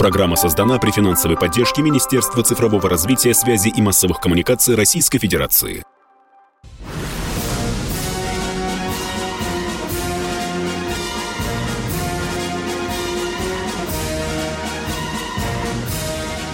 Программа 0.00 0.34
создана 0.34 0.78
при 0.78 0.92
финансовой 0.92 1.36
поддержке 1.36 1.82
Министерства 1.82 2.42
цифрового 2.42 2.88
развития, 2.88 3.34
связи 3.34 3.68
и 3.68 3.82
массовых 3.82 4.18
коммуникаций 4.18 4.74
Российской 4.74 5.18
Федерации. 5.18 5.84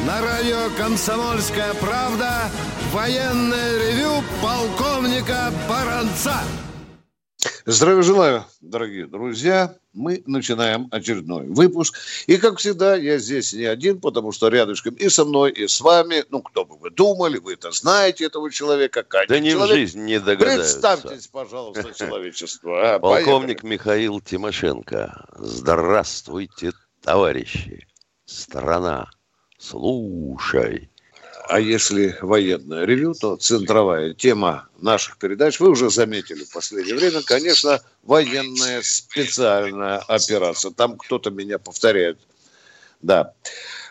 На 0.05 0.21
радио 0.23 0.69
«Комсомольская 0.77 1.73
правда» 1.75 2.51
военное 2.93 3.79
ревю 3.79 4.25
полковника 4.43 5.53
Баранца. 5.69 6.41
Здравия 7.69 8.03
желаю, 8.03 8.45
дорогие 8.61 9.09
друзья. 9.09 9.75
Мы 9.93 10.23
начинаем 10.25 10.87
очередной 10.93 11.49
выпуск. 11.49 11.99
И, 12.29 12.37
как 12.37 12.59
всегда, 12.59 12.95
я 12.95 13.19
здесь 13.19 13.53
не 13.55 13.65
один, 13.65 14.01
потому 14.01 14.31
что 14.31 14.47
рядышком 14.47 14.95
и 14.95 15.09
со 15.09 15.25
мной, 15.25 15.51
и 15.51 15.67
с 15.67 15.81
вами, 15.81 16.25
ну, 16.31 16.43
кто 16.43 16.65
бы 16.65 16.79
вы 16.79 16.91
думали, 16.91 17.39
вы 17.39 17.55
это 17.55 17.73
знаете, 17.73 18.27
этого 18.27 18.53
человека. 18.53 19.03
Как 19.03 19.27
да 19.27 19.41
не 19.41 19.51
человек. 19.51 19.75
в 19.75 19.79
жизнь 19.79 20.01
не 20.05 20.21
догадаются. 20.21 20.79
Представьтесь, 20.79 21.27
пожалуйста, 21.27 21.93
человечество. 21.99 22.95
А, 22.95 22.99
Полковник 23.01 23.63
поехали. 23.63 23.73
Михаил 23.73 24.21
Тимошенко. 24.21 25.27
Здравствуйте, 25.37 26.71
товарищи. 27.03 27.89
Страна, 28.27 29.11
слушай 29.59 30.89
а 31.49 31.61
если 31.61 32.17
военное 32.21 32.85
ревю, 32.85 33.15
то 33.15 33.37
центровая 33.37 34.15
тема 34.15 34.69
наших 34.81 35.19
передач, 35.19 35.61
вы 35.61 35.71
уже 35.71 35.91
заметили 35.91 36.45
в 36.45 36.51
последнее 36.51 36.97
время, 36.97 37.23
конечно, 37.23 37.81
военная 38.03 38.83
специальная 38.83 39.99
операция. 39.99 40.71
Там 40.73 40.97
кто-то 40.97 41.31
меня 41.31 41.59
повторяет. 41.59 42.19
Да. 43.03 43.33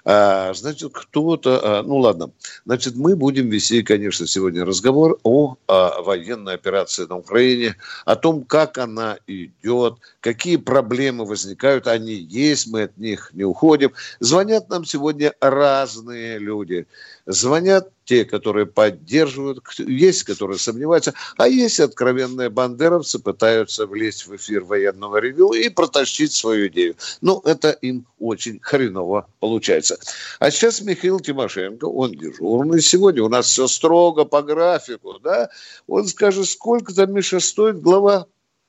А, 0.05 0.53
значит, 0.53 0.91
кто-то... 0.93 1.79
А, 1.79 1.83
ну, 1.83 1.97
ладно. 1.97 2.29
Значит, 2.65 2.95
мы 2.95 3.15
будем 3.15 3.49
вести, 3.49 3.81
конечно, 3.81 4.27
сегодня 4.27 4.63
разговор 4.63 5.17
о, 5.23 5.55
о 5.65 6.03
военной 6.03 6.53
операции 6.53 7.05
на 7.05 7.17
Украине, 7.17 7.75
о 8.05 8.15
том, 8.15 8.43
как 8.43 8.77
она 8.77 9.17
идет, 9.25 9.95
какие 10.21 10.57
проблемы 10.57 11.25
возникают. 11.25 11.87
Они 11.87 12.13
есть, 12.13 12.67
мы 12.67 12.83
от 12.83 12.97
них 12.97 13.31
не 13.33 13.43
уходим. 13.43 13.93
Звонят 14.19 14.69
нам 14.69 14.85
сегодня 14.85 15.33
разные 15.41 16.37
люди. 16.37 16.85
Звонят 17.25 17.89
те, 18.05 18.23
которые 18.23 18.65
поддерживают, 18.67 19.59
есть, 19.79 20.23
которые 20.23 20.57
сомневаются, 20.59 21.13
а 21.37 21.47
есть 21.47 21.79
откровенные 21.79 22.49
бандеровцы, 22.49 23.19
пытаются 23.19 23.85
влезть 23.87 24.27
в 24.27 24.35
эфир 24.35 24.63
военного 24.63 25.17
ревю 25.17 25.53
и 25.53 25.69
протащить 25.69 26.31
свою 26.31 26.67
идею. 26.67 26.95
Ну, 27.21 27.41
это 27.43 27.71
им 27.71 28.05
очень 28.19 28.59
хреново 28.61 29.27
получается. 29.39 29.97
А 30.39 30.51
сейчас 30.51 30.81
Михаил 30.81 31.19
Тимошенко, 31.19 31.85
он 31.85 32.11
дежурный 32.11 32.81
сегодня, 32.81 33.23
у 33.23 33.29
нас 33.29 33.47
все 33.47 33.67
строго 33.67 34.23
по 34.23 34.41
графику, 34.41 35.19
да, 35.19 35.49
он 35.87 36.07
скажет, 36.07 36.47
сколько 36.47 36.93
там, 36.93 37.13
Миша, 37.13 37.39
стоит 37.39 37.81
глава 37.81 38.27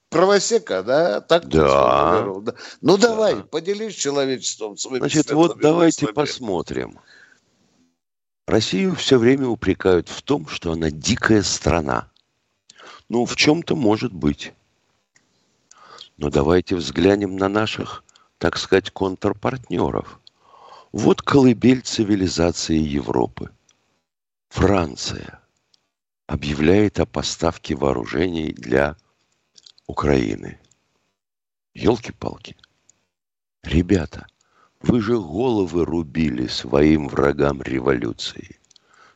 правосека, 0.08 0.82
да? 0.82 1.20
Так 1.20 1.46
да. 1.48 2.22
да. 2.40 2.54
Ну, 2.80 2.96
да. 2.96 3.08
давай, 3.08 3.36
поделись 3.36 3.94
человечеством 3.94 4.76
своим. 4.76 5.00
Значит, 5.00 5.30
вот 5.32 5.58
давайте 5.60 6.06
посмотрим. 6.08 6.98
Россию 8.46 8.94
все 8.94 9.18
время 9.18 9.48
упрекают 9.48 10.08
в 10.08 10.22
том, 10.22 10.46
что 10.46 10.70
она 10.72 10.90
дикая 10.90 11.42
страна. 11.42 12.08
Ну, 13.08 13.24
в 13.26 13.34
чем-то 13.34 13.74
может 13.74 14.12
быть. 14.12 14.52
Но 16.16 16.30
давайте 16.30 16.76
взглянем 16.76 17.36
на 17.36 17.48
наших, 17.48 18.04
так 18.38 18.56
сказать, 18.56 18.90
контрпартнеров. 18.90 20.20
Вот 20.92 21.22
колыбель 21.22 21.82
цивилизации 21.82 22.78
Европы. 22.78 23.50
Франция 24.48 25.40
объявляет 26.28 27.00
о 27.00 27.06
поставке 27.06 27.74
вооружений 27.74 28.52
для 28.52 28.96
Украины. 29.88 30.60
Елки-палки. 31.74 32.56
Ребята– 33.64 34.26
вы 34.82 35.00
же 35.00 35.18
головы 35.18 35.84
рубили 35.84 36.46
своим 36.46 37.08
врагам 37.08 37.62
революции. 37.62 38.58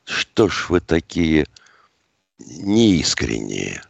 Что 0.05 0.49
ж 0.49 0.67
вы 0.69 0.81
такие 0.81 1.47
неискренние? 2.39 3.83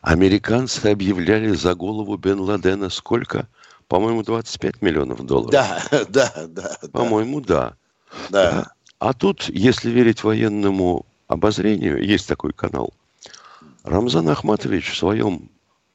Американцы 0.00 0.86
объявляли 0.86 1.50
за 1.50 1.74
голову 1.74 2.16
Бен 2.16 2.40
Ладена 2.40 2.90
сколько? 2.90 3.48
По-моему, 3.88 4.22
25 4.22 4.82
миллионов 4.82 5.24
долларов. 5.24 5.50
Да, 5.50 5.82
да, 6.08 6.32
да. 6.48 6.76
По-моему, 6.92 7.40
да. 7.40 7.74
Да. 8.30 8.72
А 8.98 9.12
тут, 9.12 9.48
если 9.48 9.90
верить 9.90 10.24
военному 10.24 11.04
обозрению, 11.26 12.02
есть 12.02 12.28
такой 12.28 12.52
канал. 12.52 12.92
Рамзан 13.82 14.28
Ахматович 14.28 14.92
в 14.92 14.96
своем 14.96 15.50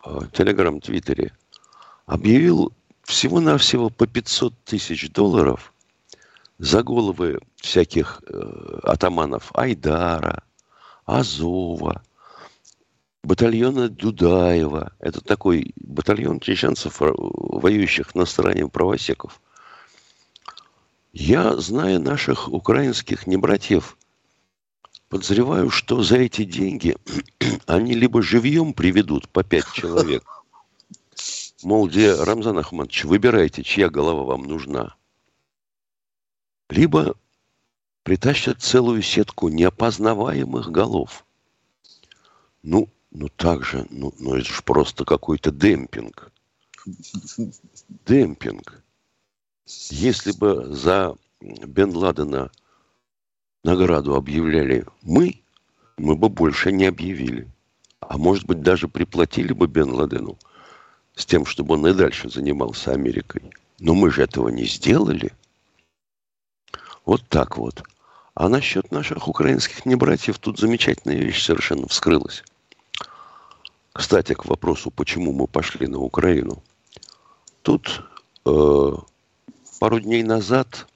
э, 0.05 0.19
телеграм-твиттере 0.33 1.31
объявил 2.05 2.71
всего-навсего 3.09 3.90
по 3.90 4.06
500 4.06 4.53
тысяч 4.66 5.09
долларов 5.09 5.74
за 6.59 6.84
головы 6.84 7.40
всяких 7.56 8.22
э, 8.28 8.80
атаманов 8.84 9.50
Айдара, 9.56 10.44
Азова, 11.06 12.03
батальона 13.24 13.90
Дудаева. 13.90 14.94
Это 15.00 15.22
такой 15.22 15.74
батальон 15.78 16.40
чеченцев, 16.40 17.02
э, 17.02 17.12
воюющих 17.12 18.14
на 18.14 18.25
стороне 18.25 18.68
правосеков. 18.68 19.41
Я, 21.12 21.58
зная 21.58 21.97
наших 21.97 22.47
украинских 22.47 23.26
небратьев, 23.26 23.97
подозреваю, 25.09 25.72
что 25.72 26.03
за 26.03 26.18
эти 26.18 26.44
деньги 26.44 26.96
они 27.66 27.96
либо 27.96 28.22
живьем 28.22 28.74
приведут 28.74 29.28
по 29.30 29.44
пять 29.44 29.72
человек– 29.74 30.24
Мол, 31.64 31.90
где 31.90 32.14
Рамзан 32.14 32.58
Ахматович, 32.58 33.03
выбирайте, 33.03 33.64
чья 33.64 33.90
голова 33.90 34.24
вам 34.24 34.44
нужна. 34.44 34.96
Либо 36.70 37.16
притащат 38.03 38.62
целую 38.62 39.02
сетку 39.02 39.50
неопознаваемых 39.50 40.72
голов. 40.72 41.25
Ну, 42.64 42.90
ну 43.12 43.28
так 43.28 43.64
же, 43.66 43.86
ну, 43.90 44.14
ну 44.20 44.36
это 44.36 44.47
же 44.47 44.62
просто 44.64 45.03
какой-то 45.03 45.52
демпинг. 45.52 46.31
Демпинг. 48.06 48.81
Если 49.90 50.31
бы 50.31 50.74
за 50.74 51.16
Бен 51.41 51.96
Ладена 51.96 52.52
награду 53.64 54.16
объявляли 54.16 54.86
мы, 55.02 55.44
мы 55.97 56.16
бы 56.16 56.30
больше 56.30 56.72
не 56.72 56.86
объявили. 56.86 57.52
А 58.00 58.18
может 58.18 58.46
быть, 58.46 58.62
даже 58.62 58.88
приплатили 58.88 59.52
бы 59.52 59.68
Бен 59.68 59.91
Ладену– 59.91 60.40
с 61.19 61.25
тем, 61.25 61.46
чтобы 61.46 61.75
он 61.75 61.85
и 61.85 61.94
дальше 61.94 62.30
занимался 62.30 62.94
Америкой. 62.94 63.41
Но 63.80 63.94
мы 63.94 64.09
же 64.09 64.24
этого 64.24 64.47
не 64.47 64.63
сделали. 64.63 65.34
Вот 67.06 67.28
так 67.28 67.57
вот. 67.57 67.84
А 68.35 68.47
насчет 68.47 68.91
наших 68.91 69.28
украинских 69.28 69.85
небратьев 69.85 70.40
тут 70.40 70.59
замечательная 70.59 71.18
вещь 71.18 71.44
совершенно 71.44 71.88
вскрылась. 71.90 72.44
Кстати, 73.91 74.34
к 74.34 74.46
вопросу, 74.46 74.91
почему 74.91 75.34
мы 75.34 75.47
пошли 75.47 75.88
на 75.88 76.00
Украину. 76.00 76.63
Тут 77.63 78.02
э, 78.46 78.91
пару 79.79 80.00
дней 80.00 80.24
назад 80.24 80.88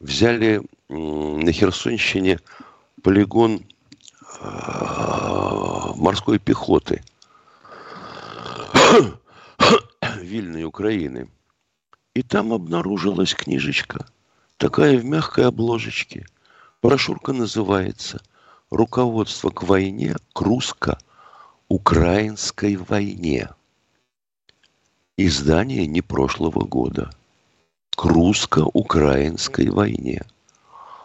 взяли 0.00 0.62
э, 0.88 0.94
на 0.94 1.52
Херсонщине 1.52 2.40
полигон 3.02 3.62
э, 4.40 5.92
морской 5.96 6.38
пехоты– 6.38 7.04
Вильной 10.20 10.64
Украины. 10.64 11.28
И 12.14 12.22
там 12.22 12.52
обнаружилась 12.52 13.34
книжечка, 13.34 14.06
такая 14.56 14.98
в 14.98 15.04
мягкой 15.04 15.46
обложечке. 15.46 16.26
Брошюрка 16.82 17.32
называется 17.32 18.20
«Руководство 18.70 19.50
к 19.50 19.62
войне 19.62 20.16
к 20.32 20.40
русско-украинской 20.40 22.74
войне». 22.76 23.50
Издание 25.16 25.86
не 25.86 26.00
прошлого 26.00 26.64
года. 26.64 27.10
К 27.94 28.06
русско-украинской 28.06 29.68
войне. 29.68 30.24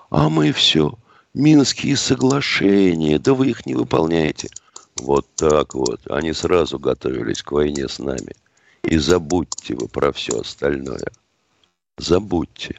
А 0.10 0.30
мы 0.30 0.52
все, 0.54 0.98
Минские 1.34 1.98
соглашения, 1.98 3.20
да 3.20 3.34
вы 3.34 3.50
их 3.50 3.66
не 3.66 3.76
выполняете. 3.76 4.48
Вот 4.96 5.28
так 5.36 5.76
вот. 5.76 6.00
Они 6.10 6.32
сразу 6.32 6.80
готовились 6.80 7.44
к 7.44 7.52
войне 7.52 7.90
с 7.90 8.00
нами– 8.00 8.34
и 8.88 8.98
забудьте 8.98 9.76
вы 9.76 9.88
про 9.88 10.12
все 10.12 10.40
остальное. 10.40 11.08
Забудьте. 11.98 12.78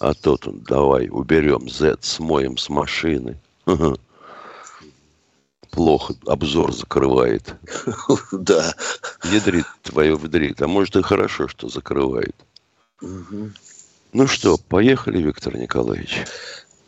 А 0.00 0.14
то 0.14 0.36
тут 0.36 0.64
давай 0.64 1.08
уберем 1.10 1.68
Z, 1.68 1.98
смоем 2.00 2.56
с 2.56 2.68
машины. 2.68 3.38
Плохо 5.70 6.14
обзор 6.26 6.72
закрывает. 6.72 7.54
Да. 8.32 8.74
Ядрит 9.24 9.66
твое 9.82 10.16
вдрит. 10.16 10.60
А 10.62 10.68
может 10.68 10.96
и 10.96 11.02
хорошо, 11.02 11.48
что 11.48 11.68
закрывает. 11.68 12.34
Ну 13.00 14.26
что, 14.26 14.58
поехали, 14.58 15.22
Виктор 15.22 15.56
Николаевич. 15.56 16.24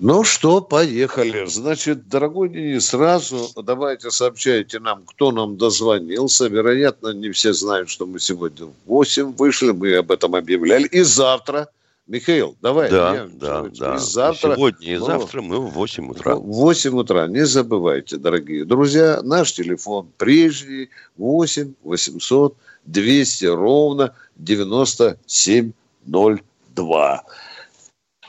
Ну 0.01 0.25
что, 0.25 0.61
поехали. 0.61 1.47
Значит, 1.47 2.09
дорогой 2.09 2.49
Денис, 2.49 2.87
сразу 2.87 3.49
давайте 3.63 4.11
сообщайте 4.11 4.81
нам, 4.81 5.05
кто 5.05 5.31
нам 5.31 5.57
дозвонился. 5.57 6.49
Вероятно, 6.49 7.11
не 7.11 7.31
все 7.31 7.53
знают, 7.53 7.89
что 7.89 8.07
мы 8.07 8.19
сегодня 8.19 8.67
в 8.67 8.73
8 8.87 9.37
вышли, 9.37 9.71
мы 9.71 9.95
об 9.95 10.11
этом 10.11 10.35
объявляли. 10.35 10.89
И 10.89 11.03
завтра, 11.03 11.69
Михаил, 12.09 12.57
давай. 12.61 12.91
Да, 12.91 13.15
я, 13.15 13.29
да, 13.33 13.63
да. 13.63 13.95
И 13.95 13.99
завтра, 13.99 14.57
сегодня 14.57 14.95
и 14.95 14.99
ну, 14.99 15.07
завтра 15.07 15.43
мы 15.43 15.61
в 15.61 15.71
8 15.71 16.11
утра. 16.11 16.35
В 16.35 16.43
8 16.43 16.99
утра. 16.99 17.29
Не 17.29 17.47
забывайте, 17.47 18.17
дорогие 18.17 18.65
друзья, 18.65 19.21
наш 19.23 19.53
телефон 19.53 20.09
прежний 20.19 20.91
8 21.17 21.73
800 21.85 22.57
200 22.85 23.45
ровно 23.47 24.15
9702. 24.37 27.23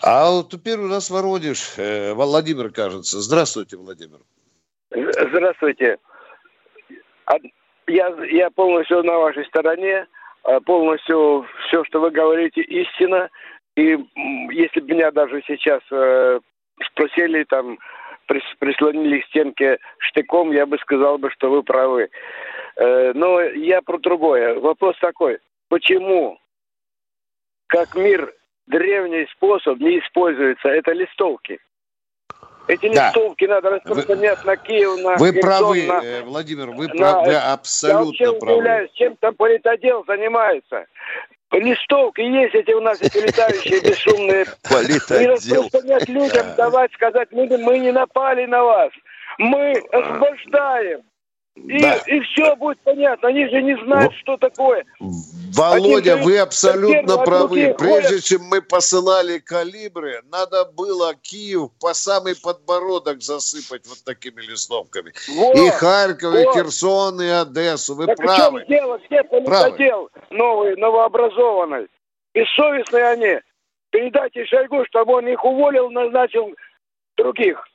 А 0.05 0.29
вот 0.29 0.51
теперь 0.51 0.77
у 0.77 0.87
нас 0.87 1.09
Воронеж. 1.09 1.79
Э, 1.79 2.13
Владимир, 2.13 2.69
кажется. 2.69 3.21
Здравствуйте, 3.21 3.75
Владимир. 3.75 4.19
Здравствуйте. 4.91 5.97
Я, 7.87 8.15
я 8.29 8.51
полностью 8.51 9.01
на 9.01 9.17
вашей 9.17 9.45
стороне. 9.45 10.05
А 10.43 10.59
полностью 10.59 11.47
все, 11.67 11.83
что 11.85 12.01
вы 12.01 12.11
говорите, 12.11 12.61
истина. 12.61 13.31
И 13.75 13.97
если 14.51 14.79
бы 14.79 14.93
меня 14.93 15.09
даже 15.09 15.41
сейчас 15.47 15.81
э, 15.89 16.39
спросили, 16.91 17.43
там, 17.45 17.79
прислонили 18.59 19.21
к 19.21 19.25
стенке 19.25 19.79
штыком, 19.97 20.51
я 20.51 20.67
бы 20.67 20.77
сказал 20.77 21.17
бы, 21.17 21.31
что 21.31 21.49
вы 21.49 21.63
правы. 21.63 22.09
Э, 22.75 23.11
но 23.15 23.41
я 23.41 23.81
про 23.81 23.97
другое. 23.97 24.59
Вопрос 24.59 24.95
такой. 24.99 25.39
Почему, 25.67 26.37
как 27.65 27.95
мир 27.95 28.31
древний 28.67 29.27
способ 29.31 29.79
не 29.79 29.99
используется, 29.99 30.69
это 30.69 30.91
листовки. 30.91 31.59
Эти 32.67 32.91
да. 32.93 33.07
листовки 33.07 33.45
надо 33.45 33.69
распространять 33.69 34.39
вы, 34.39 34.45
на 34.45 34.57
Киев, 34.57 35.03
на 35.03 35.15
Вы 35.17 35.33
Херсон, 35.33 35.41
правы, 35.41 35.83
на, 35.85 36.03
э, 36.03 36.21
Владимир, 36.23 36.71
вы, 36.71 36.87
на, 36.87 36.93
прав, 36.95 37.27
вы 37.27 37.35
абсолютно 37.35 38.23
я 38.23 38.31
вообще 38.31 38.45
удивляюсь, 38.45 38.91
чем 38.93 39.15
там 39.17 39.35
политодел 39.35 40.03
занимается. 40.07 40.85
Листовки 41.51 42.21
есть 42.21 42.55
эти 42.55 42.71
у 42.71 42.81
нас, 42.81 43.01
эти 43.01 43.17
летающие 43.17 43.79
бесшумные. 43.83 44.45
Политодел. 44.67 45.21
И 45.21 45.27
распространять 45.27 46.09
людям, 46.09 46.45
давать, 46.57 46.91
сказать 46.93 47.31
людям, 47.31 47.61
мы 47.61 47.77
не 47.77 47.91
напали 47.91 48.45
на 48.45 48.63
вас. 48.63 48.91
Мы 49.37 49.73
освобождаем. 49.91 51.01
И, 51.55 51.79
да. 51.79 51.95
и 52.07 52.19
все 52.21 52.55
будет 52.55 52.79
понятно. 52.81 53.29
Они 53.29 53.47
же 53.47 53.61
не 53.61 53.77
знают, 53.85 54.11
ну, 54.11 54.17
что 54.19 54.37
такое. 54.37 54.83
Володя, 55.55 56.13
Один, 56.13 56.25
вы 56.25 56.37
абсолютно 56.37 57.17
правы. 57.17 57.75
Прежде 57.77 58.21
чем 58.21 58.43
мы 58.43 58.61
посылали 58.61 59.39
калибры, 59.39 60.21
надо 60.31 60.65
было 60.65 61.13
Киев 61.15 61.71
по 61.79 61.93
самый 61.93 62.35
подбородок 62.35 63.21
засыпать 63.21 63.87
вот 63.87 64.03
такими 64.03 64.41
листовками. 64.41 65.13
Вот, 65.35 65.55
и 65.57 65.69
Харьков, 65.69 66.33
вот. 66.33 66.39
и 66.39 66.59
Херсон, 66.59 67.21
и 67.21 67.27
Одессу. 67.27 67.95
Вы 67.95 68.07
так 68.07 68.17
правы. 68.17 68.59
в 68.59 68.67
чем 68.67 68.67
дело? 68.67 68.99
Где 69.05 69.23
политодел 69.23 70.09
новый, 70.29 70.75
новообразованный? 70.75 71.87
Бессовестные 72.33 73.05
они. 73.05 73.39
Передайте 73.91 74.45
Шойгу, 74.45 74.85
чтобы 74.85 75.13
он 75.13 75.27
их 75.27 75.43
уволил, 75.45 75.89
назначил 75.89 76.53
других 77.15 77.65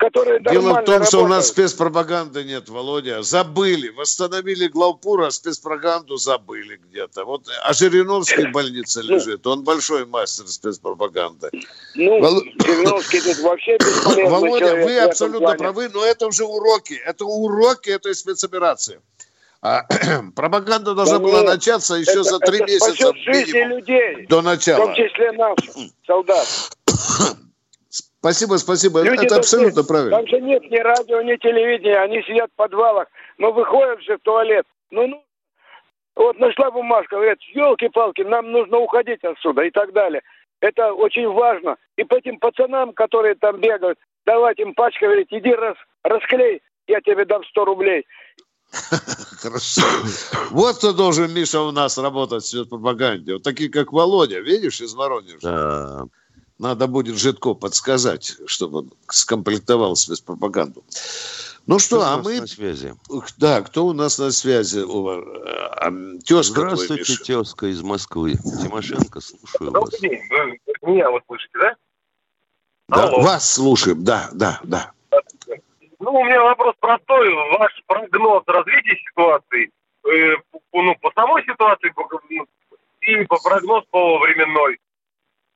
которые 0.00 0.40
Дело 0.40 0.80
в 0.80 0.84
том, 0.84 1.04
что 1.04 1.24
у 1.24 1.28
нас 1.28 1.48
спецпропаганды 1.48 2.42
нет, 2.42 2.70
Володя. 2.70 3.22
Забыли. 3.22 3.90
Восстановили 3.90 4.66
главпур, 4.66 5.22
а 5.22 5.30
спецпропаганду 5.30 6.16
забыли 6.16 6.80
где-то. 6.88 7.26
Вот, 7.26 7.46
а 7.62 7.72
Жириновский 7.74 8.46
в 8.46 8.52
больнице 8.52 9.02
ну. 9.02 9.14
лежит. 9.14 9.46
Он 9.46 9.62
большой 9.62 10.06
мастер 10.06 10.48
спецпропаганды. 10.48 11.50
Ну, 11.94 12.20
Вол... 12.20 12.42
Жириновский 12.64 13.20
тут 13.20 13.38
вообще 13.40 13.76
Володя, 14.26 14.68
человек, 14.68 14.86
вы 14.86 14.98
абсолютно 15.00 15.54
правы, 15.54 15.90
но 15.92 16.04
это 16.04 16.26
уже 16.26 16.44
уроки. 16.44 16.94
Это 16.94 17.26
уроки 17.26 17.90
этой 17.90 18.14
спецоперации. 18.14 19.00
А, 19.60 19.84
пропаганда 20.34 20.94
должна 20.94 21.18
да 21.18 21.24
была 21.24 21.40
нет, 21.40 21.48
начаться 21.50 21.94
еще 21.96 22.12
это, 22.12 22.22
за 22.22 22.38
три 22.38 22.60
месяца 22.60 23.12
жизни 23.14 23.68
людей, 23.68 24.26
до 24.26 24.40
начала. 24.40 24.84
В 24.84 24.86
том 24.86 24.94
числе 24.94 25.32
наших 25.32 25.74
солдат. 26.06 26.48
Спасибо, 28.20 28.56
спасибо. 28.56 29.02
Люди 29.02 29.24
Это 29.24 29.36
абсолютно 29.36 29.82
правильно. 29.82 30.18
Там 30.18 30.26
же 30.26 30.40
нет 30.40 30.62
ни 30.70 30.76
радио, 30.76 31.22
ни 31.22 31.36
телевидения. 31.36 31.98
Они 31.98 32.22
сидят 32.22 32.50
в 32.52 32.56
подвалах, 32.56 33.08
но 33.38 33.50
выходят 33.50 34.02
же 34.02 34.18
в 34.18 34.20
туалет. 34.20 34.66
Ну, 34.90 35.06
ну, 35.06 35.24
вот 36.16 36.38
нашла 36.38 36.70
бумажка, 36.70 37.16
говорят, 37.16 37.38
елки-палки, 37.54 38.20
нам 38.20 38.52
нужно 38.52 38.78
уходить 38.78 39.24
отсюда 39.24 39.62
и 39.62 39.70
так 39.70 39.94
далее. 39.94 40.20
Это 40.60 40.92
очень 40.92 41.28
важно. 41.32 41.76
И 41.96 42.04
по 42.04 42.16
этим 42.16 42.38
пацанам, 42.38 42.92
которые 42.92 43.36
там 43.36 43.58
бегают, 43.58 43.98
давать 44.26 44.58
им 44.58 44.74
пачка, 44.74 45.06
говорить, 45.06 45.28
иди 45.30 45.54
раз, 45.54 45.76
расклей, 46.04 46.60
я 46.88 47.00
тебе 47.00 47.24
дам 47.24 47.42
100 47.42 47.64
рублей. 47.64 48.04
Хорошо. 49.40 49.80
Вот 50.50 50.76
кто 50.76 50.92
должен, 50.92 51.32
Миша, 51.32 51.62
у 51.62 51.70
нас 51.70 51.96
работать 51.96 52.52
в 52.52 52.68
пропаганде. 52.68 53.34
Вот 53.34 53.42
такие, 53.42 53.70
как 53.70 53.92
Володя, 53.92 54.40
видишь, 54.40 54.82
из 54.82 54.94
Воронежа. 54.94 55.38
Да. 55.42 56.04
Надо 56.60 56.88
будет 56.88 57.16
Житко 57.16 57.54
подсказать, 57.54 58.36
чтобы 58.44 58.80
он 58.80 58.92
скомплектовал 59.08 59.96
спецпропаганду. 59.96 60.84
Ну 61.66 61.78
что, 61.78 62.00
кто 62.00 62.06
а 62.06 62.16
мы... 62.18 62.40
на 62.40 62.46
связи? 62.46 62.94
Да, 63.38 63.62
кто 63.62 63.86
у 63.86 63.94
нас 63.94 64.18
на 64.18 64.30
связи? 64.30 64.80
А, 64.80 65.90
тезка 66.22 66.60
Здравствуйте, 66.60 67.16
тезка 67.24 67.66
из 67.68 67.80
Москвы. 67.80 68.34
Тимошенко, 68.34 69.20
слушаю 69.20 69.70
Добрый 69.70 69.90
вас. 69.90 70.00
день. 70.00 70.20
Вы 70.82 70.90
меня 70.90 71.10
вот 71.10 71.22
слышите, 71.26 71.58
да? 71.58 71.76
Да, 72.88 73.04
Алло. 73.04 73.22
вас 73.22 73.54
слушаем, 73.54 74.04
да, 74.04 74.28
да, 74.34 74.60
да. 74.62 74.92
Ну, 75.98 76.12
у 76.12 76.24
меня 76.24 76.42
вопрос 76.42 76.74
простой. 76.78 77.32
Ваш 77.58 77.72
прогноз 77.86 78.42
развития 78.46 78.98
ситуации, 79.08 79.70
э, 80.04 80.36
ну, 80.74 80.94
по 81.00 81.10
самой 81.14 81.42
ситуации 81.44 81.90
ну, 81.96 82.46
и 83.00 83.24
по 83.24 83.38
прогноз 83.42 83.84
по 83.90 84.18
временной 84.18 84.78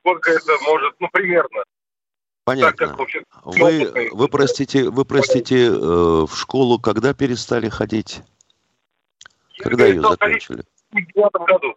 сколько 0.05 0.31
это 0.31 0.53
может, 0.67 0.95
ну, 1.01 1.09
примерно. 1.11 1.65
Понятно. 2.45 2.89
Так, 2.89 2.99
как, 2.99 3.25
вы, 3.45 4.11
вы 4.13 4.29
простите, 4.29 4.91
вы 4.91 5.07
простите, 5.07 5.65
э, 5.65 5.71
в 5.73 6.31
школу 6.35 6.79
когда 6.79 7.15
перестали 7.15 7.71
ходить? 7.71 8.21
Я 9.57 9.65
когда 9.65 9.87
ее 9.87 10.03
закончили? 10.03 10.63
В 10.91 10.95
89 10.95 11.49
году. 11.49 11.77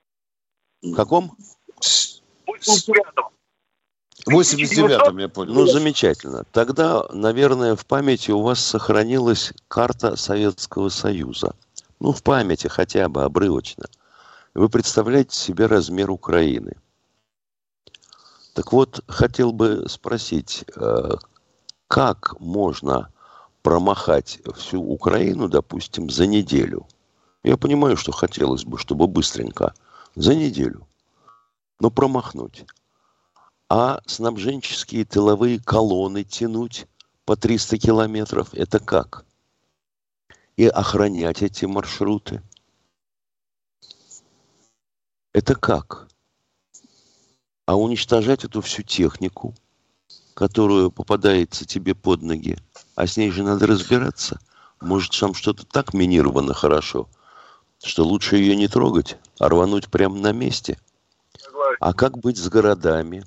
В 0.81 0.93
каком? 0.93 1.37
В 1.77 2.51
89-м. 2.51 3.29
В 4.25 4.39
89-м, 4.39 5.17
я 5.19 5.29
понял. 5.29 5.53
Ну, 5.53 5.65
замечательно. 5.67 6.43
Тогда, 6.51 7.05
наверное, 7.13 7.77
в 7.77 7.85
памяти 7.85 8.31
у 8.31 8.41
вас 8.41 8.59
сохранилась 8.59 9.53
карта 9.69 10.17
Советского 10.17 10.89
Союза. 10.89 11.55
Ну, 12.01 12.11
в 12.11 12.21
памяти 12.23 12.67
хотя 12.67 13.07
бы, 13.07 13.23
обрывочно. 13.23 13.85
Вы 14.53 14.67
представляете 14.67 15.37
себе 15.37 15.67
размер 15.67 16.11
Украины– 16.11 16.73
так 18.57 18.73
вот, 18.73 19.03
хотел 19.07 19.51
бы 19.51 19.87
спросить, 19.87 20.65
э, 20.75 21.11
как 21.87 22.39
можно 22.39 23.13
промахать 23.61 24.39
всю 24.55 24.81
Украину, 24.81 25.47
допустим, 25.47 26.09
за 26.09 26.25
неделю? 26.25 26.87
Я 27.43 27.55
понимаю, 27.55 27.97
что 27.97 28.11
хотелось 28.11 28.65
бы, 28.65 28.79
чтобы 28.79 29.05
быстренько, 29.05 29.75
за 30.15 30.33
неделю, 30.33 30.87
но 31.79 31.91
промахнуть. 31.91 32.65
А 33.69 34.01
снабженческие 34.07 35.05
тыловые 35.05 35.59
колонны 35.59 36.23
тянуть 36.23 36.87
по 37.25 37.35
300 37.35 37.77
километров, 37.77 38.55
это 38.55 38.79
как? 38.79 39.23
И 40.55 40.65
охранять 40.65 41.43
эти 41.43 41.65
маршруты. 41.65 42.41
Это 45.31 45.53
как? 45.53 46.07
А 47.67 47.75
уничтожать 47.75 48.45
эту 48.45 48.61
всю 48.61 48.81
технику, 48.81 49.53
которую 50.33 50.89
попадается 50.89 51.65
тебе 51.65 51.93
под 51.93 52.21
ноги, 52.21 52.57
а 52.95 53.05
с 53.05 53.17
ней 53.17 53.29
же 53.29 53.43
надо 53.43 53.67
разбираться. 53.67 54.39
Может, 54.79 55.19
там 55.19 55.33
что-то 55.33 55.65
так 55.65 55.93
минировано 55.93 56.53
хорошо, 56.53 57.09
что 57.83 58.05
лучше 58.05 58.37
ее 58.37 58.55
не 58.55 58.69
трогать, 58.69 59.17
а 59.37 59.49
рвануть 59.49 59.89
прямо 59.89 60.17
на 60.17 60.31
месте. 60.31 60.79
А 61.81 61.93
как 61.93 62.17
быть 62.19 62.37
с 62.37 62.47
городами, 62.47 63.25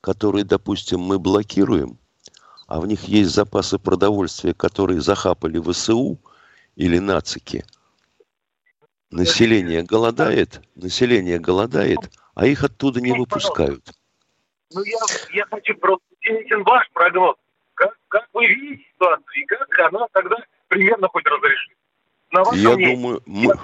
которые, 0.00 0.44
допустим, 0.44 1.00
мы 1.00 1.18
блокируем, 1.18 1.98
а 2.68 2.80
в 2.80 2.86
них 2.86 3.08
есть 3.08 3.30
запасы 3.30 3.78
продовольствия, 3.80 4.54
которые 4.54 5.00
захапали 5.00 5.58
ВСУ 5.60 6.20
или 6.76 6.98
нацики? 7.00 7.64
Население 9.10 9.82
голодает, 9.82 10.62
население 10.76 11.40
голодает, 11.40 11.98
а 12.40 12.46
их 12.46 12.64
оттуда 12.64 13.02
не 13.02 13.12
выпускают. 13.12 13.92
Ну, 14.72 14.82
я, 14.84 14.98
я 15.34 15.44
хочу 15.44 15.74
просто 15.74 16.06
интересен 16.22 16.62
ваш 16.62 16.88
прогноз. 16.94 17.36
Как, 17.74 17.94
как 18.08 18.26
вы 18.32 18.46
видите 18.46 18.82
ситуацию 18.94 19.42
и 19.42 19.44
как 19.44 19.78
она 19.80 20.06
тогда 20.12 20.36
примерно 20.68 21.08
хоть 21.08 21.26
разрешит? 21.26 21.76
На 22.32 22.42
я 22.54 22.70
мнение. 22.70 22.96
думаю, 22.96 23.22
мы, 23.26 23.54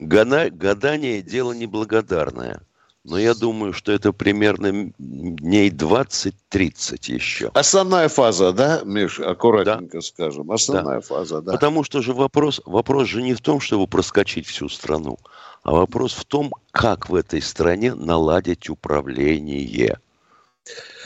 гадание 0.50 1.22
дело 1.22 1.52
неблагодарное. 1.52 2.62
Но 3.04 3.18
я 3.18 3.34
думаю, 3.34 3.72
что 3.72 3.92
это 3.92 4.12
примерно 4.12 4.92
дней 4.98 5.70
20-30 5.70 7.12
еще. 7.12 7.50
Основная 7.54 8.08
фаза, 8.08 8.52
да, 8.52 8.82
Миш, 8.84 9.20
аккуратненько 9.20 9.98
да. 9.98 10.02
скажем. 10.02 10.50
Основная 10.50 10.96
да. 10.96 11.00
фаза, 11.00 11.42
да. 11.42 11.52
Потому 11.52 11.84
что 11.84 12.00
же 12.00 12.12
вопрос, 12.12 12.60
вопрос 12.64 13.08
же 13.08 13.22
не 13.22 13.34
в 13.34 13.40
том, 13.40 13.60
чтобы 13.60 13.86
проскочить 13.86 14.46
всю 14.46 14.68
страну, 14.68 15.18
а 15.62 15.72
вопрос 15.72 16.12
в 16.12 16.24
том, 16.24 16.52
как 16.72 17.08
в 17.08 17.14
этой 17.14 17.40
стране 17.40 17.94
наладить 17.94 18.68
управление 18.68 19.98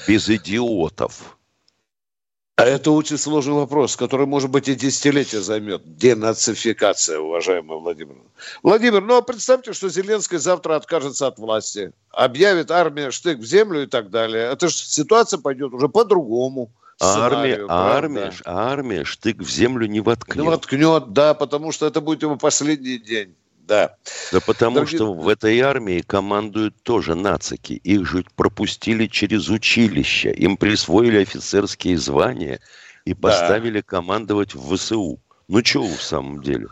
без 0.09 0.29
идиотов. 0.29 1.37
А 2.59 2.65
это 2.65 2.91
очень 2.91 3.19
сложный 3.19 3.53
вопрос, 3.53 3.97
который, 3.97 4.25
может 4.25 4.49
быть, 4.49 4.67
и 4.69 4.75
десятилетия 4.75 5.43
займет. 5.43 5.99
Денацификация, 5.99 7.19
уважаемый 7.19 7.79
Владимир. 7.79 8.15
Владимир, 8.63 9.03
ну 9.03 9.17
а 9.17 9.23
представьте, 9.23 9.75
что 9.75 9.91
Зеленский 9.91 10.39
завтра 10.39 10.77
откажется 10.77 11.27
от 11.27 11.39
власти, 11.39 11.93
объявит 12.13 12.71
армия 12.71 13.11
штык 13.11 13.41
в 13.41 13.45
землю 13.45 13.83
и 13.83 13.87
так 13.87 14.09
далее. 14.09 14.51
Это 14.51 14.69
же 14.69 14.75
ситуация 14.75 15.39
пойдет 15.39 15.75
уже 15.75 15.91
по-другому. 15.91 16.71
А 16.99 17.27
армия, 17.27 17.67
а, 17.69 17.95
армия, 17.95 18.33
а 18.47 18.73
армия 18.73 19.05
штык 19.05 19.41
в 19.41 19.51
землю 19.51 19.87
не 19.87 20.01
воткнет. 20.01 20.37
Не 20.37 20.49
воткнет, 20.49 21.13
да, 21.13 21.35
потому 21.35 21.73
что 21.73 21.87
это 21.87 22.01
будет 22.01 22.23
его 22.23 22.37
последний 22.37 22.97
день. 22.97 23.35
Да. 23.67 23.97
Да 24.33 24.41
потому 24.41 24.77
Дорогие... 24.77 24.97
что 24.97 25.13
в 25.13 25.29
этой 25.29 25.59
армии 25.61 26.01
командуют 26.01 26.75
тоже 26.83 27.15
нацики. 27.15 27.73
Их 27.73 28.07
же 28.07 28.25
пропустили 28.37 29.07
через 29.07 29.49
училище. 29.49 30.33
Им 30.33 30.57
присвоили 30.57 31.23
офицерские 31.23 31.99
звания 31.99 32.61
и 33.05 33.15
поставили 33.15 33.81
да. 33.81 33.87
командовать 33.87 34.55
в 34.55 34.77
ВСУ. 34.77 35.19
Ну 35.49 35.65
что 35.65 35.83
в 35.83 36.03
самом 36.03 36.43
деле? 36.43 36.67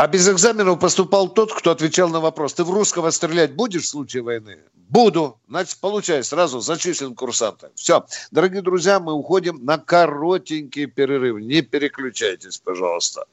А 0.00 0.06
без 0.06 0.26
экзаменов 0.30 0.78
поступал 0.78 1.28
тот, 1.28 1.52
кто 1.52 1.72
отвечал 1.72 2.08
на 2.08 2.20
вопрос. 2.20 2.54
Ты 2.54 2.64
в 2.64 2.70
русского 2.70 3.10
стрелять 3.10 3.52
будешь 3.52 3.82
в 3.82 3.88
случае 3.88 4.22
войны? 4.22 4.56
Буду. 4.88 5.38
Значит, 5.46 5.76
получай 5.78 6.24
сразу, 6.24 6.60
зачислен 6.60 7.14
курсантом. 7.14 7.68
Все. 7.74 8.06
Дорогие 8.30 8.62
друзья, 8.62 8.98
мы 8.98 9.12
уходим 9.12 9.62
на 9.62 9.76
коротенький 9.76 10.86
перерыв. 10.86 11.42
Не 11.42 11.60
переключайтесь, 11.60 12.56
пожалуйста. 12.56 13.26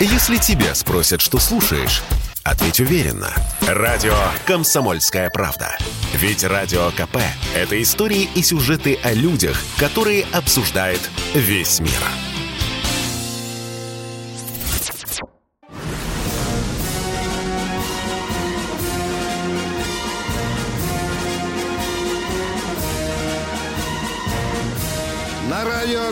Если 0.00 0.38
тебя 0.38 0.74
спросят, 0.74 1.20
что 1.20 1.38
слушаешь, 1.38 2.00
ответь 2.42 2.80
уверенно. 2.80 3.28
Радио 3.68 4.16
«Комсомольская 4.46 5.28
правда». 5.28 5.76
Ведь 6.14 6.44
Радио 6.44 6.92
КП– 6.92 7.18
это 7.54 7.80
истории 7.82 8.26
и 8.34 8.40
сюжеты 8.42 8.98
о 9.02 9.12
людях, 9.12 9.58
которые 9.78 10.24
обсуждает 10.32 11.00
весь 11.34 11.78
мир. 11.78 12.29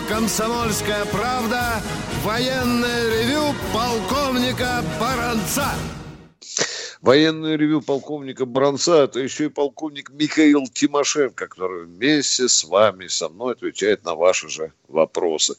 «Комсомольская 0.08 1.04
правда» 1.06 1.82
Военное 2.24 3.10
ревю 3.10 3.54
полковника 3.72 4.84
Баранца. 5.00 5.72
Военное 7.00 7.56
ревю 7.56 7.80
полковника 7.80 8.44
Бронца– 8.44 9.04
это 9.04 9.20
еще 9.20 9.46
и 9.46 9.48
полковник 9.48 10.10
Михаил 10.10 10.66
Тимошенко, 10.66 11.46
который 11.46 11.86
вместе 11.86 12.48
с 12.48 12.64
вами, 12.64 13.06
со 13.06 13.28
мной 13.28 13.52
отвечает 13.52 14.04
на 14.04 14.16
ваши 14.16 14.48
же 14.48 14.72
вопросы. 14.88 15.54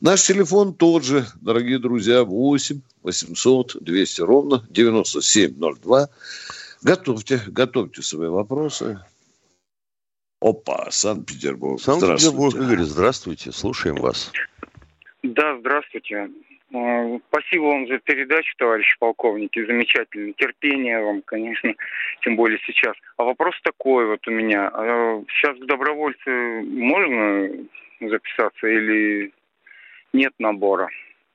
Наш 0.00 0.26
телефон 0.26 0.72
тот 0.72 1.04
же, 1.04 1.26
дорогие 1.42 1.78
друзья, 1.78 2.24
8 2.24 2.80
800 3.02 3.76
200 3.82 4.20
ровно 4.22 4.66
9702. 4.70 6.08
Готовьте, 6.82 7.42
готовьте 7.46 8.00
свои 8.02 8.28
вопросы. 8.28 9.00
Опа, 10.40 10.86
Санкт-Петербург. 10.90 11.80
Санкт-Петербург, 11.80 12.54
Игорь, 12.54 12.82
здравствуйте, 12.82 13.52
слушаем 13.52 13.96
вас. 13.96 14.32
Да, 15.22 15.58
здравствуйте. 15.58 16.30
А, 16.72 17.18
спасибо 17.28 17.64
вам 17.64 17.86
за 17.88 17.98
передачу, 17.98 18.54
товарищи 18.56 18.96
полковники. 18.98 19.64
Замечательно. 19.64 20.32
Терпение 20.34 21.02
вам, 21.02 21.22
конечно, 21.22 21.74
тем 22.22 22.36
более 22.36 22.58
сейчас. 22.66 22.94
А 23.16 23.24
вопрос 23.24 23.54
такой 23.62 24.06
вот 24.06 24.26
у 24.26 24.30
меня. 24.30 24.70
А 24.72 25.22
сейчас 25.28 25.58
к 25.58 25.66
добровольцы 25.66 26.62
можно 26.62 27.50
записаться 28.00 28.66
или 28.66 29.32
нет 30.12 30.32
набора? 30.38 30.88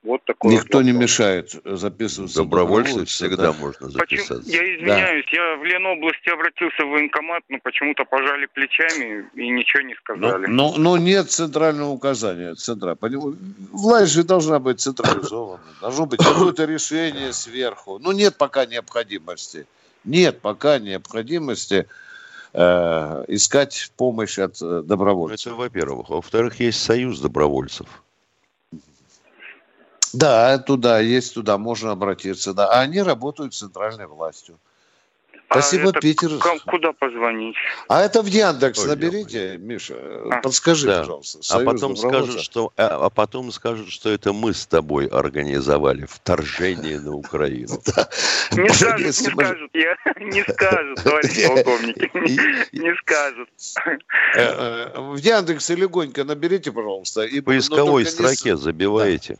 Вот 0.05 0.23
такой 0.23 0.53
Никто 0.53 0.77
вот 0.77 0.85
не 0.85 0.91
мешает 0.91 1.55
записываться. 1.65 2.37
Добровольцы 2.37 3.05
всегда 3.05 3.51
да. 3.51 3.53
можно 3.53 3.89
записаться. 3.89 4.35
Почему? 4.35 4.53
Я 4.53 4.75
извиняюсь, 4.75 5.25
да. 5.31 5.37
я 5.37 5.57
в 5.57 5.63
Ленобласти 5.63 6.29
обратился 6.29 6.85
в 6.85 6.89
военкомат, 6.89 7.41
но 7.49 7.57
почему-то 7.63 8.05
пожали 8.05 8.45
плечами 8.53 9.25
и 9.33 9.49
ничего 9.49 9.81
не 9.81 9.95
сказали. 9.95 10.45
Но, 10.45 10.73
но, 10.73 10.77
но 10.77 10.97
нет 10.97 11.31
центрального 11.31 11.89
указания. 11.89 12.53
Центра. 12.53 12.95
Власть 13.71 14.11
же 14.11 14.23
должна 14.23 14.59
быть 14.59 14.79
централизована. 14.79 15.63
Должно 15.81 16.05
быть 16.05 16.23
какое-то 16.23 16.65
решение 16.65 17.33
сверху. 17.33 17.97
Ну, 17.97 18.11
нет 18.11 18.37
пока 18.37 18.67
необходимости. 18.67 19.65
Нет 20.03 20.39
пока 20.39 20.77
необходимости 20.77 21.87
э, 22.53 23.25
искать 23.27 23.91
помощь 23.97 24.37
от 24.37 24.61
э, 24.61 24.83
добровольцев. 24.85 25.47
Это 25.47 25.55
во-первых. 25.55 26.09
Во-вторых, 26.09 26.59
есть 26.59 26.79
союз 26.79 27.19
добровольцев. 27.19 27.87
Да, 30.17 30.57
туда 30.57 30.99
есть, 30.99 31.33
туда 31.33 31.57
можно 31.57 31.91
обратиться, 31.91 32.53
да. 32.53 32.67
А 32.67 32.81
они 32.81 33.01
работают 33.01 33.53
с 33.53 33.59
центральной 33.59 34.07
властью. 34.07 34.57
А 35.47 35.61
Спасибо, 35.61 35.89
это 35.89 35.99
Питер. 35.99 36.31
Куда 36.65 36.91
позвонить? 36.93 37.55
А 37.87 38.01
это 38.01 38.23
в 38.23 38.25
Яндекс 38.25 38.79
Ой, 38.79 38.87
наберите, 38.87 39.51
я 39.53 39.57
Миша. 39.57 39.95
А. 40.31 40.41
Подскажи, 40.41 40.87
да. 40.87 40.99
пожалуйста. 40.99 41.39
а 41.51 41.59
потом 41.63 41.95
скажут, 41.95 42.41
что, 42.41 42.73
а, 42.77 43.05
а 43.05 43.09
потом 43.09 43.51
скажут, 43.51 43.89
что 43.89 44.09
это 44.09 44.33
мы 44.33 44.53
с 44.53 44.65
тобой 44.65 45.05
организовали 45.05 46.05
вторжение 46.05 46.99
на 46.99 47.15
Украину. 47.15 47.67
Не 48.53 48.69
скажут, 48.69 49.05
не 49.05 49.11
скажут, 49.11 49.71
я 49.73 49.95
не 50.19 50.43
скажут, 50.43 51.03
товарищ 51.03 51.47
полковник, 51.47 52.13
не 52.73 52.95
скажут. 52.97 53.49
В 54.95 55.17
Яндексе 55.17 55.75
легонько 55.75 56.23
наберите, 56.23 56.71
пожалуйста. 56.71 57.27
В 57.27 57.41
поисковой 57.41 58.05
строке 58.05 58.57
забиваете. 58.57 59.37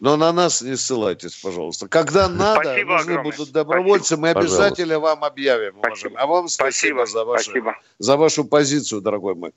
Но 0.00 0.16
на 0.16 0.32
нас 0.32 0.62
не 0.62 0.76
ссылайтесь, 0.76 1.34
пожалуйста. 1.36 1.88
Когда 1.88 2.28
надо, 2.28 2.62
спасибо 2.62 2.92
нужны 2.92 3.12
огромное. 3.12 3.32
будут 3.32 3.52
добровольцы, 3.52 4.16
спасибо. 4.16 4.20
мы 4.20 4.30
обязательно 4.30 4.94
Пожалуйста. 4.94 5.16
вам 5.16 5.24
объявим, 5.24 5.78
уважаемые. 5.78 6.18
А 6.18 6.26
вам 6.26 6.48
спасибо, 6.48 7.04
спасибо 7.04 7.06
за, 7.06 7.24
вашу, 7.24 7.44
спасибо. 7.44 7.76
за 7.98 8.16
вашу 8.16 8.44
позицию, 8.44 9.00
дорогой 9.00 9.34
мой. 9.34 9.52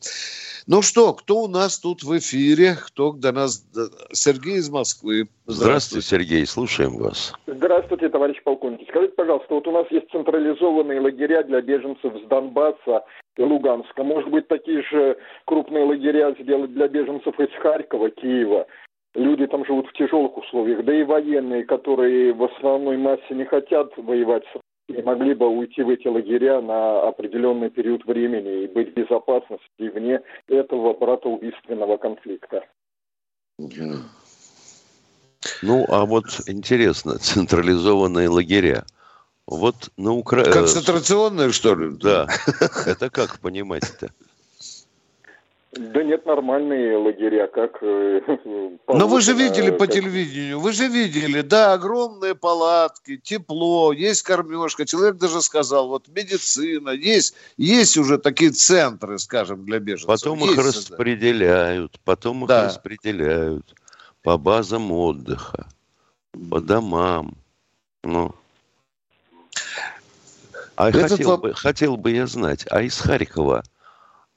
Ну 0.68 0.82
что, 0.82 1.14
кто 1.14 1.42
у 1.42 1.48
нас 1.48 1.80
тут 1.80 2.04
в 2.04 2.18
эфире? 2.18 2.76
Кто 2.86 3.14
до 3.14 3.32
нас? 3.32 3.66
Сергей 4.12 4.58
из 4.58 4.70
Москвы. 4.70 5.28
Здравствуйте, 5.46 5.64
Здравствуйте 5.64 6.08
Сергей, 6.08 6.46
слушаем 6.46 6.98
вас. 6.98 7.34
Здравствуйте, 7.48 8.10
товарищ 8.10 8.42
полковник. 8.44 8.88
Скажите, 8.90 9.14
пожалуйста, 9.14 9.54
вот 9.54 9.68
у 9.68 9.72
нас 9.72 9.86
есть 9.90 10.10
централизованные 10.12 11.00
лагеря 11.00 11.44
для 11.44 11.62
беженцев 11.62 12.14
с 12.14 12.28
Донбасса 12.28 13.04
и 13.38 13.42
Луганска. 13.42 14.04
Может 14.04 14.30
быть, 14.30 14.48
такие 14.48 14.84
же 14.84 15.18
крупные 15.46 15.84
лагеря 15.84 16.36
сделать 16.40 16.74
для 16.74 16.88
беженцев 16.88 17.40
из 17.40 17.50
Харькова, 17.62 18.10
Киева? 18.12 18.68
Люди 19.14 19.46
там 19.48 19.66
живут 19.66 19.88
в 19.88 19.94
тяжелых 19.94 20.38
условиях, 20.38 20.86
да 20.86 20.94
и 20.94 21.04
военные, 21.04 21.66
которые 21.66 22.34
в 22.34 22.44
основной 22.44 22.98
массе 22.98 23.34
не 23.34 23.44
хотят 23.44 23.92
воевать 23.98 24.44
с 24.44 24.60
Россией, 24.88 25.06
могли 25.06 25.34
бы 25.34 25.48
уйти 25.48 25.84
в 25.84 25.90
эти 25.90 26.08
лагеря 26.08 26.62
на 26.62 27.02
определенный 27.10 27.70
период 27.70 28.06
времени 28.06 28.64
и 28.64 28.68
быть 28.68 28.92
в 28.92 28.94
безопасности 28.94 29.64
вне 29.80 30.22
этого 30.48 30.94
братоубийственного 30.94 31.98
конфликта. 31.98 32.64
Ну, 35.62 35.86
а 35.90 36.06
вот 36.06 36.26
интересно, 36.48 37.18
централизованные 37.18 38.30
лагеря. 38.30 38.86
Вот 39.46 39.90
на 39.98 40.14
Украине... 40.14 40.54
Концентрационные, 40.54 41.52
что 41.52 41.76
ли? 41.76 41.90
Да. 41.98 42.28
Это 42.86 43.10
как 43.10 43.40
понимать-то? 43.40 44.12
Да 45.74 46.04
нет, 46.04 46.26
нормальные 46.26 46.98
лагеря, 46.98 47.48
как... 47.48 47.78
Э, 47.82 48.20
Но 48.88 49.08
вы 49.08 49.22
же 49.22 49.32
видели 49.32 49.72
по 49.72 49.88
телевидению, 49.88 50.60
вы 50.60 50.74
же 50.74 50.88
видели, 50.88 51.42
да, 51.42 51.72
огромные 51.72 52.36
палатки, 52.36 53.16
тепло, 53.16 53.94
есть 53.94 54.22
кормежка. 54.24 54.86
Человек 54.86 55.16
даже 55.16 55.42
сказал, 55.42 55.88
вот 55.88 56.10
медицина, 56.10 56.90
есть, 56.90 57.36
есть 57.56 57.98
уже 57.98 58.18
такие 58.18 58.52
центры, 58.52 59.18
скажем, 59.18 59.64
для 59.64 59.80
беженцев. 59.80 60.08
Потом 60.08 60.40
есть, 60.40 60.52
их 60.52 60.58
распределяют, 60.58 62.00
потом 62.04 62.44
их 62.44 62.50
да. 62.50 62.66
распределяют 62.66 63.74
по 64.24 64.38
базам 64.38 64.92
отдыха, 64.92 65.68
по 66.50 66.60
домам. 66.60 67.38
Ну. 68.04 68.36
А 70.76 70.90
Этот 70.90 71.12
хотел, 71.12 71.30
воп... 71.30 71.42
бы, 71.44 71.54
хотел 71.54 71.96
бы 71.96 72.12
я 72.12 72.28
знать, 72.28 72.66
а 72.70 72.82
из 72.82 73.00
Харькова 73.00 73.64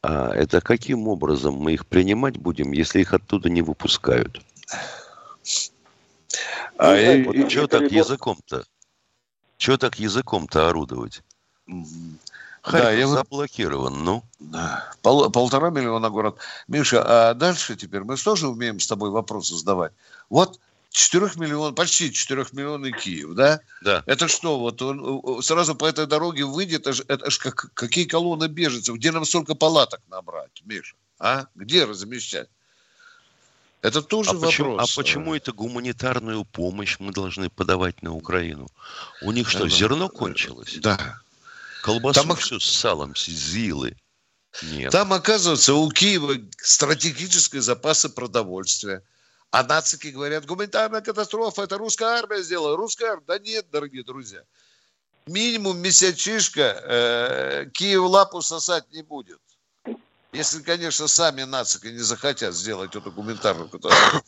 это 0.07 0.61
каким 0.61 1.09
образом 1.09 1.55
мы 1.55 1.73
их 1.73 1.87
принимать 1.87 2.37
будем, 2.37 2.73
если 2.73 3.01
их 3.01 3.15
оттуда 3.15 3.49
не 3.49 3.63
выпускают? 3.63 4.43
А 6.77 6.91
ну, 6.91 6.97
и, 6.97 7.23
вот 7.23 7.35
и, 7.37 7.49
что 7.49 7.67
так 7.69 7.91
языком-то? 7.91 8.65
Что 9.57 9.79
так 9.79 9.99
языком-то 9.99 10.69
орудовать? 10.69 11.23
Харьков 12.63 12.87
Да, 12.87 12.91
я 12.93 13.07
вот- 13.07 13.19
заблокирован, 13.19 14.05
ну. 14.05 14.23
Пол- 15.03 15.31
полтора 15.31 15.71
миллиона 15.71 16.11
город. 16.11 16.39
Миша, 16.67 17.03
а 17.31 17.35
дальше 17.35 17.77
теперь 17.77 18.03
мы 18.03 18.17
тоже 18.17 18.49
умеем 18.49 18.81
с 18.81 18.87
тобой 18.87 19.11
вопросы 19.11 19.55
задавать. 19.55 19.93
Вот 20.29 20.59
4 20.95 21.33
миллион, 21.35 21.75
почти 21.75 22.13
4 22.13 22.47
миллионный 22.53 22.93
Киев, 22.93 23.35
да? 23.35 23.61
Да. 23.83 24.05
Это 24.07 24.29
что, 24.29 24.61
вот 24.61 24.81
он 24.81 25.39
э, 25.39 25.43
сразу 25.43 25.75
по 25.75 25.87
этой 25.87 26.07
дороге 26.07 26.45
выйдет, 26.45 26.87
это 26.87 27.03
это 27.09 27.31
ж 27.33 27.39
как, 27.39 27.75
какие 27.75 28.05
колонны 28.05 28.47
беженцев, 28.47 28.95
где 28.95 29.11
нам 29.11 29.25
столько 29.25 29.57
палаток 29.57 30.01
набрать, 30.09 30.63
Миша? 30.65 30.95
А? 31.19 31.47
Где 31.57 31.85
размещать? 31.85 32.49
Это 33.83 34.03
тоже 34.03 34.31
А 34.31 34.35
почему, 34.35 34.69
а 34.69 34.71
вопрос. 34.73 34.95
почему 34.95 35.35
это 35.35 35.53
гуманитарную 35.53 36.45
помощь 36.45 36.97
мы 37.01 37.13
должны 37.13 37.51
подавать 37.51 38.01
на 38.03 38.15
Украину? 38.15 38.69
У 39.21 39.33
них 39.33 39.51
что, 39.51 39.65
Да, 39.65 39.69
зерно 39.69 40.09
кончилось? 40.09 40.77
Да. 40.79 41.21
Колбасу 41.83 42.23
Там 42.23 42.37
всю 42.37 42.61
с 42.61 42.71
салом, 42.71 43.17
с 43.17 43.27
зилы? 43.27 43.97
Нет. 44.63 44.93
Там, 44.93 45.13
оказывается, 45.13 45.75
у 45.75 45.91
Киева 45.91 46.37
стратегические 46.57 47.63
запасы 47.63 48.09
продовольствия. 48.09 49.03
А 49.55 49.63
нацики 49.63 50.09
говорят, 50.09 50.47
гуманитарная 50.47 51.01
катастрофа, 51.01 51.63
это 51.63 51.79
русская 51.79 52.19
армия 52.19 52.43
сделала. 52.43 52.77
Русская 52.77 53.11
армия. 53.11 53.25
Да 53.25 53.39
нет, 53.39 53.67
дорогие 53.71 54.03
друзья. 54.03 54.43
Минимум 55.27 55.79
месячишка 55.79 56.61
э, 56.83 57.67
Киев 57.73 58.03
лапу 58.03 58.43
сосать 58.43 58.91
не 58.91 59.03
будет. 59.03 59.39
Если, 60.33 60.61
конечно, 60.61 61.07
сами 61.07 61.45
нацики 61.45 61.87
не 61.87 62.01
захотят 62.01 62.53
сделать 62.53 62.97
эту 62.97 63.13
гуманитарную 63.13 63.69
катастрофу. 63.69 64.27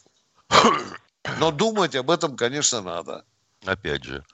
Но 1.40 1.50
думать 1.50 1.96
об 1.96 2.12
этом, 2.12 2.36
конечно, 2.36 2.80
надо. 2.80 3.24
Опять 3.64 4.04
же, 4.04 4.24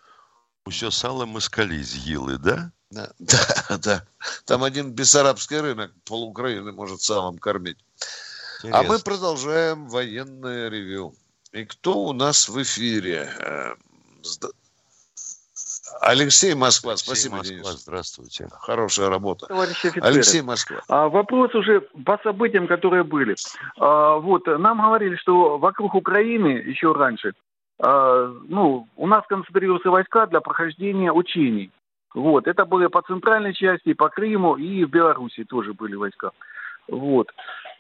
все 0.69 0.91
сало 0.91 1.25
москали 1.25 1.83
съели, 1.83 2.37
да? 2.37 2.71
Да, 2.91 3.11
да, 3.19 3.79
да. 3.79 4.07
Там 4.45 4.63
один 4.63 4.93
бессарабский 4.93 5.61
рынок 5.61 5.91
пол 6.05 6.25
Украины 6.25 6.71
может 6.71 7.01
салом 7.01 7.39
кормить. 7.39 7.79
А 8.65 8.83
мы 8.83 8.95
Интересно. 8.97 9.05
продолжаем 9.05 9.89
военное 9.89 10.69
ревю. 10.69 11.15
И 11.53 11.65
кто 11.65 11.99
у 11.99 12.13
нас 12.13 12.49
в 12.49 12.63
эфире? 12.63 13.29
Э, 13.41 13.75
сда- 14.23 14.51
Алексей 16.01 16.55
Москва. 16.55 16.93
Алексей, 16.93 17.07
Спасибо, 17.07 17.37
Москва, 17.37 17.57
Денис. 17.57 17.83
здравствуйте. 17.83 18.49
Хорошая 18.53 19.09
работа. 19.09 19.47
Товарищи 19.47 19.87
офицеры. 19.89 20.07
Алексей 20.07 20.43
Москва. 20.43 20.81
А, 20.89 21.09
вопрос 21.09 21.55
уже 21.55 21.81
по 21.81 22.19
событиям, 22.23 22.67
которые 22.67 23.05
были. 23.05 23.37
А, 23.79 24.17
вот, 24.17 24.47
нам 24.47 24.81
говорили, 24.81 25.17
что 25.17 25.59
вокруг 25.59 25.95
Украины 25.95 26.49
еще 26.67 26.93
раньше, 26.93 27.35
а, 27.79 28.33
ну, 28.49 28.89
у 28.97 29.07
нас 29.07 29.25
концентрируются 29.29 29.91
войска 29.91 30.27
для 30.27 30.41
прохождения 30.41 31.13
учений. 31.13 31.71
Вот, 32.15 32.47
это 32.47 32.65
были 32.65 32.89
по 32.89 33.03
центральной 33.03 33.55
части, 33.55 33.95
по 33.95 34.09
Крыму 34.09 34.57
и 34.57 34.85
в 34.85 34.91
Беларуси 34.91 35.45
тоже 35.45 35.73
были 35.73 35.95
войска. 35.95 36.31
Вот. 36.89 37.29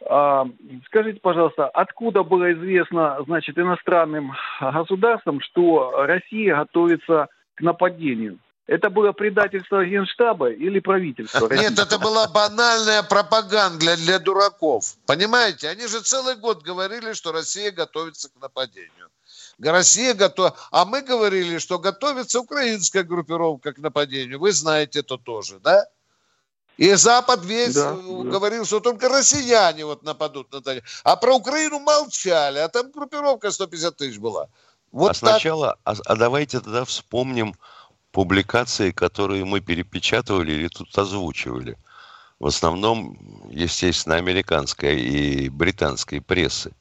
А, 0.08 0.46
скажите, 0.86 1.20
пожалуйста, 1.20 1.68
откуда 1.68 2.22
было 2.22 2.52
известно, 2.52 3.18
значит, 3.26 3.58
иностранным 3.58 4.32
государствам, 4.60 5.40
что 5.40 6.04
Россия 6.06 6.56
готовится 6.56 7.28
к 7.54 7.60
нападению? 7.60 8.38
Это 8.66 8.90
было 8.90 9.12
предательство 9.12 9.84
Генштаба 9.84 10.50
или 10.50 10.78
правительства? 10.78 11.48
Нет, 11.52 11.78
это 11.78 11.98
была 11.98 12.28
банальная 12.28 13.02
пропаганда 13.02 13.78
для, 13.78 13.96
для 13.96 14.18
дураков. 14.18 14.94
Понимаете? 15.06 15.68
Они 15.68 15.86
же 15.86 16.00
целый 16.00 16.36
год 16.36 16.62
говорили, 16.62 17.12
что 17.12 17.32
Россия 17.32 17.72
готовится 17.72 18.28
к 18.30 18.40
нападению. 18.40 19.08
Россия 19.58 20.14
готова. 20.14 20.56
А 20.70 20.84
мы 20.84 21.02
говорили, 21.02 21.58
что 21.58 21.78
готовится 21.78 22.40
украинская 22.40 23.02
группировка 23.02 23.72
к 23.72 23.78
нападению. 23.78 24.38
Вы 24.38 24.52
знаете 24.52 25.00
это 25.00 25.18
тоже, 25.18 25.58
да? 25.58 25.84
И 26.82 26.94
Запад 26.94 27.44
весь 27.44 27.74
Да, 27.74 27.92
э, 27.92 28.24
да. 28.24 28.30
говорил, 28.30 28.64
что 28.64 28.80
только 28.80 29.08
россияне 29.08 29.84
вот 29.84 30.02
нападут 30.02 30.52
на 30.52 30.60
Донецк. 30.60 30.84
А 31.04 31.14
про 31.14 31.36
Украину 31.36 31.78
молчали. 31.78 32.58
А 32.58 32.68
там 32.68 32.90
группировка 32.90 33.52
150 33.52 33.96
тысяч 33.96 34.18
была. 34.18 34.48
Вот 34.90 35.10
а 35.10 35.14
так. 35.14 35.16
сначала, 35.16 35.76
а, 35.84 35.94
а 36.04 36.16
давайте 36.16 36.58
тогда 36.58 36.84
вспомним 36.84 37.54
публикации, 38.10 38.90
которые 38.90 39.44
мы 39.44 39.60
перепечатывали 39.60 40.54
или 40.54 40.66
тут 40.66 40.98
озвучивали. 40.98 41.78
В 42.40 42.48
основном, 42.48 43.16
естественно, 43.48 44.16
американской 44.16 45.00
и 45.00 45.48
британской 45.50 46.20
прессы. 46.20 46.72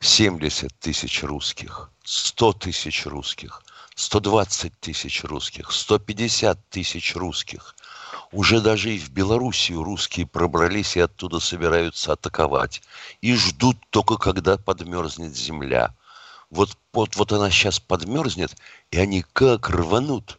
70 0.00 0.72
тысяч 0.80 1.22
русских, 1.22 1.92
100 2.02 2.52
тысяч 2.54 3.06
русских, 3.06 3.62
120 3.94 4.80
тысяч 4.80 5.22
русских, 5.22 5.70
150 5.70 6.58
тысяч 6.70 7.14
русских. 7.14 7.76
Уже 8.32 8.60
даже 8.60 8.94
и 8.94 8.98
в 8.98 9.10
Белоруссию 9.10 9.82
русские 9.82 10.26
пробрались 10.26 10.96
и 10.96 11.00
оттуда 11.00 11.40
собираются 11.40 12.12
атаковать. 12.12 12.82
И 13.22 13.34
ждут 13.34 13.78
только, 13.90 14.16
когда 14.16 14.58
подмерзнет 14.58 15.34
земля. 15.34 15.94
Вот, 16.50 16.76
вот, 16.92 17.16
вот 17.16 17.32
она 17.32 17.50
сейчас 17.50 17.80
подмерзнет, 17.80 18.54
и 18.90 18.98
они 18.98 19.24
как 19.32 19.70
рванут. 19.70 20.38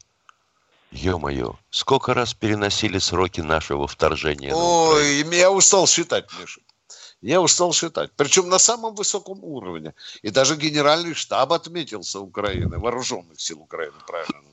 Ё-моё, 0.91 1.55
сколько 1.69 2.13
раз 2.13 2.33
переносили 2.33 2.97
сроки 2.99 3.41
нашего 3.41 3.87
вторжения? 3.87 4.53
Ой, 4.53 5.23
я 5.35 5.51
устал 5.51 5.87
считать, 5.87 6.25
Миша. 6.39 6.61
Я 7.21 7.41
устал 7.41 7.73
считать. 7.73 8.11
Причем 8.15 8.49
на 8.49 8.59
самом 8.59 8.95
высоком 8.95 9.43
уровне. 9.43 9.93
И 10.21 10.29
даже 10.29 10.55
генеральный 10.55 11.13
штаб 11.13 11.53
отметился 11.53 12.19
Украины, 12.19 12.77
вооруженных 12.79 13.39
сил 13.39 13.61
Украины, 13.61 13.97
правильно 14.07 14.49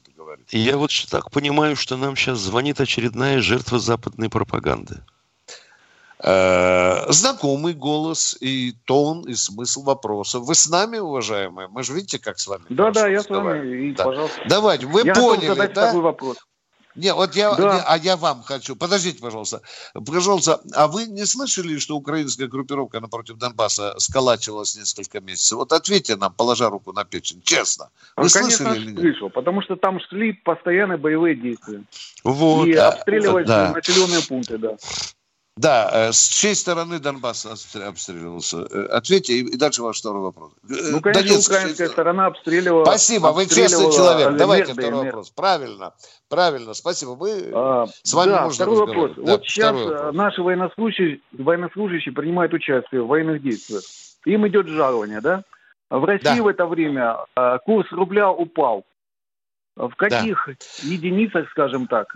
И 0.51 0.59
я 0.59 0.77
вот 0.77 0.91
так 1.11 1.31
понимаю, 1.31 1.77
что 1.77 1.97
нам 1.97 2.17
сейчас 2.17 2.39
звонит 2.39 2.81
очередная 2.81 3.41
жертва 3.41 3.79
западной 3.79 4.29
пропаганды. 4.29 5.03
Э, 6.19 7.13
Знакомый 7.13 7.75
голос 7.75 8.37
и 8.41 8.73
тон, 8.85 9.23
и 9.23 9.35
смысл 9.35 9.83
вопроса. 9.83 10.41
Вы 10.41 10.55
с 10.55 10.69
нами, 10.69 10.99
уважаемые? 10.99 11.69
Мы 11.69 11.83
же 11.83 11.93
видите, 11.93 12.19
как 12.19 12.39
с 12.39 12.47
вами 12.47 12.65
Да, 12.71 12.91
да, 12.91 13.07
я 13.07 13.23
с 13.23 13.29
вами, 13.29 13.89
и, 13.89 13.93
Да. 13.93 14.05
пожалуйста. 14.05 14.41
Давайте, 14.49 14.87
вы 14.87 15.03
я 15.05 15.15
поняли, 15.15 15.55
да? 15.55 15.87
такой 15.87 16.01
вопрос. 16.01 16.39
Не, 16.97 17.13
вот 17.15 17.37
я, 17.37 17.55
Да. 17.55 17.75
не, 17.75 17.81
а 17.87 17.97
я 17.99 18.17
вам 18.17 18.43
хочу. 18.43 18.75
Подождите, 18.75 19.21
пожалуйста. 19.21 19.61
Пожалуйста, 19.95 20.61
а 20.75 20.89
вы 20.89 21.05
не 21.07 21.27
слышали, 21.27 21.79
что 21.79 21.97
украинская 21.97 22.49
группировка 22.49 23.01
напротив 23.01 23.37
Донбасса 23.37 23.95
сколачивалась 23.99 24.75
несколько 24.77 25.21
месяцев? 25.21 25.59
Вот 25.59 25.73
ответьте 25.73 26.17
нам, 26.17 26.33
положа 26.33 26.71
руку 26.71 26.93
на 26.93 27.05
печень, 27.05 27.43
честно. 27.45 27.91
Вы 28.17 28.25
Ну, 28.25 28.31
конечно, 28.31 28.65
слышали 28.67 28.79
или 28.83 28.91
нет? 28.93 29.01
слышал, 29.01 29.31
потому 29.31 29.63
что 29.63 29.77
там 29.77 30.01
шли 30.09 30.33
постоянные 30.33 30.97
боевые 30.99 31.37
действия. 31.37 31.83
Вот. 32.25 32.67
и 32.67 32.75
а, 32.75 32.89
обстреливались 32.89 33.47
да. 33.47 33.73
населенные 33.73 34.23
пункты, 34.23 34.59
да. 34.59 34.77
Да, 35.59 36.09
э, 36.09 36.13
с 36.13 36.29
чьей 36.29 36.55
стороны 36.55 36.99
Донбасс 36.99 37.47
обстр- 37.47 37.83
обстреливался? 37.89 38.59
Э, 38.71 38.87
Ответьте, 38.89 39.39
и 39.39 39.57
дальше 39.57 39.83
ваш 39.83 39.99
второй 40.01 40.21
вопрос. 40.21 40.53
Э, 40.65 40.75
Ну, 40.93 41.01
конечно, 41.01 41.23
Донецк, 41.23 41.51
украинская 41.51 41.89
сторона 41.89 42.27
обстреливала. 42.27 42.85
Спасибо, 42.85 43.29
вы 43.29 43.47
честный 43.47 43.91
человек. 43.91 44.37
Давайте 44.37 44.69
Лерды, 44.69 44.83
второй 44.83 44.99
Мер- 45.05 45.07
вопрос. 45.15 45.31
Правильно, 45.31 45.95
правильно, 46.29 46.75
спасибо. 46.75 47.11
Вы 47.11 47.51
А, 47.55 47.87
с 48.03 48.13
вами 48.13 48.31
да, 48.33 48.43
можно 48.43 48.55
второй 48.67 48.87
вопрос. 48.87 49.13
Да, 49.17 49.23
вот 49.33 49.45
сейчас 49.45 49.75
вопрос. 49.75 50.15
наши 50.15 50.43
военнослужащие, 50.43 51.21
военнослужащие 51.33 52.13
принимают 52.13 52.53
участие 52.53 53.03
в 53.03 53.07
военных 53.07 53.41
действиях. 53.43 53.83
Им 54.27 54.47
идет 54.49 54.67
жалование, 54.69 55.23
да? 55.23 55.43
В 55.89 56.05
России 56.05 56.37
Да. 56.37 56.43
в 56.43 56.49
это 56.49 56.67
время 56.67 57.17
курс 57.65 57.91
рубля 57.93 58.31
упал. 58.31 58.85
В 59.77 59.95
каких 59.97 60.49
единицах, 60.83 61.49
скажем 61.51 61.87
так, 61.87 62.15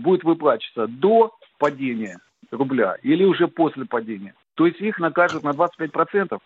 будет 0.00 0.24
выплачиваться 0.24 0.88
до 0.88 1.34
падения 1.58 2.18
рубля 2.50 2.96
или 3.02 3.24
уже 3.24 3.48
после 3.48 3.84
падения? 3.84 4.34
То 4.54 4.66
есть 4.66 4.80
их 4.80 4.98
накажут 4.98 5.42
на 5.42 5.50
25%. 5.50 6.38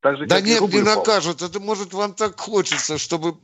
Так 0.00 0.16
же, 0.16 0.26
Да 0.26 0.40
нет, 0.40 0.62
не 0.62 0.80
накажут. 0.80 1.42
Это 1.42 1.60
может 1.60 1.92
вам 1.92 2.14
так 2.14 2.40
хочется, 2.40 2.96
чтобы 2.96 3.36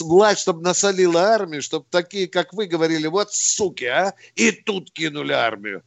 власть, 0.00 0.40
чтобы 0.40 0.62
насолила 0.62 1.20
армию, 1.20 1.62
чтобы 1.62 1.86
такие, 1.90 2.28
как 2.28 2.52
вы 2.52 2.66
говорили, 2.66 3.08
вот 3.08 3.32
суки, 3.32 3.84
а, 3.86 4.14
и 4.36 4.52
тут 4.52 4.92
кинули 4.92 5.32
армию. 5.32 5.82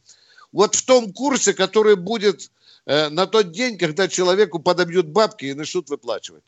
Вот 0.52 0.74
в 0.74 0.84
том 0.84 1.12
курсе, 1.12 1.54
который 1.54 1.96
будет 1.96 2.50
э, 2.84 3.08
на 3.08 3.26
тот 3.26 3.52
день, 3.52 3.78
когда 3.78 4.08
человеку 4.08 4.58
подобьют 4.58 5.06
бабки 5.06 5.46
и 5.46 5.54
начнут 5.54 5.88
выплачивать. 5.88 6.44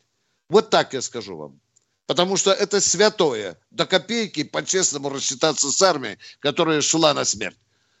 Вот 0.49 0.69
так 0.69 0.93
я 0.93 1.01
скажу 1.01 1.35
вам. 1.35 1.59
Потому 2.05 2.37
что 2.37 2.51
это 2.51 2.79
святое. 2.81 3.57
До 3.71 3.85
копейки 3.85 4.43
по-честному 4.43 5.09
рассчитаться 5.09 5.71
с 5.71 5.81
армией, 5.81 6.17
которая 6.39 6.81
шла 6.81 7.13
на 7.13 7.25
смерть. 7.25 7.57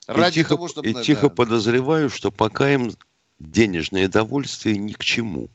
И 0.09 0.31
тихо, 0.31 0.57
и 0.83 0.93
да. 0.93 1.03
тихо 1.03 1.29
подозреваю, 1.29 2.09
что 2.09 2.31
пока 2.31 2.71
им 2.73 2.91
денежное 3.39 4.07
довольствие 4.07 4.77
ни 4.77 4.93
к 4.93 5.03
чему. 5.03 5.49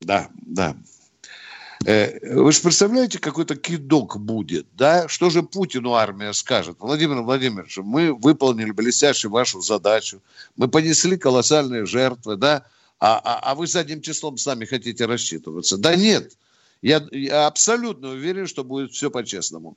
Да, 0.00 0.28
да. 0.42 0.76
Э, 1.86 2.34
Вы 2.34 2.52
же 2.52 2.60
представляете, 2.60 3.18
какой-то 3.18 3.56
кидок 3.56 4.18
будет, 4.18 4.66
да? 4.74 5.08
Что 5.08 5.30
же 5.30 5.42
Путину 5.42 5.94
армия 5.94 6.32
скажет? 6.32 6.76
Владимир 6.80 7.22
Владимирович, 7.22 7.78
мы 7.78 8.12
выполнили 8.12 8.70
блестяще 8.70 9.28
вашу 9.28 9.60
задачу, 9.60 10.20
мы 10.56 10.68
понесли 10.68 11.16
колоссальные 11.16 11.86
жертвы, 11.86 12.36
да? 12.36 12.66
А, 12.98 13.18
а, 13.18 13.50
а 13.50 13.54
вы 13.54 13.66
задним 13.66 14.02
числом 14.02 14.36
с 14.36 14.44
нами 14.44 14.66
хотите 14.66 15.06
рассчитываться? 15.06 15.78
Да 15.78 15.96
нет, 15.96 16.36
я, 16.82 17.06
я 17.12 17.46
абсолютно 17.46 18.10
уверен, 18.10 18.46
что 18.46 18.62
будет 18.62 18.92
все 18.92 19.10
по-честному. 19.10 19.76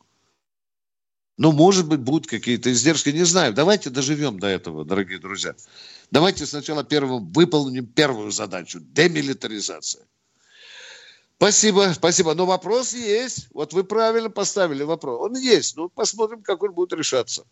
Ну, 1.37 1.51
может 1.51 1.87
быть, 1.87 1.99
будут 1.99 2.27
какие-то 2.27 2.71
издержки, 2.71 3.09
не 3.09 3.23
знаю. 3.23 3.53
Давайте 3.53 3.89
доживем 3.89 4.39
до 4.39 4.47
этого, 4.47 4.85
дорогие 4.85 5.19
друзья. 5.19 5.55
Давайте 6.11 6.45
сначала 6.45 6.83
первым 6.83 7.31
выполним 7.31 7.87
первую 7.87 8.31
задачу– 8.31 8.79
демилитаризация. 8.81 10.05
Спасибо, 11.37 11.91
спасибо. 11.93 12.35
Но 12.35 12.45
вопрос 12.45 12.93
есть. 12.93 13.49
Вот 13.53 13.73
вы 13.73 13.83
правильно 13.83 14.29
поставили 14.29 14.83
вопрос. 14.83 15.19
Он 15.21 15.35
есть. 15.35 15.75
Ну, 15.75 15.89
посмотрим, 15.89 16.43
как 16.43 16.61
он 16.63 16.73
будет 16.73 16.93
решаться. 16.93 17.45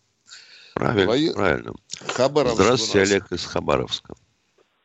Правильно, 0.76 1.12
Во... 1.12 1.34
правильно. 1.34 1.74
Хабаровск 2.16 2.56
Здравствуйте, 2.56 3.02
Олег 3.02 3.32
из 3.32 3.46
Хабаровска. 3.46 4.14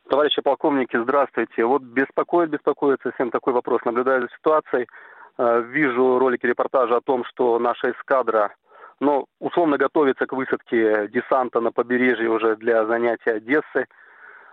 Товарищи 0.09 0.41
полковники, 0.41 1.01
здравствуйте. 1.01 1.65
Вот 1.65 1.83
беспокоит, 1.83 2.49
беспокоит 2.49 2.99
совсем 3.03 3.29
такой 3.29 3.53
вопрос. 3.53 3.81
Наблюдая 3.85 4.21
за 4.21 4.27
ситуацией, 4.37 4.87
э, 5.37 5.61
вижу 5.69 6.17
ролики 6.17 6.45
репортажа 6.45 6.97
о 6.97 7.01
том, 7.01 7.23
что 7.25 7.59
наша 7.59 7.91
эскадра, 7.91 8.55
ну, 8.99 9.25
условно 9.39 9.77
готовится 9.77 10.25
к 10.25 10.33
высадке 10.33 11.07
десанта 11.09 11.59
на 11.61 11.71
побережье 11.71 12.29
уже 12.29 12.55
для 12.55 12.85
занятия 12.85 13.33
Одессы. 13.33 13.87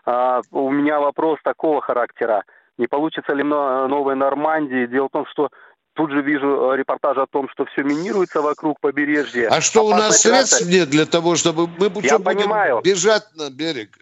А, 0.04 0.42
у 0.50 0.70
меня 0.70 1.00
вопрос 1.00 1.38
такого 1.42 1.80
характера. 1.80 2.44
Не 2.76 2.86
получится 2.86 3.32
ли 3.32 3.42
новой 3.42 4.16
Нормандии? 4.16 4.86
Дело 4.86 5.08
в 5.08 5.12
том, 5.12 5.26
что 5.26 5.50
Тут 5.94 6.10
же 6.10 6.22
вижу 6.22 6.72
э, 6.72 6.76
репортаж 6.76 7.16
о 7.18 7.26
том, 7.26 7.48
что 7.48 7.64
все 7.66 7.84
минируется 7.84 8.42
вокруг 8.42 8.80
побережья. 8.80 9.48
А 9.48 9.60
что 9.60 9.86
у 9.86 9.90
нас 9.90 10.22
средств 10.22 10.66
нет 10.66 10.90
для 10.90 11.06
того, 11.06 11.36
чтобы 11.36 11.68
мы 11.68 11.84
Я 11.84 11.90
будем 11.90 12.22
понимаю. 12.24 12.80
бежать 12.82 13.22
на 13.36 13.48
берег? 13.48 13.96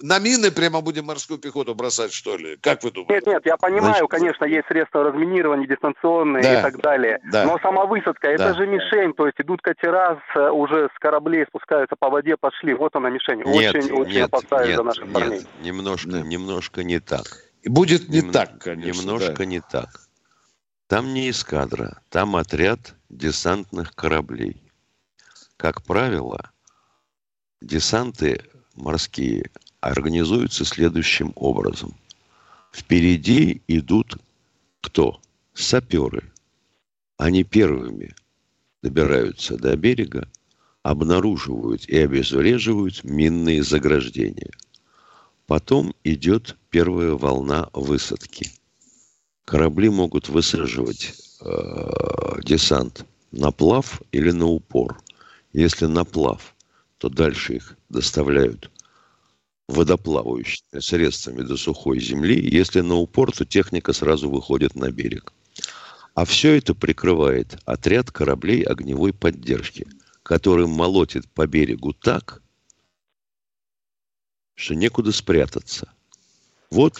На 0.00 0.20
мины 0.20 0.52
прямо 0.52 0.80
будем 0.80 1.06
морскую 1.06 1.38
пехоту 1.40 1.74
бросать, 1.74 2.12
что 2.12 2.36
ли? 2.36 2.56
Как 2.58 2.84
вы 2.84 2.92
думаете? 2.92 3.14
Нет, 3.14 3.26
нет, 3.26 3.46
я 3.46 3.56
понимаю, 3.56 4.06
Значит, 4.06 4.10
конечно, 4.10 4.44
есть 4.44 4.68
средства 4.68 5.02
разминирования 5.02 5.66
дистанционные 5.66 6.42
да, 6.44 6.60
и 6.60 6.62
так 6.62 6.80
далее. 6.80 7.18
Да, 7.32 7.44
но 7.44 7.58
сама 7.58 7.84
высадка, 7.86 8.28
да. 8.28 8.50
это 8.50 8.54
же 8.54 8.68
мишень, 8.68 9.14
то 9.14 9.26
есть 9.26 9.40
идут 9.40 9.60
катера 9.60 10.22
с, 10.32 10.52
уже 10.52 10.88
с 10.94 10.98
кораблей, 11.00 11.44
спускаются 11.46 11.96
по 11.98 12.08
воде, 12.08 12.36
пошли. 12.36 12.72
Вот 12.72 12.94
она 12.94 13.10
мишень. 13.10 13.42
Нет, 13.46 13.74
очень, 13.74 13.90
нет, 13.90 13.98
очень 13.98 14.20
опасаюсь 14.20 14.76
за 14.76 14.82
наших 14.84 15.04
нет, 15.06 15.12
парней. 15.12 15.40
Немножко, 15.60 16.10
да. 16.10 16.20
немножко 16.20 16.84
не 16.84 17.00
так. 17.00 17.24
Будет 17.64 18.08
не 18.08 18.20
Нем, 18.20 18.30
так, 18.30 18.60
конечно. 18.60 19.00
Немножко 19.00 19.38
да. 19.38 19.44
не 19.44 19.60
так. 19.60 19.88
Там 20.86 21.12
не 21.12 21.30
эскадра, 21.30 22.00
там 22.10 22.36
отряд 22.36 22.94
десантных 23.08 23.94
кораблей. 23.96 24.72
Как 25.56 25.82
правило, 25.82 26.52
десанты 27.60 28.40
морские 28.78 29.50
организуются 29.80 30.64
следующим 30.64 31.32
образом. 31.36 31.94
Впереди 32.72 33.62
идут 33.68 34.16
кто? 34.80 35.20
Саперы. 35.54 36.22
Они 37.16 37.44
первыми 37.44 38.14
добираются 38.82 39.56
до 39.56 39.76
берега, 39.76 40.28
обнаруживают 40.82 41.88
и 41.88 41.98
обезвреживают 41.98 43.02
минные 43.04 43.62
заграждения. 43.62 44.52
Потом 45.46 45.94
идет 46.04 46.56
первая 46.70 47.12
волна 47.12 47.68
высадки– 47.72 48.50
корабли 49.48 49.88
могут 49.88 50.28
высаживать 50.28 51.14
э, 51.40 52.40
десант 52.44 53.06
на 53.32 53.50
плав 53.50 54.02
или 54.12 54.30
на 54.30 54.46
упор. 54.46 55.00
Если 55.54 55.86
на 55.86 56.04
плав, 56.04 56.54
то 56.98 57.08
дальше 57.08 57.56
их 57.56 57.76
доставляют 57.88 58.70
водоплавающими 59.68 60.80
средствами 60.80 61.42
до 61.42 61.56
сухой 61.56 62.00
земли. 62.00 62.40
Если 62.40 62.80
на 62.80 62.96
упор, 62.96 63.32
то 63.32 63.44
техника 63.44 63.92
сразу 63.92 64.30
выходит 64.30 64.74
на 64.74 64.90
берег. 64.90 65.32
А 66.14 66.24
все 66.24 66.56
это 66.56 66.74
прикрывает 66.74 67.58
отряд 67.64 68.10
кораблей 68.10 68.62
огневой 68.62 69.12
поддержки, 69.12 69.86
который 70.22 70.66
молотит 70.66 71.30
по 71.30 71.46
берегу 71.46 71.92
так, 71.92 72.42
что 74.54 74.74
некуда 74.74 75.12
спрятаться. 75.12 75.92
Вот 76.70 76.98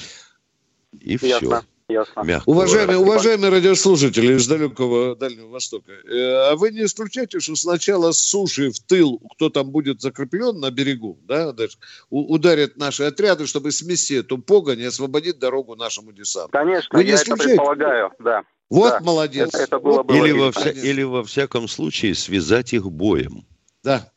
и 0.93 1.19
Ясно. 1.21 1.61
все. 1.61 1.63
Ясно. 1.89 2.43
Уважаемые, 2.45 2.99
уважаемые 2.99 3.51
радиослушатели 3.51 4.35
из 4.35 4.47
далекого 4.47 5.17
Дальнего 5.17 5.49
Востока, 5.49 5.91
э, 5.93 6.51
а 6.51 6.55
вы 6.55 6.71
не 6.71 6.85
исключаете, 6.85 7.41
что 7.41 7.57
сначала 7.57 8.13
с 8.13 8.19
суши 8.19 8.71
в 8.71 8.79
тыл, 8.79 9.19
кто 9.33 9.49
там 9.49 9.71
будет 9.71 10.03
закреплен 10.03 10.61
на 10.61 10.71
берегу, 10.71 11.19
да, 11.23 11.53
даже, 11.53 11.79
ударят 12.11 12.77
наши 12.77 13.05
отряды, 13.05 13.47
чтобы 13.47 13.73
смести 13.73 14.17
эту 14.17 14.37
погонь 14.37 14.81
и 14.81 14.85
освободить 14.85 15.39
дорогу 15.39 15.77
нашему 15.77 16.13
десанту? 16.13 16.51
Конечно, 16.51 16.89
вы 16.93 17.05
не 17.05 17.11
я 17.11 17.17
исключаете? 17.17 17.55
это 17.55 17.63
предполагаю, 17.63 18.13
да. 18.19 18.43
Вот 18.69 18.91
да. 18.91 19.01
молодец. 19.01 19.49
Это, 19.55 19.63
это 19.63 19.79
было 19.79 20.03
вот. 20.03 20.13
или, 20.13 20.33
во 20.33 20.53
вся, 20.53 20.71
или 20.71 21.03
во 21.03 21.25
всяком 21.25 21.69
случае 21.69 22.15
связать 22.15 22.75
их 22.75 22.85
боем. 22.85 23.47
Да. 23.83 24.13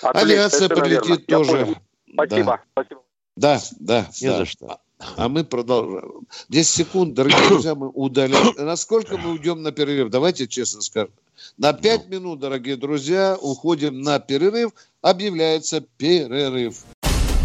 Отвлечь, 0.00 0.24
Авиация 0.24 0.68
полетит 0.68 1.26
тоже. 1.26 1.74
Спасибо. 2.12 2.44
Да. 2.44 2.60
Спасибо. 2.72 3.02
Да, 3.36 3.60
да. 3.80 4.06
Не 4.20 4.28
да. 4.28 4.36
за 4.36 4.44
что. 4.44 4.78
А 5.16 5.28
мы 5.28 5.44
продолжаем. 5.44 6.26
10 6.48 6.68
секунд, 6.68 7.14
дорогие 7.14 7.38
друзья, 7.48 7.74
мы 7.74 7.88
удалим. 7.88 8.54
Насколько 8.56 9.16
мы 9.16 9.32
уйдем 9.32 9.62
на 9.62 9.72
перерыв? 9.72 10.10
Давайте 10.10 10.46
честно 10.46 10.82
скажем. 10.82 11.10
На 11.58 11.72
5 11.72 12.08
минут, 12.08 12.40
дорогие 12.40 12.76
друзья, 12.76 13.36
уходим 13.40 14.00
на 14.00 14.18
перерыв. 14.18 14.72
Объявляется 15.02 15.80
перерыв. 15.80 16.84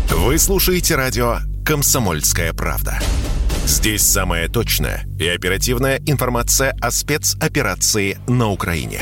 Вы 0.10 0.38
слушаете 0.38 0.96
радио 0.96 1.38
«Комсомольская 1.66 2.54
правда». 2.54 3.00
Здесь 3.66 4.02
самая 4.02 4.50
точная 4.50 5.06
и 5.20 5.28
оперативная 5.28 6.02
информация 6.08 6.76
о 6.82 6.90
спецоперации 6.90 8.18
на 8.28 8.50
Украине. 8.50 9.02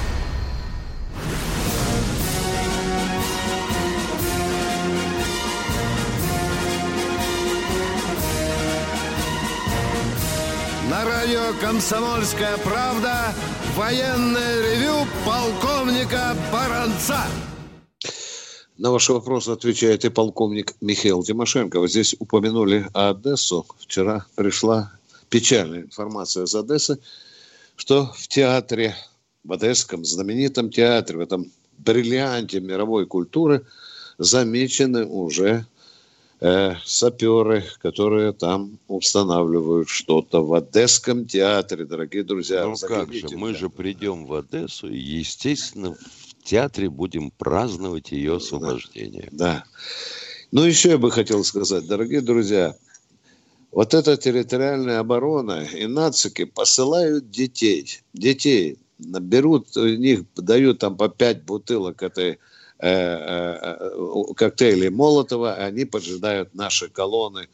«Комсомольская 11.59 12.57
правда» 12.57 13.33
военное 13.75 14.61
ревю 14.61 15.07
полковника 15.25 16.35
Баранца. 16.51 17.25
На 18.77 18.91
ваши 18.91 19.13
вопросы 19.13 19.49
отвечает 19.49 20.05
и 20.05 20.09
полковник 20.09 20.73
Михаил 20.81 21.23
Тимошенко. 21.23 21.79
Вы 21.79 21.87
здесь 21.87 22.15
упомянули 22.19 22.87
Одессу. 22.93 23.65
Вчера 23.79 24.25
пришла 24.35 24.91
печальная 25.29 25.81
информация 25.81 26.45
из 26.45 26.55
Одессы, 26.55 26.99
что 27.75 28.11
в 28.15 28.27
театре, 28.27 28.95
в 29.43 29.53
одесском 29.53 30.03
знаменитом 30.03 30.69
театре, 30.69 31.17
в 31.19 31.21
этом 31.21 31.51
бриллианте 31.77 32.59
мировой 32.59 33.05
культуры 33.05 33.65
замечены 34.17 35.05
уже 35.05 35.65
э, 36.41 36.75
саперы, 36.83 37.63
которые 37.79 38.33
там 38.33 38.79
устанавливают 38.87 39.87
что-то 39.87 40.43
в 40.43 40.53
Одесском 40.53 41.25
театре, 41.25 41.85
дорогие 41.85 42.23
друзья. 42.23 42.65
Ну 42.65 42.75
как 42.75 43.13
же, 43.13 43.29
мы 43.37 43.53
же 43.55 43.69
придем 43.69 44.25
в 44.25 44.33
Одессу 44.33 44.89
и, 44.89 44.97
естественно, 44.97 45.95
в 45.95 46.43
театре 46.43 46.89
будем 46.89 47.31
праздновать 47.31 48.11
ее 48.11 48.37
освобождение. 48.37 49.29
Да. 49.31 49.45
да. 49.45 49.63
Ну, 50.51 50.63
еще 50.63 50.89
я 50.89 50.97
бы 50.97 51.11
хотел 51.11 51.43
сказать, 51.45 51.87
дорогие 51.87 52.21
друзья, 52.21 52.75
вот 53.71 53.93
эта 53.93 54.17
территориальная 54.17 54.99
оборона 54.99 55.63
и 55.63 55.85
нацики 55.85 56.43
посылают 56.43 57.31
детей. 57.31 58.01
Детей 58.13 58.77
берут, 58.99 59.77
у 59.77 59.87
них 59.87 60.25
дают 60.35 60.79
там 60.79 60.97
по 60.97 61.07
пять 61.07 61.43
бутылок 61.43 62.03
этой 62.03 62.39
коктейли 64.35 64.89
Молотова, 64.89 65.53
они 65.53 65.85
поджидают 65.85 66.55
наши 66.55 66.89
колонны 66.89 67.47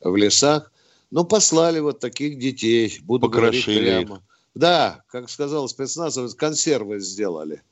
в 0.00 0.14
лесах. 0.16 0.70
Ну, 1.10 1.24
послали 1.24 1.80
вот 1.80 2.00
таких 2.00 2.38
детей, 2.38 2.98
буду 3.02 3.28
говорить 3.28 3.64
Покрошили 3.64 4.04
прямо. 4.04 4.22
Да, 4.54 5.02
как 5.08 5.30
сказал 5.30 5.68
спецназовец, 5.68 6.34
консервы 6.34 7.00
сделали. 7.00 7.62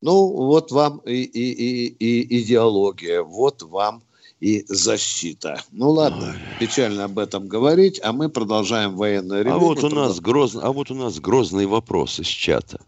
Ну, 0.00 0.28
вот 0.28 0.72
вам 0.72 0.98
и, 0.98 1.22
и, 1.22 1.52
и, 1.52 1.86
и 1.86 2.42
идеология, 2.42 3.22
вот 3.22 3.62
вам 3.62 4.02
и 4.40 4.64
защита. 4.68 5.62
Ну 5.72 5.90
ладно, 5.90 6.36
печально 6.60 7.04
об 7.04 7.18
этом 7.18 7.48
говорить, 7.48 8.00
а 8.02 8.12
мы 8.12 8.28
продолжаем 8.28 8.96
военное 8.96 9.40
А 9.40 9.44
ревю. 9.44 9.58
вот 9.58 9.82
у 9.82 9.88
нас 9.88 10.20
грозный, 10.20 10.62
а 10.62 10.72
вот 10.72 10.90
у 10.90 10.94
нас 10.94 11.18
грозный 11.20 11.66
вопрос 11.66 12.20
из 12.20 12.26
чата. 12.26 12.80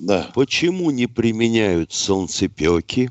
Да. 0.00 0.30
Почему 0.34 0.90
не 0.90 1.06
применяют 1.06 1.92
солнцепеки 1.92 3.10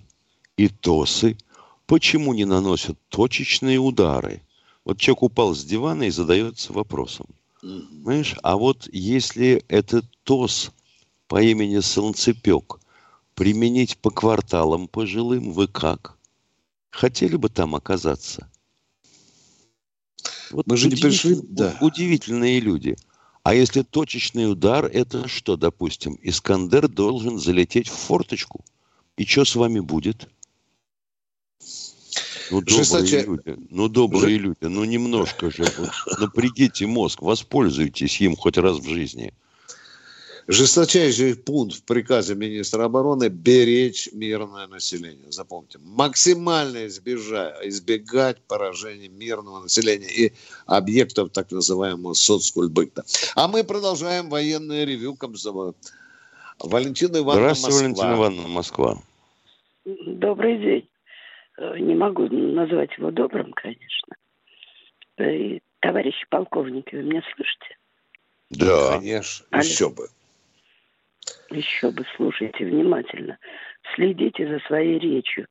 и 0.58 0.68
тосы? 0.68 1.38
Почему 1.86 2.34
не 2.34 2.46
наносят 2.46 2.98
точечные 3.10 3.78
удары? 3.78 4.42
Вот 4.86 4.98
человек 4.98 5.24
упал 5.24 5.54
с 5.54 5.64
дивана 5.64 6.04
и 6.04 6.10
задается 6.10 6.74
вопросом. 6.74 7.28
Понимаешь, 7.62 8.36
а 8.42 8.58
вот 8.58 8.90
если 8.92 9.64
этот 9.68 10.06
ТОС 10.24 10.72
по 11.28 11.42
имени 11.42 11.80
Солнцепек 11.80 12.80
применить 13.36 13.98
по 13.98 14.10
кварталам 14.10 14.88
пожилым, 14.88 15.52
вы 15.52 15.68
как? 15.68 16.18
Хотели 16.90 17.36
бы 17.36 17.50
там 17.50 17.76
оказаться? 17.76 18.50
Вот 20.50 20.66
Мы 20.66 20.76
же 20.76 20.90
не 20.90 20.96
пришли- 20.96 21.40
да. 21.44 21.78
Удивительные 21.82 22.60
люди. 22.60 22.98
А 23.44 23.54
если 23.54 23.84
точечный 23.84 24.52
удар, 24.52 24.86
это 24.86 25.28
что, 25.28 25.56
допустим, 25.56 26.18
Искандер 26.22 26.88
должен 26.88 27.40
залететь 27.40 27.88
в 27.88 27.94
форточку? 27.94 28.64
И 29.18 29.26
что 29.26 29.46
с 29.46 29.56
вами 29.56 29.80
будет? 29.80 30.30
Ну, 32.52 32.62
добрые 32.62 32.84
Жесточа- 32.86 33.26
люди, 33.26 33.68
ну, 33.70 33.88
добрые 33.90 34.38
люди, 34.38 34.64
ну, 34.64 34.84
немножко 34.84 35.52
же, 35.52 35.72
вот, 35.78 35.92
напрягите 36.20 36.88
мозг, 36.88 37.22
воспользуйтесь 37.22 38.20
им 38.22 38.36
хоть 38.36 38.58
раз 38.58 38.80
в 38.80 38.88
жизни. 38.90 39.34
Жесточайший 40.52 41.36
пункт 41.36 41.76
в 41.76 41.84
приказе 41.84 42.34
министра 42.34 42.86
обороны– 42.86 43.28
беречь 43.30 44.10
мирное 44.12 44.66
население. 44.66 45.32
Запомните, 45.32 45.78
максимально 45.84 46.88
избежать, 46.88 47.54
избегать 47.68 48.42
поражения 48.48 49.10
мирного 49.10 49.62
населения 49.62 50.10
и 50.10 50.34
объектов 50.66 51.30
так 51.30 51.52
называемого 51.52 52.16
соцкульбыта. 52.16 53.04
А 53.36 53.48
мы 53.48 53.64
продолжаем 53.64 54.30
военное 54.30 54.86
ревю 54.86 55.16
Комсомола. 55.16 55.76
Валентина 56.58 57.18
Ивановна 57.18 57.54
Здравствуйте, 57.54 57.88
Москва. 57.90 58.06
Валентина 58.08 58.16
Ивановна, 58.18 58.48
Москва. 58.48 58.98
Добрый 59.86 60.58
день. 60.58 60.90
Э, 61.60 61.78
Не 61.78 61.94
могу 61.94 62.28
назвать 62.28 62.90
его 62.98 63.12
добрым, 63.12 63.54
конечно. 63.54 64.16
Э, 65.18 65.60
Товарищи 65.82 66.26
полковники, 66.32 66.96
вы 66.96 67.04
меня 67.04 67.22
слышите? 67.36 67.78
Да. 68.50 68.98
Конечно, 68.98 69.46
Алло. 69.52 69.64
еще 69.64 69.90
бы. 69.92 70.10
Еще 71.52 71.92
бы 71.92 72.06
слушайте 72.16 72.66
внимательно. 72.66 73.38
Следите 73.96 74.48
за 74.48 74.60
своей 74.68 75.00
речью. 75.00 75.48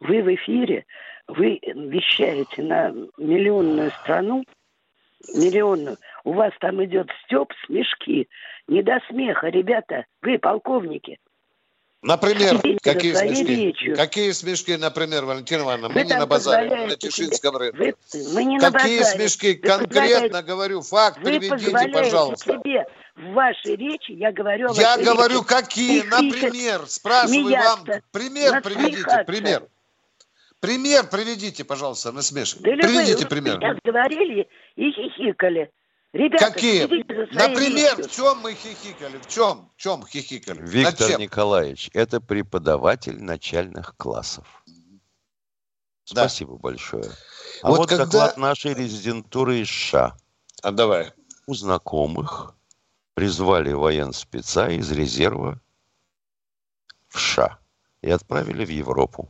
Вы 0.00 0.22
в 0.22 0.34
эфире, 0.34 0.84
вы 1.28 1.60
вещаете 1.62 2.62
на 2.62 2.92
миллионную 3.16 3.90
страну, 4.02 4.44
миллионную. 5.34 5.96
У 6.24 6.32
вас 6.32 6.52
там 6.60 6.84
идет 6.84 7.08
степ, 7.24 7.52
смешки. 7.66 8.28
Не 8.66 8.82
до 8.82 9.00
смеха, 9.08 9.48
ребята. 9.48 10.04
Вы 10.22 10.38
полковники. 10.38 11.18
Например, 12.02 12.58
Следите 12.60 12.78
какие 12.82 13.14
смешки? 13.14 13.56
речью. 13.56 13.96
Какие 13.96 14.30
смешки, 14.32 14.76
например, 14.76 15.24
Валентина 15.24 15.62
Ивановна? 15.62 15.88
Вы 15.88 15.94
Мы 15.94 16.04
не 16.04 16.14
на 16.14 16.26
базаре, 16.26 16.68
мы 16.68 16.86
на 16.88 16.96
Тишинском 16.96 17.56
рынке. 17.56 17.78
Вы, 17.78 17.94
мы 18.34 18.44
не 18.44 18.58
на 18.58 18.70
Какие 18.70 18.98
базаре. 18.98 19.18
смешки? 19.28 19.52
Вы 19.62 19.68
Конкретно 19.68 20.42
говорю, 20.42 20.82
факт 20.82 21.16
Вы 21.18 21.24
приведите, 21.38 21.88
пожалуйста. 21.88 22.52
себе 22.52 22.84
в 23.16 23.32
вашей 23.32 23.76
речи, 23.76 24.12
я 24.12 24.32
говорю 24.32 24.70
о 24.70 24.74
Я 24.74 24.96
говорю, 24.98 25.36
речи, 25.40 25.46
какие, 25.46 26.00
хихикать, 26.00 26.20
например, 26.22 26.86
спрашиваю 26.86 27.44
вам, 27.44 27.78
смеяться, 27.84 28.02
пример 28.10 28.62
приведите, 28.62 29.24
пример. 29.26 29.68
Пример 30.60 31.08
приведите, 31.10 31.62
пожалуйста, 31.64 32.10
на 32.10 32.22
смешек. 32.22 32.60
Да 32.62 32.70
Приведите 32.72 33.24
вы 33.24 33.26
пример. 33.28 33.54
сейчас 33.60 33.76
говорили 33.84 34.48
и 34.76 34.90
хихикали. 34.92 35.70
Ребята, 36.14 36.46
Какие? 36.52 36.82
Например, 37.34 37.96
речью. 37.98 38.04
в 38.04 38.10
чем 38.12 38.38
мы 38.38 38.54
хихикали? 38.54 39.18
В 39.18 39.26
чем? 39.28 39.70
В 39.76 39.80
чем 39.80 40.06
хихикали? 40.06 40.60
Виктор 40.62 41.08
чем? 41.10 41.20
Николаевич, 41.20 41.90
это 41.92 42.20
преподаватель 42.20 43.20
начальных 43.22 43.96
классов. 43.96 44.46
Да. 46.12 46.22
Спасибо 46.28 46.56
большое. 46.56 47.10
А 47.62 47.68
Вот 47.68 47.78
вот, 47.78 47.88
когда- 47.90 48.04
доклад 48.06 48.36
нашей 48.38 48.74
резидентуры 48.74 49.58
из 49.58 49.68
США. 49.68 50.16
А 50.62 50.70
давай. 50.70 51.12
У 51.46 51.54
знакомых 51.54 52.54
призвали 53.14 53.72
военспеца 53.72 54.68
из 54.68 54.90
резерва 54.92 55.60
в 57.08 57.18
США 57.20 57.58
и 58.02 58.10
отправили 58.10 58.64
в 58.64 58.68
Европу. 58.70 59.28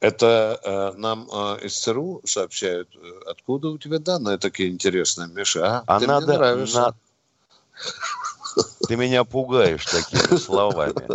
Это 0.00 0.58
э, 0.64 0.98
нам 0.98 1.28
э, 1.30 1.66
из 1.66 1.78
ЦРУ 1.78 2.22
сообщают. 2.24 2.88
Э, 2.96 3.20
Откуда 3.26 3.68
у 3.68 3.76
тебя 3.76 3.98
данные 3.98 4.38
такие 4.38 4.70
интересные, 4.70 5.28
Миша? 5.28 5.80
А, 5.80 5.84
А 5.86 6.00
ты 6.00 6.06
надо... 6.06 6.26
мне 6.26 6.36
нравишься. 6.38 6.80
на- 6.80 6.94
Ты 8.88 8.96
меня 8.96 9.24
пугаешь 9.24 9.84
такими 9.84 10.36
словами. 10.36 11.08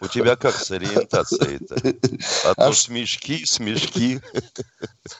У 0.00 0.08
тебя 0.08 0.36
как 0.36 0.54
с 0.54 0.70
ориентацией-то? 0.70 1.76
А 2.48 2.54
то 2.54 2.68
А 2.68 2.72
смешки, 2.72 3.44
смешки. 3.44 4.20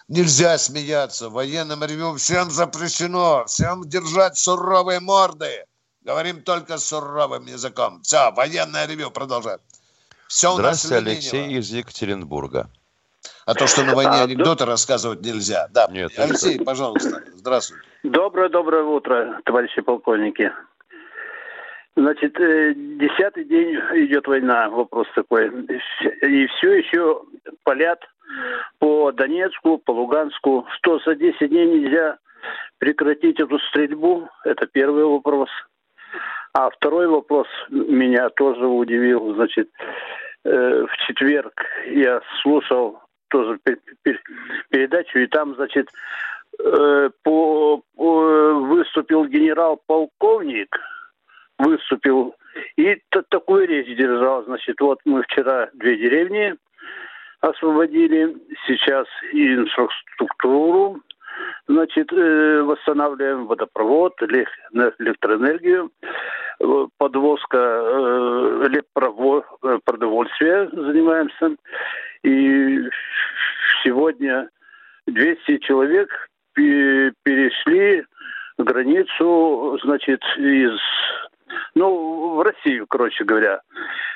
Нельзя 0.09 0.59
смеяться. 0.59 1.29
В 1.29 1.33
военном 1.33 1.83
ревю 1.85 2.15
всем 2.17 2.51
запрещено. 2.51 3.45
Всем 3.47 3.89
держать 3.89 4.37
суровые 4.37 5.01
морды. 5.01 5.65
Говорим 6.03 6.43
только 6.43 6.79
суровым 6.79 7.47
языком. 7.47 8.03
Все, 8.03 8.31
военное 8.33 8.87
ревю 8.87 9.11
продолжаем. 9.11 9.61
Все 10.29 10.55
у 10.55 10.59
нас 10.59 10.83
Здравствуйте. 10.83 11.39
Алексей 11.39 11.59
из 11.59 11.71
Екатеринбурга. 11.71 12.69
А 13.47 13.55
то, 13.55 13.67
что 13.67 13.85
на 13.85 13.95
войне 13.95 14.11
А, 14.11 14.25
анекдоты 14.25 14.65
рассказывать 14.65 15.21
нельзя. 15.23 15.69
Да, 15.71 15.87
Нет, 15.91 16.13
Алексей, 16.19 16.59
пожалуйста, 16.63 17.23
здравствуйте. 17.35 17.83
Доброе-доброе 18.03 18.85
утро, 18.85 19.41
товарищи 19.45 19.81
полковники. 19.81 20.51
Значит, 21.97 22.39
э, 22.41 22.75
десятый 22.75 23.45
день 23.45 23.77
идет 24.07 24.27
война, 24.27 24.69
вопрос 24.69 25.07
такой. 25.15 25.49
И 26.23 26.47
все 26.47 26.73
еще 26.73 27.23
палят 27.63 28.01
по 28.81 29.13
Донецку, 29.13 29.79
по 29.79 29.93
Луганску. 29.93 30.67
Что, 30.77 30.99
за 31.01 31.15
10 31.15 31.49
дней 31.49 31.67
нельзя 31.67 32.19
прекратить 32.79 33.39
эту 33.39 33.59
стрельбу? 33.61 34.29
Это 34.45 34.67
первый 34.67 35.05
вопрос. 35.05 35.49
А 36.53 36.71
второй 36.71 37.07
вопрос 37.07 37.47
меня 37.69 38.29
тоже 38.31 38.67
удивил. 38.67 39.35
Значит, 39.35 39.71
э, 40.45 40.87
в 40.87 40.97
четверг 41.07 41.65
я 41.87 42.21
слушал 42.43 43.01
тоже 43.29 43.59
пер- 43.65 43.79
пер- 44.05 44.21
передачу, 44.69 45.19
и 45.21 45.27
там, 45.27 45.55
значит, 45.55 45.89
э, 46.59 47.11
по, 47.23 47.83
по- 47.97 48.53
выступил 48.55 49.27
генерал-полковник, 49.27 50.77
выступил 51.59 52.35
и 52.77 53.01
такую 53.29 53.67
речь 53.67 53.97
держал. 53.97 54.45
Значит, 54.45 54.81
вот 54.81 55.01
мы 55.05 55.23
вчера 55.23 55.71
две 55.75 55.97
деревни 55.97 56.55
освободили, 57.41 58.37
сейчас 58.67 59.07
инфраструктуру, 59.33 61.01
значит, 61.67 62.13
э, 62.13 62.63
восстанавливаем 62.63 63.47
водопровод, 63.47 64.15
эле- 64.23 64.47
электроэнергию, 64.99 65.91
э, 66.61 66.87
подвозка 66.97 67.59
э, 67.59 68.81
продовольствия 69.85 70.69
занимаемся. 70.73 71.57
И 72.23 72.81
сегодня 73.83 74.49
200 75.07 75.59
человек 75.59 76.09
пе- 76.55 77.13
перешли 77.25 78.05
границу, 78.59 79.79
значит, 79.83 80.23
из, 80.39 80.79
ну, 81.75 82.37
в 82.37 82.43
Россию, 82.43 82.87
короче 82.87 83.25
говоря. 83.25 83.61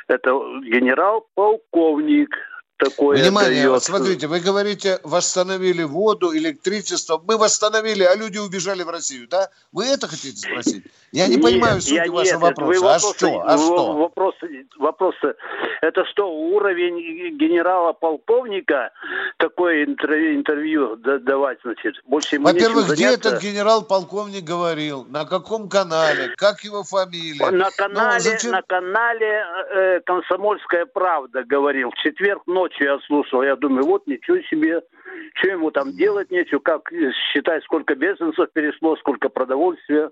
Это 0.06 0.30
генерал-полковник 0.30 2.36
такое 2.78 3.18
Внимание, 3.18 3.54
дает. 3.62 3.70
вот 3.70 3.82
смотрите, 3.84 4.26
вы 4.28 4.40
говорите, 4.40 4.98
восстановили 5.02 5.82
воду, 5.82 6.34
электричество. 6.36 7.20
Мы 7.26 7.36
восстановили, 7.36 8.04
а 8.04 8.14
люди 8.14 8.38
убежали 8.38 8.82
в 8.82 8.88
Россию, 8.90 9.28
да? 9.28 9.48
Вы 9.72 9.86
это 9.86 10.06
хотите 10.08 10.36
спросить? 10.36 10.84
Я 11.12 11.26
не 11.26 11.34
Нет, 11.36 11.42
понимаю 11.44 11.80
суть 11.80 11.92
я 11.92 12.10
вашего 12.12 12.44
нет, 12.46 12.52
это 12.52 12.64
вы 12.64 12.80
вопроса. 12.80 12.86
А 12.86 12.98
вопросы- 12.98 13.16
что? 13.16 13.42
А 13.46 13.58
что? 13.58 13.92
Вопрос, 13.94 14.34
вопрос, 14.78 15.14
это 15.80 16.04
что, 16.04 16.30
уровень 16.30 17.36
генерала-полковника 17.36 18.90
такое 19.38 19.84
интервью, 19.84 20.36
интервью 20.36 20.96
да- 20.96 21.18
давать, 21.18 21.58
значит? 21.64 21.94
Больше 22.06 22.38
Во-первых, 22.38 22.86
где 22.86 22.96
заняться? 23.08 23.28
этот 23.30 23.42
генерал-полковник 23.42 24.44
говорил? 24.44 25.04
На 25.08 25.24
каком 25.24 25.68
канале? 25.68 26.34
Как 26.36 26.60
его 26.60 26.82
фамилия? 26.84 27.50
На 27.50 27.66
Ну, 27.66 27.70
канале, 27.76 28.20
зачем- 28.20 28.52
на 28.52 28.62
канале 28.62 29.44
э, 29.74 30.00
«Комсомольская 30.04 30.86
правда» 30.86 31.42
говорил. 31.44 31.90
В 31.90 31.94
четверг 32.02 32.42
ночью 32.46 32.67
я 32.80 32.98
слушал. 33.06 33.42
Я 33.42 33.56
думаю, 33.56 33.84
вот 33.86 34.06
ничего 34.06 34.38
себе. 34.50 34.80
Что 35.34 35.48
ему 35.48 35.70
там 35.70 35.92
делать 35.96 36.30
нечего? 36.30 36.58
Как 36.60 36.88
считать, 37.32 37.64
сколько 37.64 37.94
беженцев 37.94 38.50
перешло, 38.52 38.96
сколько 38.96 39.28
продовольствия? 39.28 40.10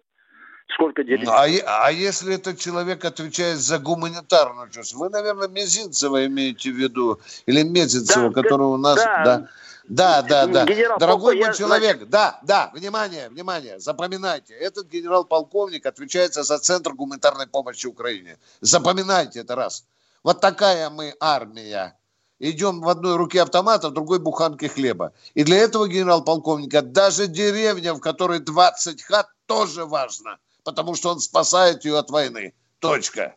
Сколько 0.75 1.05
денег? 1.05 1.29
А, 1.29 1.45
а 1.45 1.93
если 1.93 2.35
этот 2.35 2.59
человек 2.59 3.05
отвечает 3.05 3.59
за 3.59 3.79
гуманитарную 3.79 4.69
часть? 4.71 4.95
Вы, 4.95 5.09
наверное, 5.11 5.49
Мезинцева 5.49 6.27
имеете 6.27 6.73
в 6.73 6.75
виду? 6.75 7.21
Или 7.47 7.63
Мезинцева, 7.63 8.31
да, 8.31 8.43
который 8.43 8.67
у 8.67 8.77
нас... 8.77 8.97
Да, 8.97 9.23
да. 9.25 9.49
Да, 9.89 10.23
да, 10.23 10.47
да. 10.47 10.65
Генерал 10.65 10.99
Дорогой 10.99 11.37
мой 11.37 11.55
человек, 11.55 11.99
значит... 11.99 12.11
да, 12.11 12.41
да, 12.43 12.73
внимание, 12.75 13.29
внимание, 13.29 13.79
запоминайте. 13.79 14.53
Этот 14.55 14.89
генерал-полковник 14.89 15.87
отвечает 15.87 16.35
за 16.35 16.59
Центр 16.59 16.93
гуманитарной 16.93 17.47
помощи 17.47 17.87
Украине. 17.87 18.37
Запоминайте 18.61 19.41
это 19.41 19.55
раз. 19.55 19.87
Вот 20.25 20.41
такая 20.41 20.91
мы 20.91 21.15
армия. 21.21 21.97
Идем 22.39 22.81
в 22.81 22.89
одной 22.89 23.17
руке 23.17 23.43
автомата, 23.43 23.89
в 23.89 23.93
другой 23.93 24.19
буханки 24.19 24.67
хлеба. 24.67 25.13
И 25.35 25.45
для 25.45 25.57
этого 25.57 25.89
генерал-полковника 25.89 26.83
даже 26.83 27.27
деревня, 27.27 27.95
в 27.95 28.01
которой 28.01 28.41
20 28.41 29.03
хат, 29.03 29.29
тоже 29.47 29.87
важно 29.87 30.39
потому 30.67 30.97
что 30.97 31.11
он 31.11 31.21
спасает 31.21 31.85
ее 31.85 31.97
от 31.97 32.11
войны. 32.11 32.53
Точка. 32.81 33.37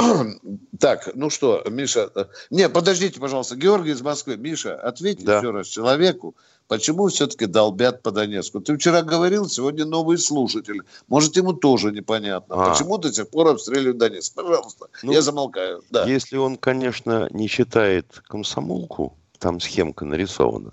Так, 0.80 1.10
ну 1.14 1.28
что, 1.28 1.62
Миша, 1.68 2.10
э, 2.14 2.24
не, 2.48 2.68
подождите, 2.68 3.20
пожалуйста, 3.20 3.56
Георгий 3.56 3.90
из 3.90 4.00
Москвы. 4.00 4.36
Миша, 4.36 4.74
ответьте 4.74 5.24
да. 5.24 5.38
еще 5.38 5.50
раз 5.50 5.66
человеку, 5.66 6.34
почему 6.68 7.08
все-таки 7.08 7.46
долбят 7.46 8.02
по 8.02 8.10
Донецку. 8.10 8.60
Ты 8.60 8.76
вчера 8.76 9.02
говорил, 9.02 9.48
сегодня 9.48 9.84
новый 9.84 10.16
слушатель. 10.16 10.82
Может, 11.08 11.36
ему 11.36 11.52
тоже 11.52 11.92
непонятно. 11.92 12.54
А. 12.54 12.70
Почему 12.70 12.96
до 12.96 13.12
сих 13.12 13.28
пор 13.28 13.48
обстреливают 13.48 13.98
Донецк? 13.98 14.34
Пожалуйста, 14.34 14.86
ну, 15.02 15.12
я 15.12 15.20
замолкаю. 15.20 15.82
Да. 15.90 16.06
Если 16.06 16.36
он, 16.36 16.56
конечно, 16.56 17.28
не 17.30 17.48
читает 17.48 18.22
комсомолку, 18.26 19.16
там 19.38 19.60
схемка 19.60 20.04
нарисована, 20.04 20.70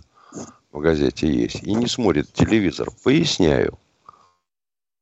в 0.72 0.80
газете 0.80 1.28
есть, 1.28 1.64
и 1.64 1.74
не 1.74 1.88
смотрит 1.88 2.32
телевизор, 2.32 2.90
поясняю. 3.04 3.78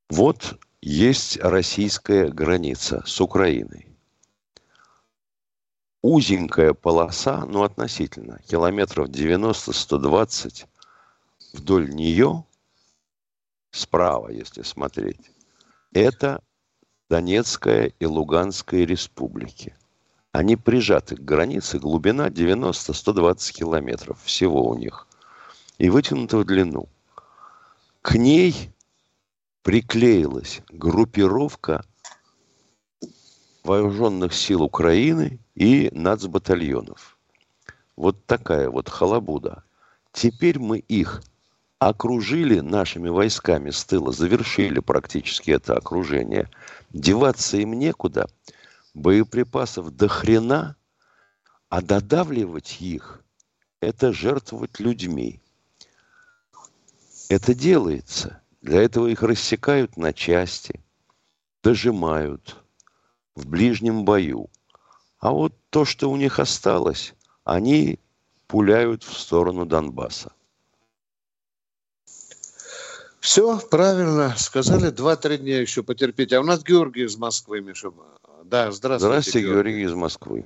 Вот 0.10 0.56
есть 0.82 1.38
российская 1.42 2.30
граница 2.30 3.04
с 3.06 3.20
Украиной. 3.20 3.88
Узенькая 6.08 6.76
полоса, 6.76 7.48
ну 7.48 7.64
относительно, 7.64 8.40
километров 8.48 9.10
90-120 9.10 10.68
вдоль 11.54 11.90
нее, 11.90 12.46
справа, 13.72 14.30
если 14.30 14.62
смотреть, 14.62 15.32
это 15.94 16.44
Донецкая 17.10 17.92
и 18.00 18.06
Луганская 18.06 18.86
республики. 18.86 19.76
Они 20.32 20.56
прижаты 20.56 21.16
к 21.16 21.22
границе, 21.22 21.80
глубина 21.80 22.30
90-120 22.30 23.52
километров 23.52 24.22
всего 24.22 24.70
у 24.70 24.78
них 24.78 25.08
и 25.80 25.90
вытянута 25.90 26.38
в 26.38 26.46
длину. 26.46 26.88
К 28.04 28.14
ней 28.14 28.72
приклеилась 29.64 30.62
группировка 30.70 31.84
вооруженных 33.66 34.34
сил 34.34 34.62
Украины 34.64 35.40
и 35.56 35.90
нацбатальонов. 35.92 37.18
Вот 37.96 38.26
такая 38.26 38.70
вот 38.70 38.90
халабуда. 38.90 39.64
Теперь 40.12 40.60
мы 40.60 40.80
их 40.80 41.24
окружили 41.80 42.60
нашими 42.60 43.10
войсками 43.10 43.72
с 43.72 43.84
тыла, 43.84 44.12
завершили 44.12 44.80
практически 44.80 45.52
это 45.52 45.76
окружение. 45.76 46.50
Деваться 46.92 47.58
им 47.58 47.74
некуда, 47.74 48.28
боеприпасов 48.94 49.96
до 49.96 50.08
хрена, 50.08 50.76
а 51.70 51.82
додавливать 51.82 52.78
их– 52.80 53.22
это 53.82 54.14
жертвовать 54.14 54.80
людьми. 54.80 55.42
Это 57.28 57.54
делается. 57.54 58.42
Для 58.62 58.82
этого 58.82 59.08
их 59.08 59.22
рассекают 59.24 59.98
на 59.98 60.14
части, 60.14 60.80
дожимают 61.62 62.65
в 63.36 63.48
ближнем 63.48 64.06
бою. 64.06 64.50
А 65.20 65.32
вот 65.32 65.54
то, 65.70 65.86
что 65.86 66.10
у 66.10 66.16
них 66.16 66.40
осталось, 66.40 67.14
они 67.44 68.00
пуляют 68.48 69.04
в 69.04 69.18
сторону 69.18 69.66
Донбасса. 69.66 70.32
Все, 73.20 73.60
правильно. 73.60 74.36
Сказали, 74.38 74.92
два-три 74.92 75.38
дня 75.38 75.60
еще 75.60 75.82
потерпеть. 75.82 76.32
А 76.32 76.40
у 76.42 76.44
нас 76.44 76.64
Георгий 76.64 77.06
из 77.06 77.18
Москвы, 77.18 77.60
Миша. 77.60 77.92
Да, 78.44 78.72
здравствуйте, 78.72 79.10
Здравствуйте, 79.10 79.40
Георгий, 79.40 79.72
Георгий 79.72 79.84
из 79.84 79.94
Москвы. 79.96 80.46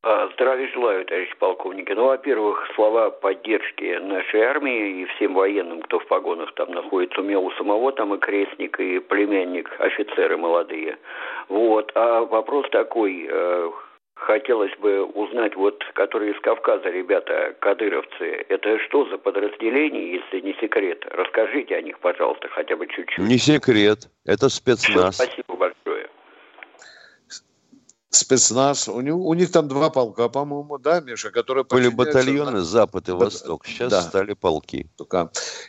А, 0.00 0.28
здравия 0.34 0.68
желаю, 0.68 1.04
товарищ 1.06 1.34
полковники. 1.38 1.92
Ну, 1.92 2.06
во-первых, 2.06 2.70
слова 2.76 3.10
поддержки 3.10 3.98
нашей 3.98 4.42
армии 4.42 5.02
и 5.02 5.04
всем 5.06 5.34
военным, 5.34 5.82
кто 5.82 5.98
в 5.98 6.06
погонах 6.06 6.54
там 6.54 6.70
находится. 6.70 7.20
У 7.20 7.24
меня 7.24 7.40
у 7.40 7.50
самого 7.52 7.90
там 7.90 8.14
и 8.14 8.18
крестник, 8.18 8.78
и 8.78 9.00
племянник, 9.00 9.68
офицеры 9.80 10.36
молодые. 10.36 10.98
Вот. 11.48 11.90
А 11.96 12.20
вопрос 12.20 12.66
такой, 12.70 13.26
э, 13.28 13.70
хотелось 14.14 14.76
бы 14.78 15.02
узнать, 15.02 15.56
вот, 15.56 15.82
которые 15.94 16.32
из 16.32 16.40
Кавказа 16.42 16.90
ребята, 16.90 17.56
кадыровцы, 17.58 18.46
это 18.48 18.78
что 18.86 19.04
за 19.06 19.18
подразделение, 19.18 20.12
если 20.12 20.46
не 20.46 20.54
секрет? 20.60 21.04
Расскажите 21.10 21.74
о 21.74 21.82
них, 21.82 21.98
пожалуйста, 21.98 22.46
хотя 22.48 22.76
бы 22.76 22.86
чуть-чуть. 22.86 23.18
Не 23.18 23.38
секрет, 23.38 24.08
это 24.24 24.48
спецназ. 24.48 25.16
Спасибо 25.16 25.56
большое 25.56 25.87
спецназ. 28.10 28.88
У, 28.88 29.00
него, 29.00 29.26
у 29.26 29.34
них 29.34 29.50
там 29.50 29.68
два 29.68 29.90
полка, 29.90 30.28
по-моему, 30.28 30.78
да, 30.78 31.00
Миша, 31.00 31.30
которые 31.30 31.64
Были 31.64 31.88
батальоны 31.88 32.62
Запад 32.62 33.08
и 33.08 33.12
Восток, 33.12 33.66
сейчас 33.66 33.90
да. 33.90 34.02
стали 34.02 34.34
полки. 34.34 34.90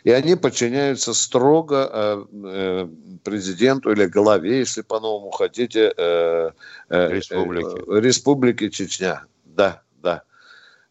И 0.04 0.10
они 0.10 0.36
подчиняются 0.36 1.14
строго 1.14 1.90
э, 1.92 2.24
э, 2.44 2.88
президенту 3.24 3.92
или 3.92 4.06
главе, 4.06 4.58
если 4.58 4.82
по-новому 4.82 5.30
хотите, 5.30 5.92
э, 5.96 6.50
э, 6.88 7.12
Республики. 7.12 7.90
Э, 7.90 8.00
Республики 8.00 8.68
Чечня. 8.70 9.24
Да, 9.44 9.82
да. 10.02 10.22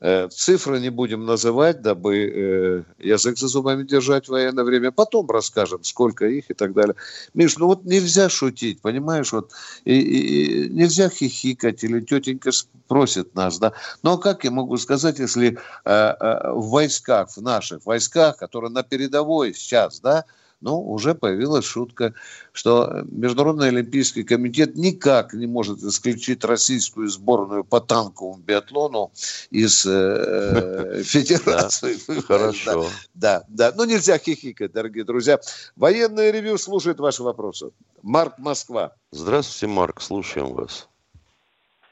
Э, 0.02 0.30
цифры 0.30 0.80
не 0.80 0.90
будем 0.90 1.26
называть, 1.26 1.82
дабы 1.82 2.16
э, 2.18 2.84
язык 3.00 3.38
за 3.38 3.48
зубами 3.50 3.84
держать 3.84 4.28
в 4.28 4.32
военное 4.32 4.64
время. 4.64 4.92
Потом 4.92 5.30
расскажем, 5.30 5.84
сколько 5.84 6.26
их 6.26 6.50
и 6.50 6.54
так 6.54 6.74
далее. 6.74 6.96
Миш, 7.34 7.58
ну 7.58 7.66
вот 7.68 7.84
нельзя 7.84 8.30
шутить, 8.30 8.82
понимаешь? 8.82 9.34
Вот, 9.34 9.52
и, 9.84 10.00
и, 10.00 10.70
нельзя 10.70 11.10
хихикать 11.10 11.84
или 11.84 12.00
тетенька 12.00 12.54
спросит 12.54 13.36
нас, 13.36 13.60
да? 13.60 13.74
Но 14.02 14.18
как 14.18 14.46
я 14.46 14.52
могу 14.52 14.78
сказать, 14.78 15.20
если 15.20 15.58
э, 15.84 15.92
э, 15.92 16.52
в 16.54 16.70
войсках, 16.70 17.32
в 17.32 17.42
наших 17.42 17.86
войсках, 17.86 18.38
которые 18.38 18.72
на 18.72 18.84
передовой 18.84 19.54
сейчас, 19.54 20.00
да, 20.00 20.24
ну, 20.62 20.80
уже 20.80 21.16
появилась 21.16 21.66
шутка, 21.66 22.14
что 22.52 23.04
Международный 23.10 23.70
Олимпийский 23.70 24.24
комитет 24.24 24.76
никак 24.76 25.34
не 25.34 25.48
может 25.48 25.80
исключить 25.80 26.44
российскую 26.44 27.08
сборную 27.08 27.64
по 27.64 27.80
танковому 27.80 28.42
биатлону 28.42 29.12
из 29.52 29.86
э, 29.86 31.02
Федерации. 31.04 31.98
Хорошо. 32.22 32.88
Да, 33.14 33.44
да. 33.48 33.72
Ну, 33.76 33.86
нельзя 33.86 34.18
хихикать, 34.18 34.72
дорогие 34.72 35.04
друзья. 35.04 35.40
Военное 35.76 36.32
ревю 36.32 36.58
слушает 36.58 37.00
ваши 37.00 37.24
вопросы. 37.24 37.72
Марк 38.02 38.38
Москва. 38.38 38.94
Здравствуйте, 39.12 39.74
Марк, 39.74 40.02
слушаем 40.02 40.54
вас. 40.54 40.90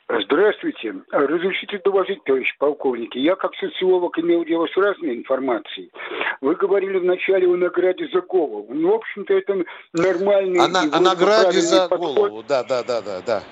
Здравствуйте. 0.09 0.95
Разрешите 1.11 1.81
доложить, 1.83 2.23
товарищ 2.23 2.55
полковник. 2.57 3.13
Я 3.15 3.35
как 3.35 3.53
социолог 3.55 4.17
имел 4.19 4.45
дело 4.45 4.65
с 4.67 4.77
разной 4.77 5.17
информацией. 5.17 5.91
Вы 6.41 6.55
говорили 6.55 6.97
вначале 6.97 7.47
о 7.47 7.55
награде 7.55 8.07
за 8.13 8.21
голову. 8.21 8.67
Ну, 8.69 8.91
в 8.91 8.95
общем-то, 8.95 9.33
это 9.33 9.63
нормальный... 9.93 10.59
О, 10.59 10.67
на, 10.67 10.81
о 10.81 10.99
награде 10.99 11.59
за 11.61 11.87
подход. 11.87 12.15
голову, 12.15 12.43
да, 12.47 12.63
да, 12.63 12.83
да, 12.83 13.01
да, 13.01 13.21
да. 13.25 13.43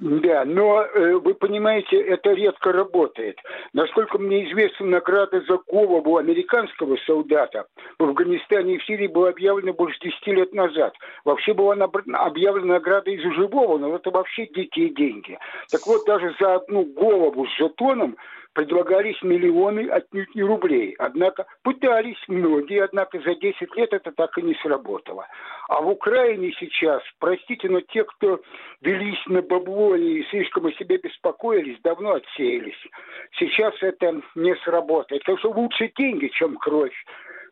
Да, 0.00 0.44
но 0.44 0.82
э, 0.82 1.14
вы 1.16 1.34
понимаете, 1.34 2.00
это 2.00 2.32
редко 2.32 2.72
работает. 2.72 3.38
Насколько 3.72 4.18
мне 4.18 4.50
известно, 4.50 4.86
награда 4.86 5.42
за 5.42 5.58
голову 5.68 6.16
американского 6.16 6.96
солдата 7.06 7.66
в 7.98 8.02
Афганистане 8.04 8.74
и 8.74 8.78
в 8.78 8.84
Сирии 8.84 9.06
была 9.06 9.28
объявлена 9.28 9.72
больше 9.72 10.00
10 10.00 10.26
лет 10.28 10.52
назад. 10.54 10.94
Вообще 11.24 11.54
была 11.54 11.74
объявлена 11.74 12.74
награда 12.74 13.10
из 13.10 13.20
живого, 13.34 13.78
но 13.78 13.94
это 13.94 14.10
вообще 14.10 14.46
дикие 14.46 14.88
деньги. 14.88 15.38
Так 15.70 15.86
вот, 15.86 16.04
даже 16.04 16.34
за 16.40 16.56
одну 16.56 16.84
голову 16.84 17.46
с 17.46 17.56
жетоном 17.58 18.16
предлагались 18.52 19.20
миллионы 19.22 19.88
отнюдь 19.88 20.34
не 20.34 20.42
рублей. 20.42 20.94
Однако 20.98 21.46
пытались 21.62 22.22
многие, 22.28 22.84
однако 22.84 23.20
за 23.20 23.34
10 23.34 23.76
лет 23.76 23.92
это 23.92 24.12
так 24.12 24.36
и 24.38 24.42
не 24.42 24.54
сработало. 24.62 25.26
А 25.68 25.80
в 25.80 25.88
Украине 25.88 26.52
сейчас, 26.58 27.02
простите, 27.18 27.68
но 27.68 27.80
те, 27.80 28.04
кто 28.04 28.40
велись 28.80 29.24
на 29.26 29.42
бабло 29.42 29.94
и 29.96 30.22
слишком 30.24 30.66
о 30.66 30.72
себе 30.72 30.98
беспокоились, 30.98 31.80
давно 31.82 32.14
отсеялись. 32.14 32.78
Сейчас 33.38 33.74
это 33.80 34.20
не 34.34 34.54
сработает. 34.64 35.22
Так 35.24 35.38
что 35.38 35.50
лучше 35.50 35.90
деньги, 35.96 36.28
чем 36.28 36.56
кровь. 36.56 36.94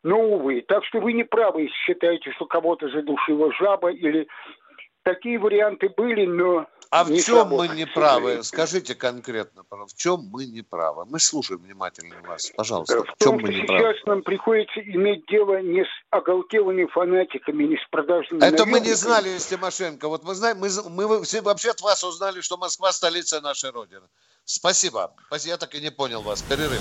Но, 0.02 0.18
увы. 0.18 0.62
Так 0.66 0.84
что 0.86 1.00
вы 1.00 1.12
не 1.12 1.24
правы, 1.24 1.62
если 1.62 1.74
считаете, 1.74 2.32
что 2.32 2.46
кого-то 2.46 2.88
задушила 2.88 3.52
жаба 3.52 3.90
или 3.90 4.26
такие 5.02 5.38
варианты 5.38 5.88
были, 5.88 6.26
но 6.26 6.66
А 6.90 7.04
в 7.04 7.08
чем 7.08 7.14
мы 7.16 7.20
сработали, 7.20 7.76
не 7.76 7.84
к 7.86 7.94
правы? 7.94 8.20
сожалению. 8.20 8.44
Скажите 8.44 8.94
конкретно, 8.94 9.62
в 9.70 9.94
чем 9.96 10.20
мы 10.30 10.46
не 10.46 10.62
правы? 10.62 11.04
Мы 11.06 11.20
слушаем 11.20 11.60
внимательно 11.62 12.16
вас. 12.26 12.50
Пожалуйста, 12.56 13.02
В 13.02 13.04
в 13.04 13.06
чем 13.06 13.32
том, 13.32 13.42
мы 13.42 13.48
не 13.54 13.62
правы? 13.62 13.80
сейчас 13.94 14.06
нам 14.06 14.22
приходится 14.22 14.80
иметь 14.80 15.24
дело 15.26 15.60
не 15.62 15.84
с 15.84 15.88
оголтелыми 16.10 16.86
фанатиками, 16.86 17.64
не 17.64 17.76
с 17.76 17.88
продажными 17.90 18.42
Это 18.42 18.66
мы 18.66 18.80
не 18.80 18.94
знали 18.94 19.38
с 19.38 19.46
Тимошенко. 19.46 20.08
Вот 20.08 20.24
мы 20.24 20.34
знаем, 20.34 20.58
мы, 20.58 20.68
мы 20.90 21.22
все 21.22 21.40
вообще 21.42 21.70
от 21.70 21.80
вас 21.80 22.02
узнали, 22.04 22.40
что 22.40 22.56
Москва 22.56 22.92
столица 22.92 23.40
нашей 23.40 23.70
Родины. 23.70 24.06
Спасибо. 24.44 25.14
Я 25.44 25.56
так 25.56 25.74
и 25.74 25.80
не 25.80 25.90
понял 25.90 26.22
вас. 26.22 26.42
Перерыв. 26.42 26.80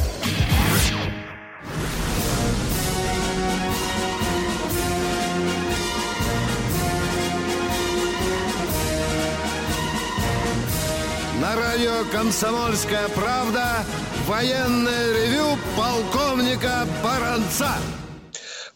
«Комсомольская 12.21 13.09
правда» 13.09 13.83
военное 14.27 15.11
ревю 15.11 15.57
полковника 15.75 16.87
Баранца. 17.03 17.71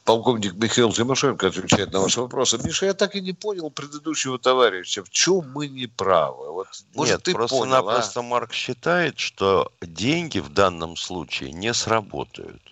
Полковник 0.04 0.56
Михаил 0.56 0.92
Тимошенко 0.92 1.50
отвечает 1.50 1.94
на 1.94 2.00
ваши 2.00 2.22
вопросы. 2.22 2.58
Миша, 2.64 2.88
я 2.88 2.96
так 2.96 3.16
и 3.16 3.22
не 3.22 3.34
понял 3.34 3.70
предыдущего 3.70 4.40
товарища. 4.40 5.04
В 5.04 5.12
чем 5.12 5.52
мы 5.54 5.68
не 5.68 5.86
правы? 5.86 6.54
Вот, 6.54 6.68
может, 6.96 7.14
Нет, 7.14 7.24
ты 7.24 7.34
понял, 7.34 7.48
просто-напросто 7.48 8.22
а? 8.22 8.24
Марк 8.24 8.52
считает, 8.52 9.20
что 9.20 9.72
деньги 9.80 10.40
в 10.40 10.50
данном 10.50 10.98
случае 10.98 11.52
не 11.52 11.72
сработают, 11.76 12.64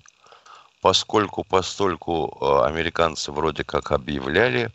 поскольку 0.81 1.43
постольку 1.43 2.35
э, 2.41 2.65
американцы 2.65 3.31
вроде 3.31 3.63
как 3.63 3.91
объявляли 3.91 4.71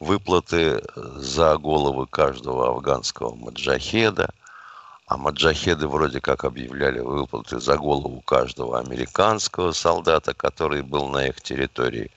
выплаты 0.00 0.82
за 0.96 1.56
головы 1.56 2.08
каждого 2.08 2.70
афганского 2.70 3.36
маджахеда, 3.36 4.34
а 5.06 5.16
маджахеды 5.16 5.86
вроде 5.86 6.20
как 6.20 6.44
объявляли 6.44 6.98
выплаты 6.98 7.60
за 7.60 7.76
голову 7.76 8.20
каждого 8.22 8.80
американского 8.80 9.72
солдата, 9.72 10.34
который 10.34 10.82
был 10.82 11.08
на 11.08 11.28
их 11.28 11.40
территории. 11.40 12.10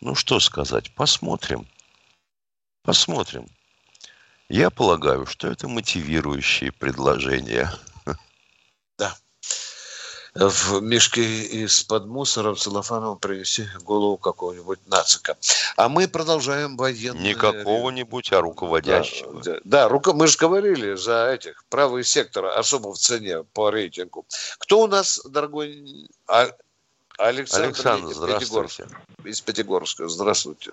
Ну 0.00 0.14
что 0.14 0.38
сказать, 0.40 0.90
посмотрим. 0.94 1.66
Посмотрим. 2.82 3.46
Я 4.50 4.68
полагаю, 4.68 5.24
что 5.24 5.48
это 5.48 5.68
мотивирующие 5.68 6.70
предложения. 6.70 7.72
Да. 10.34 10.48
В 10.48 10.80
мешке 10.82 11.22
из-под 11.22 12.06
мусора 12.06 12.54
в 12.54 12.58
целлофановом 12.58 13.18
принеси 13.18 13.66
голову 13.84 14.16
какого-нибудь 14.16 14.80
нацика. 14.88 15.36
А 15.76 15.88
мы 15.88 16.08
продолжаем 16.08 16.76
военное... 16.76 17.22
Не 17.22 17.34
какого-нибудь, 17.34 18.32
а 18.32 18.40
руководящего. 18.40 19.42
Да, 19.44 19.58
да, 19.62 19.88
рука, 19.88 20.12
мы 20.12 20.26
же 20.26 20.36
говорили 20.36 20.94
за 20.94 21.30
этих 21.32 21.64
правый 21.70 22.02
сектор 22.02 22.46
особо 22.46 22.92
в 22.92 22.98
цене 22.98 23.44
по 23.52 23.70
рейтингу. 23.70 24.26
Кто 24.58 24.82
у 24.82 24.86
нас, 24.88 25.20
дорогой 25.24 26.08
А- 26.26 26.50
Александр, 27.16 27.66
Александр, 27.68 28.10
из 28.10 28.16
здравствуйте. 28.16 28.44
Пятигорска. 28.44 28.88
Из 29.24 29.40
Пятигорска. 29.40 30.08
Здравствуйте. 30.08 30.72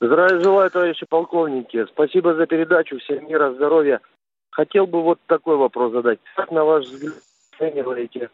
Здравия 0.00 0.40
желаю, 0.40 0.70
товарищи 0.70 1.06
полковники. 1.06 1.86
Спасибо 1.86 2.34
за 2.34 2.46
передачу. 2.46 3.00
Всем 3.00 3.26
мира, 3.28 3.52
здоровья. 3.52 4.00
Хотел 4.50 4.86
бы 4.86 5.02
вот 5.02 5.18
такой 5.26 5.56
вопрос 5.56 5.92
задать. 5.92 6.20
Как, 6.36 6.52
на 6.52 6.64
ваш 6.64 6.86
взгляд, 6.86 7.14
оцениваете 7.52 8.30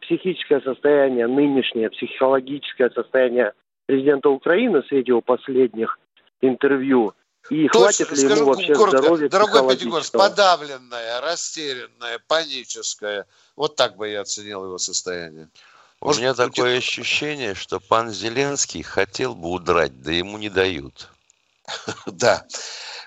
психическое 0.00 0.60
состояние, 0.60 1.26
нынешнее 1.26 1.90
психологическое 1.90 2.90
состояние 2.90 3.52
президента 3.86 4.28
Украины 4.28 4.82
с 4.82 4.92
его 4.92 5.20
последних 5.20 5.98
интервью? 6.40 7.14
И 7.50 7.68
хватит 7.68 8.10
ли 8.10 8.16
скажу 8.16 8.42
ему 8.42 8.52
вообще 8.52 8.74
коротко. 8.74 8.98
здоровья 8.98 9.28
Дорогой 9.28 9.76
Пятигорск, 9.76 10.12
подавленное, 10.12 11.20
растерянное, 11.20 12.18
паническое. 12.26 13.26
Вот 13.54 13.76
так 13.76 13.96
бы 13.96 14.08
я 14.08 14.22
оценил 14.22 14.64
его 14.64 14.78
состояние. 14.78 15.48
У 16.00 16.12
меня 16.14 16.34
такое 16.34 16.78
ощущение, 16.78 17.54
что 17.54 17.80
пан 17.80 18.10
Зеленский 18.10 18.82
хотел 18.82 19.34
бы 19.34 19.50
удрать, 19.50 20.02
да 20.02 20.12
ему 20.12 20.38
не 20.38 20.50
дают. 20.50 21.08
Да. 22.06 22.44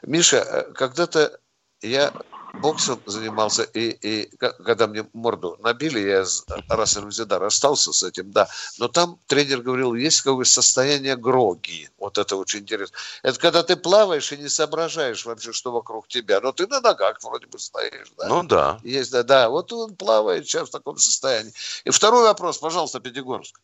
Миша, 0.01 0.38
э, 0.38 0.74
когда-то 0.74 1.39
я 1.82 2.11
боксом 2.58 2.99
занимался, 3.05 3.64
и, 3.64 3.89
и 3.89 4.36
когда 4.38 4.88
мне 4.88 5.08
морду 5.14 5.58
набили, 5.60 5.99
я 5.99 6.26
раз 6.70 6.97
и 6.97 6.99
навсегда 6.99 7.39
расстался 7.39 7.93
с 7.93 8.03
этим, 8.03 8.32
да. 8.32 8.47
Но 8.80 8.88
там 8.88 9.20
тренер 9.28 9.62
говорил, 9.62 9.93
есть 9.93 10.22
какое 10.22 10.45
состояние 10.45 11.16
гроги. 11.16 11.89
Вот 11.97 12.18
это 12.18 12.36
очень 12.36 12.60
интересно. 12.60 12.97
Это 13.24 13.39
когда 13.39 13.64
ты 13.64 13.76
плаваешь 13.76 14.32
и 14.32 14.38
не 14.38 14.49
соображаешь 14.49 15.26
вообще, 15.26 15.53
что 15.53 15.72
вокруг 15.72 16.08
тебя. 16.08 16.39
Но 16.41 16.51
ты 16.51 16.68
на 16.68 16.82
ногах 16.82 17.18
вроде 17.24 17.47
бы 17.47 17.60
стоишь, 17.60 18.12
да. 18.18 18.28
Ну 18.28 18.43
да. 18.43 18.80
Есть, 18.84 19.12
да, 19.12 19.24
да. 19.24 19.49
Вот 19.49 19.72
он 19.72 19.95
плавает 19.95 20.45
сейчас 20.47 20.70
в 20.70 20.72
таком 20.72 20.97
состоянии. 20.97 21.53
И 21.86 21.89
второй 21.89 22.24
вопрос, 22.24 22.58
пожалуйста, 22.58 22.99
Пятигорск. 22.99 23.60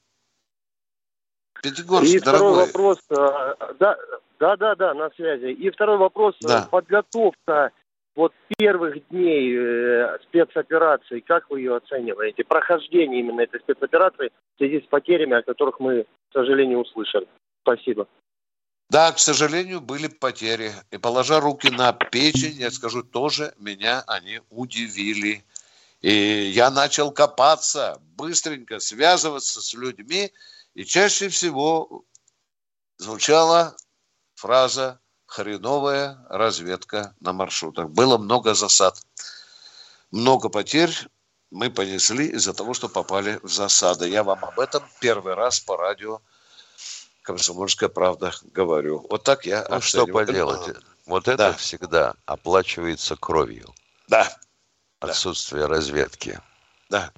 Пятигорск, 1.62 2.12
И 2.12 2.20
второй 2.20 2.40
дорогой. 2.40 2.66
вопрос, 2.66 2.98
э, 3.10 3.16
да, 3.80 3.96
да, 4.40 4.58
да, 4.58 4.76
да, 4.76 4.94
на 4.94 5.10
связи. 5.12 5.54
И 5.54 5.70
второй 5.70 5.98
вопрос, 5.98 6.36
э, 6.44 6.48
Да. 6.48 6.68
подготовка 6.70 7.72
вот 8.16 8.34
первых 8.58 9.08
дней 9.10 9.56
э, 9.56 10.20
спецоперации, 10.24 11.20
как 11.22 11.50
вы 11.50 11.62
ее 11.62 11.76
оцениваете? 11.76 12.44
Прохождение 12.44 13.20
именно 13.20 13.42
этой 13.42 13.60
спецоперации 13.60 14.32
в 14.56 14.58
связи 14.58 14.82
с 14.82 14.88
потерями, 14.88 15.38
о 15.38 15.42
которых 15.42 15.80
мы, 15.80 16.04
к 16.04 16.34
сожалению, 16.34 16.80
услышали. 16.80 17.28
Спасибо. 17.62 18.08
Да, 18.90 19.12
к 19.12 19.18
сожалению, 19.18 19.82
были 19.82 20.08
потери. 20.08 20.72
И 20.92 20.98
положа 20.98 21.40
руки 21.40 21.70
на 21.72 21.94
печень, 21.94 22.58
я 22.58 22.70
скажу, 22.70 23.02
тоже 23.02 23.54
меня 23.58 24.04
они 24.06 24.42
удивили. 24.52 25.44
И 26.02 26.12
я 26.12 26.70
начал 26.70 27.12
копаться, 27.12 28.00
быстренько 28.16 28.80
связываться 28.80 29.62
с 29.62 29.74
людьми. 29.74 30.32
И 30.76 30.86
чаще 30.86 31.30
всего 31.30 32.04
звучала 32.98 33.76
фраза 34.36 35.00
«хреновая 35.34 36.20
разведка 36.30 37.16
на 37.20 37.34
маршрутах». 37.34 37.90
Было 37.90 38.20
много 38.20 38.54
засад. 38.54 39.02
Много 40.12 40.50
потерь 40.50 40.96
мы 41.50 41.72
понесли 41.72 42.28
из-за 42.28 42.54
того, 42.54 42.76
что 42.76 42.88
попали 42.88 43.40
в 43.42 43.52
засады. 43.52 44.08
Я 44.08 44.24
вам 44.24 44.46
об 44.46 44.60
этом 44.60 44.84
первый 45.00 45.34
раз 45.34 45.60
по 45.60 45.76
радио 45.76 46.22
«Комсомольская 47.24 47.90
правда» 47.90 48.32
говорю. 48.44 49.08
Вот 49.10 49.24
так 49.24 49.46
я 49.48 49.66
Ну 49.70 49.82
что 49.82 50.04
оцениваю. 50.04 50.26
поделать? 50.28 50.78
Вот 51.08 51.28
это 51.28 51.38
Да. 51.38 51.54
всегда 51.54 52.14
оплачивается 52.26 53.16
кровью. 53.16 53.74
Да. 54.08 54.38
Отсутствие 55.00 55.66
разведки. 55.66 56.40
Да. 56.90 57.12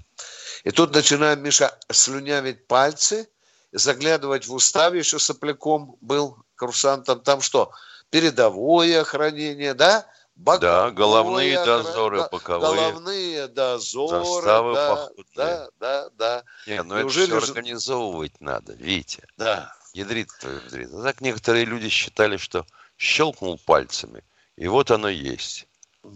И 0.64 0.72
тут 0.72 0.94
начинаем, 0.94 1.44
Миша, 1.44 1.78
слюнявить 1.92 2.66
пальцы, 2.68 3.28
заглядывать 3.74 4.48
в 4.48 4.54
устав, 4.54 4.94
еще 4.94 5.20
сопляком 5.20 5.98
был 6.00 6.38
курсантом. 6.56 7.20
Там 7.20 7.42
что? 7.42 7.72
Передовое 8.16 9.02
охранение, 9.02 9.74
да? 9.74 10.06
Да, 10.38 10.90
головные 10.92 11.56
охрана- 11.58 11.84
дозоры, 11.84 12.18
да, 12.20 12.30
боковые. 12.32 12.62
Головные 12.62 13.48
дозоры. 13.50 14.24
Заставы 14.26 14.74
да, 14.74 14.96
походные. 14.96 15.26
да, 15.36 15.70
да, 15.82 16.10
да. 16.18 16.44
Не, 16.66 16.82
ну 16.84 16.98
Неужели 16.98 17.28
это 17.28 17.38
все 17.40 17.46
же- 17.48 17.52
организовывать 17.52 18.40
надо, 18.40 18.72
Витя. 18.72 19.26
Да. 19.36 19.74
Ядрит 19.94 20.30
твою 20.40 20.62
ядрит. 20.62 20.90
А 20.94 21.04
так 21.04 21.20
некоторые 21.20 21.66
люди 21.66 21.90
считали, 21.90 22.38
что 22.38 22.66
щелкнул 22.98 23.60
пальцами, 23.66 24.24
и 24.56 24.68
вот 24.70 24.92
оно 24.92 25.10
есть. 25.10 25.68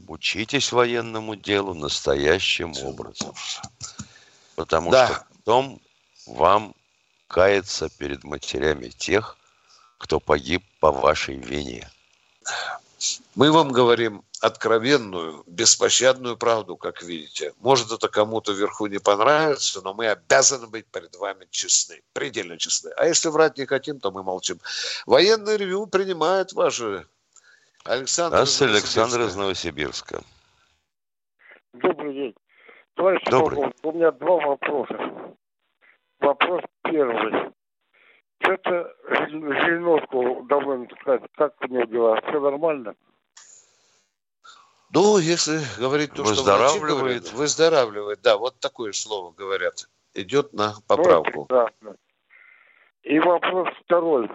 Учитесь 0.07 0.71
военному 0.71 1.35
делу 1.35 1.73
настоящим 1.73 2.73
образом. 2.81 3.33
Потому 4.55 4.89
Да. 4.91 5.07
что 5.07 5.25
потом 5.35 5.81
вам 6.27 6.75
каяться 7.27 7.89
перед 7.89 8.23
матерями 8.23 8.87
тех, 8.87 9.35
кто 9.99 10.19
погиб 10.19 10.63
по 10.79 10.91
вашей 10.91 11.35
вине. 11.35 11.87
Мы 13.35 13.51
вам 13.51 13.71
говорим 13.71 14.23
откровенную, 14.41 15.43
беспощадную 15.45 16.37
правду, 16.37 16.75
как 16.77 17.03
видите. 17.03 17.53
Может, 17.59 17.91
это 17.91 18.07
кому-то 18.07 18.51
вверху 18.53 18.87
не 18.87 18.99
понравится, 18.99 19.81
но 19.83 19.93
мы 19.93 20.07
обязаны 20.07 20.67
быть 20.67 20.87
перед 20.87 21.15
вами 21.15 21.45
честны, 21.51 22.01
предельно 22.13 22.57
честны. 22.57 22.91
А 22.97 23.05
если 23.05 23.29
врать 23.29 23.57
не 23.57 23.65
хотим, 23.65 23.99
то 23.99 24.11
мы 24.11 24.23
молчим. 24.23 24.59
Военный 25.05 25.57
ревю 25.57 25.85
принимает 25.85 26.53
ваши... 26.53 27.05
Александр, 27.85 28.37
Здравствуйте, 28.37 28.73
из 28.73 28.77
Александр 28.77 29.21
из 29.21 29.35
Новосибирска. 29.35 30.15
Новосибирска. 30.15 30.39
Добрый 31.73 32.13
день. 32.13 32.35
Товарищ 32.95 33.23
Добрый. 33.25 33.55
полковник, 33.55 33.75
у 33.83 33.91
меня 33.93 34.11
два 34.11 34.35
вопроса. 34.35 35.35
вопрос 36.19 36.61
первый. 36.83 37.53
Что-то 38.49 38.95
Жириновского 39.27 40.43
давно 40.47 40.77
не 40.77 40.87
сказать, 41.01 41.21
как 41.35 41.53
у 41.61 41.67
него 41.67 41.83
дела? 41.83 42.21
Все 42.21 42.39
нормально? 42.39 42.95
Ну, 44.91 45.19
если 45.19 45.59
говорить 45.77 46.13
то, 46.13 46.25
что 46.25 46.43
врачи 46.43 46.79
Выздоравливает. 46.79 46.97
говорят, 46.97 47.33
выздоравливает, 47.33 48.21
да, 48.23 48.37
вот 48.37 48.59
такое 48.59 48.91
слово 48.93 49.31
говорят. 49.33 49.87
Идет 50.15 50.53
на 50.53 50.73
поправку. 50.87 51.41
Ну, 51.41 51.45
прекрасно. 51.45 51.95
И 53.03 53.19
вопрос 53.19 53.69
второй. 53.85 54.27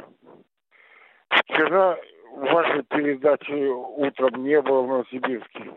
Вчера 1.29 1.99
вашей 2.37 2.85
передачи 2.85 3.67
утром 3.67 4.45
не 4.45 4.63
было 4.63 4.83
в 4.83 4.87
Новосибирске. 4.87 5.73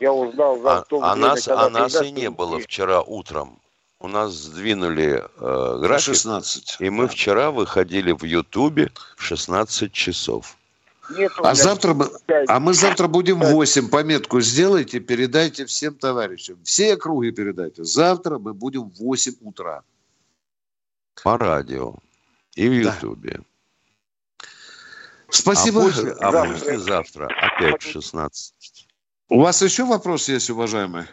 Я 0.00 0.12
узнал 0.12 0.58
за 0.58 0.78
А, 0.78 0.82
то 0.82 1.02
а 1.02 1.14
время, 1.14 1.28
нас, 1.28 1.44
когда 1.46 1.66
а 1.66 1.70
нас 1.70 2.02
и 2.02 2.10
не 2.10 2.28
было 2.28 2.58
вчера 2.58 3.00
утром. 3.00 3.62
У 4.00 4.08
нас 4.08 4.32
сдвинули 4.32 5.22
э, 5.36 5.78
график. 5.80 6.14
16. 6.14 6.76
И 6.80 6.88
мы 6.88 7.06
вчера 7.06 7.50
выходили 7.50 8.12
в 8.12 8.24
Ютубе 8.24 8.90
в 9.16 9.22
16 9.22 9.92
часов. 9.92 10.56
Нет, 11.10 11.30
А 11.38 11.54
завтра 11.54 11.92
мы, 11.92 12.08
а 12.48 12.60
мы 12.60 12.72
завтра 12.72 13.08
будем 13.08 13.40
в 13.40 13.50
8. 13.50 13.90
Пометку 13.90 14.40
сделайте, 14.40 15.00
передайте 15.00 15.66
всем 15.66 15.94
товарищам. 15.96 16.58
Все 16.64 16.94
округи 16.94 17.30
передайте. 17.30 17.84
Завтра 17.84 18.38
мы 18.38 18.54
будем 18.54 18.88
в 18.88 18.96
8 19.00 19.34
утра. 19.42 19.82
По 21.22 21.36
радио 21.36 21.96
и 22.54 22.68
в 22.68 22.84
Да. 22.84 22.94
Ютубе. 22.94 23.40
Спасибо. 25.28 25.82
А, 25.82 25.84
после, 25.84 26.12
а 26.12 26.32
Да. 26.32 26.44
послезавтра 26.44 27.26
опять 27.26 27.82
в 27.82 27.90
16. 27.90 28.86
У 29.28 29.40
вас 29.40 29.60
еще 29.60 29.84
вопрос 29.84 30.28
есть, 30.28 30.48
уважаемый? 30.48 31.04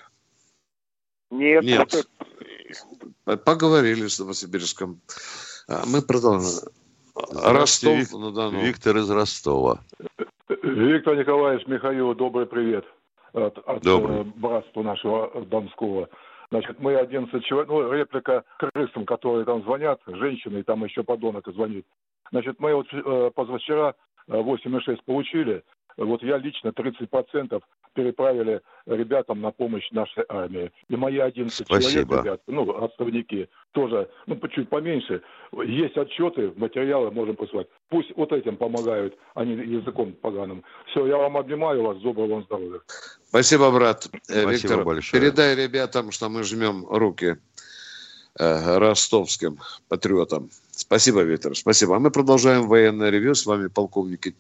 Нет, 1.31 1.63
Нет. 1.63 2.07
Это- 3.27 3.43
Поговорили 3.43 4.07
с 4.07 4.19
Новосибирском. 4.19 4.99
А 5.69 5.83
Мы 5.85 6.01
продолжим. 6.01 6.69
Здравствуйте, 7.31 7.99
Ростов 7.99 8.19
на 8.21 8.31
Дону. 8.31 8.59
Виктор 8.61 8.97
из 8.97 9.09
Ростова. 9.09 9.79
Виктор 10.63 11.17
Николаевич 11.17 11.67
Михаил, 11.67 12.13
добрый 12.13 12.45
привет 12.45 12.85
от, 13.33 13.57
от 13.57 13.81
Добрый. 13.83 14.19
э, 14.21 14.23
братства 14.23 14.83
нашего 14.83 15.31
э, 15.33 15.41
Донского. 15.45 16.09
Значит, 16.51 16.79
мы 16.79 16.95
11 16.95 17.43
человек, 17.43 17.67
ну, 17.69 17.91
реплика 17.91 18.43
крысам, 18.57 19.05
которые 19.05 19.45
там 19.45 19.63
звонят, 19.63 19.99
женщины, 20.07 20.59
и 20.59 20.63
там 20.63 20.83
еще 20.85 21.03
подонок 21.03 21.45
звонит. 21.53 21.85
Значит, 22.31 22.55
мы 22.59 22.73
вот 22.75 22.87
э, 22.93 23.31
позавчера 23.35 23.95
э, 24.29 24.33
8,6 24.33 24.99
получили, 25.05 25.63
вот 26.05 26.23
я 26.23 26.37
лично 26.37 26.69
30% 26.69 27.61
переправили 27.93 28.61
ребятам 28.85 29.41
на 29.41 29.51
помощь 29.51 29.89
нашей 29.91 30.23
армии. 30.29 30.71
И 30.87 30.95
мои 30.95 31.17
11 31.17 31.67
человек, 31.67 31.83
Спасибо. 31.83 32.21
ребят, 32.21 32.41
ну, 32.47 32.83
отставники, 32.83 33.49
тоже, 33.71 34.07
ну, 34.27 34.39
чуть 34.49 34.69
поменьше. 34.69 35.23
Есть 35.65 35.97
отчеты, 35.97 36.53
материалы 36.55 37.09
можем 37.11 37.35
посылать. 37.35 37.67
Пусть 37.89 38.11
вот 38.15 38.31
этим 38.31 38.57
помогают, 38.57 39.17
а 39.33 39.43
не 39.43 39.55
языком 39.55 40.13
поганым. 40.13 40.63
Все, 40.91 41.07
я 41.07 41.17
вам 41.17 41.37
обнимаю 41.37 41.81
вас, 41.81 41.97
доброго 41.97 42.35
вам 42.35 42.43
здоровья. 42.43 42.79
Спасибо, 43.29 43.71
брат. 43.71 44.07
Э, 44.29 44.41
Спасибо 44.41 44.51
Виктор, 44.51 44.83
большое. 44.83 45.21
передай 45.21 45.55
ребятам, 45.55 46.11
что 46.11 46.29
мы 46.29 46.43
жмем 46.43 46.85
руки 46.87 47.37
э, 48.39 48.77
ростовским 48.77 49.57
патриотам. 49.89 50.49
Спасибо, 50.69 51.23
Виктор. 51.23 51.55
Спасибо. 51.55 51.95
А 51.95 51.99
мы 51.99 52.11
продолжаем 52.11 52.67
военное 52.67 53.09
ревью. 53.09 53.33
С 53.33 53.47
вами 53.47 53.67
полковники 53.67 54.35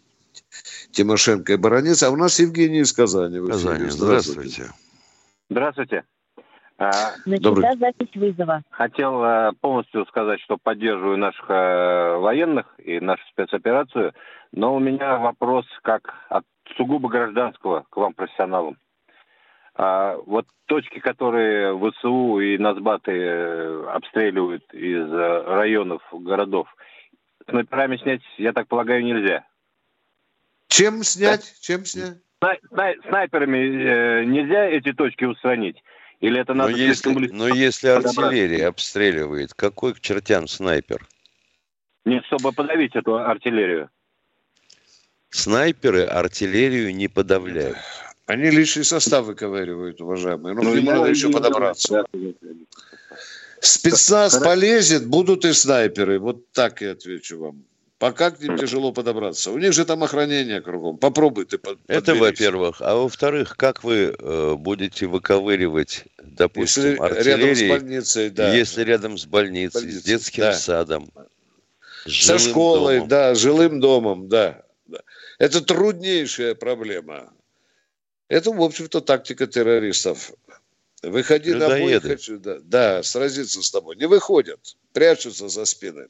Тимошенко 0.91 1.53
и 1.53 1.57
Баранец. 1.57 2.03
А 2.03 2.11
у 2.11 2.15
нас 2.15 2.39
Евгений 2.39 2.79
из 2.79 2.93
Казани. 2.93 3.39
в 3.39 3.45
эфире. 3.45 3.53
Казани, 3.53 3.89
здравствуйте. 3.89 4.63
Здравствуйте. 5.49 6.03
А, 6.79 6.91
Добрый. 7.25 7.63
Начата 7.63 7.79
запись 7.79 8.15
вызова. 8.15 8.61
Хотел 8.69 9.23
э, 9.23 9.51
полностью 9.61 10.05
сказать, 10.05 10.39
что 10.41 10.57
поддерживаю 10.61 11.17
наших 11.17 11.49
э, 11.49 12.17
военных 12.17 12.67
и 12.77 12.99
нашу 12.99 13.23
спецоперацию, 13.29 14.13
но 14.51 14.75
у 14.75 14.79
меня 14.79 15.17
вопрос 15.17 15.65
как 15.81 16.13
от 16.29 16.45
сугубо 16.75 17.09
гражданского 17.09 17.85
к 17.89 17.97
вам, 17.97 18.13
профессионалам. 18.13 18.77
А, 19.73 20.17
вот 20.27 20.45
точки, 20.67 20.99
которые 20.99 21.75
ВСУ 21.79 22.39
и 22.39 22.59
Назбаты 22.59 23.11
э, 23.11 23.85
обстреливают 23.89 24.71
из 24.71 25.11
районов, 25.11 26.03
городов, 26.11 26.67
снайперами 27.49 27.97
снять, 27.97 28.21
я 28.37 28.53
так 28.53 28.67
полагаю, 28.67 29.03
нельзя. 29.03 29.45
Чем 30.67 31.03
снять? 31.03 31.55
Чем 31.61 31.85
снять? 31.85 32.17
Снай- 32.39 32.59
снай- 32.71 32.97
снайперами 33.07 33.57
э, 33.57 34.23
нельзя 34.25 34.65
эти 34.65 34.93
точки 34.93 35.23
устранить? 35.25 35.81
Или 36.19 36.39
это 36.41 36.53
Но 36.53 36.63
надо 36.63 36.71
если, 36.77 36.85
слишком 36.93 37.15
близко 37.15 37.35
но 37.35 37.47
если 37.47 37.87
артиллерия 37.89 38.67
обстреливает, 38.67 39.53
какой 39.53 39.93
к 39.93 39.99
чертям 39.99 40.47
снайпер? 40.47 41.07
Нет, 42.05 42.23
чтобы 42.25 42.51
подавить 42.53 42.95
эту 42.95 43.17
артиллерию. 43.17 43.89
Снайперы 45.29 46.05
артиллерию 46.05 46.95
не 46.95 47.07
подавляют. 47.07 47.77
Они 48.25 48.49
лишний 48.49 48.83
состав 48.83 49.25
выковыривают, 49.25 50.01
уважаемые. 50.01 50.55
Ну, 50.55 50.63
Ну, 50.63 50.71
к 50.71 50.75
нему 50.75 50.91
я 50.91 50.97
надо 50.97 51.09
еще 51.09 51.27
именно- 51.27 51.39
подобраться. 51.41 52.05
Спецназ 53.59 54.37
полезет, 54.39 55.07
будут 55.07 55.45
и 55.45 55.53
снайперы. 55.53 56.19
Вот 56.19 56.51
так 56.51 56.81
я 56.81 56.91
отвечу 56.91 57.39
вам. 57.39 57.63
Пока 57.99 58.29
к 58.29 58.39
ним 58.39 58.57
тяжело 58.59 58.91
подобраться. 58.91 59.49
У 59.51 59.57
них 59.57 59.73
же 59.73 59.83
там 59.83 60.03
охранение 60.03 60.61
кругом. 60.61 60.97
Попробуй 60.99 61.45
ты 61.45 61.57
под- 61.57 61.79
Это 61.87 62.11
подберись. 62.11 62.19
во-первых. 62.21 62.75
А 62.81 62.95
во-вторых, 62.95 63.55
как 63.57 63.83
вы 63.83 64.15
э, 64.17 64.53
будете 64.55 65.07
выковыривать, 65.07 66.05
допустим, 66.21 66.83
Если 66.83 66.99
рядом 66.99 67.15
с 67.15 67.17
артиллерии, 67.17 67.69
больницей, 67.69 68.29
да. 68.29 68.53
если 68.53 68.83
рядом 68.83 69.17
с 69.17 69.25
больницей, 69.25 69.79
с 69.81 69.83
Больницей, 69.83 70.03
детским 70.03 70.43
да. 70.43 70.53
садом, 70.53 71.11
с 72.05 72.25
Со 72.25 72.37
школой, 72.37 72.95
домом? 72.97 73.09
да, 73.09 73.33
жилым 73.35 73.79
домом, 73.79 74.27
да. 74.29 74.61
Это 75.39 75.61
труднейшая 75.61 76.53
проблема. 76.53 77.33
Это, 78.27 78.51
в 78.51 78.61
общем-то, 78.61 79.01
тактика 79.01 79.47
террористов. 79.47 80.33
Выходи 81.01 81.53
на 81.53 81.67
бой, 81.67 81.79
Людоеды. 81.93 82.09
хочу, 82.09 82.37
да, 82.37 82.57
да, 82.61 83.01
сразиться 83.03 83.63
с 83.63 83.71
тобой. 83.71 83.95
Не 83.95 84.05
выходят, 84.07 84.75
прячутся 84.93 85.47
за 85.49 85.65
спины. 85.65 86.07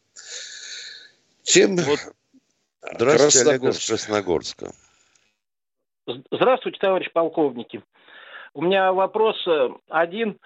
Чем 1.48 1.78
Здравствуйте, 1.78 3.50
Олег 3.50 3.64
из 3.64 3.88
Красногорск. 3.88 4.58
Красногорска. 4.58 4.72
Здравствуйте, 6.30 6.78
товарищ 6.80 7.10
полковники. 7.14 7.82
У 8.54 8.62
меня 8.62 8.92
вопрос 8.92 9.36
э, 9.48 9.70
один. 9.88 10.40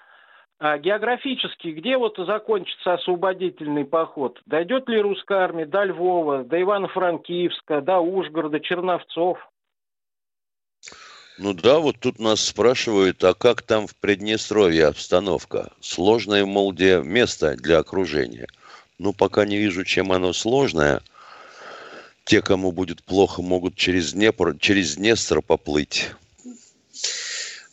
А 0.59 0.77
Географически, 0.77 1.69
где 1.69 1.97
вот 1.97 2.17
закончится 2.17 2.93
освободительный 2.93 3.83
поход? 3.83 4.39
Дойдет 4.45 4.87
ли 4.89 5.01
русская 5.01 5.39
армия 5.39 5.65
до 5.65 5.85
Львова, 5.85 6.43
до 6.43 6.61
Ивано-Франкивска, 6.61 7.81
до 7.81 7.99
Ужгорода, 7.99 8.59
Черновцов? 8.59 9.39
Ну 11.39 11.53
да, 11.55 11.79
вот 11.79 11.95
тут 11.99 12.19
нас 12.19 12.41
спрашивают, 12.45 13.23
а 13.23 13.33
как 13.33 13.63
там 13.63 13.87
в 13.87 13.95
Приднестровье 13.95 14.85
обстановка? 14.85 15.71
Сложное, 15.79 16.45
мол, 16.45 16.73
где 16.73 17.01
место 17.01 17.55
для 17.57 17.79
окружения. 17.79 18.45
Ну, 19.01 19.13
пока 19.13 19.45
не 19.45 19.57
вижу, 19.57 19.83
чем 19.83 20.11
оно 20.11 20.31
сложное. 20.31 21.01
Те, 22.23 22.43
кому 22.43 22.71
будет 22.71 23.01
плохо, 23.01 23.41
могут 23.41 23.75
через 23.75 24.13
Днепр, 24.13 24.55
через 24.59 24.95
Днестр 24.95 25.41
поплыть. 25.41 26.11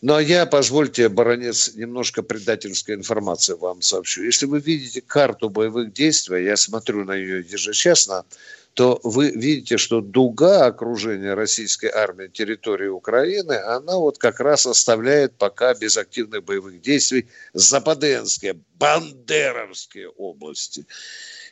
Ну, 0.00 0.14
а 0.14 0.22
я, 0.22 0.46
позвольте, 0.46 1.10
баронец, 1.10 1.74
немножко 1.74 2.22
предательской 2.22 2.94
информации 2.94 3.52
вам 3.52 3.82
сообщу. 3.82 4.22
Если 4.22 4.46
вы 4.46 4.60
видите 4.60 5.02
карту 5.02 5.50
боевых 5.50 5.92
действий, 5.92 6.44
я 6.44 6.56
смотрю 6.56 7.04
на 7.04 7.18
нее 7.18 7.44
ежечасно, 7.46 8.24
то 8.78 9.00
вы 9.02 9.32
видите, 9.32 9.76
что 9.76 10.00
дуга 10.00 10.66
окружения 10.66 11.34
российской 11.34 11.90
армии 11.90 12.28
территории 12.28 12.86
Украины, 12.86 13.54
она 13.54 13.96
вот 13.96 14.18
как 14.18 14.38
раз 14.38 14.66
оставляет 14.66 15.34
пока 15.36 15.74
без 15.74 15.96
активных 15.96 16.44
боевых 16.44 16.80
действий 16.80 17.26
западенские, 17.54 18.60
бандеровские 18.78 20.10
области. 20.10 20.86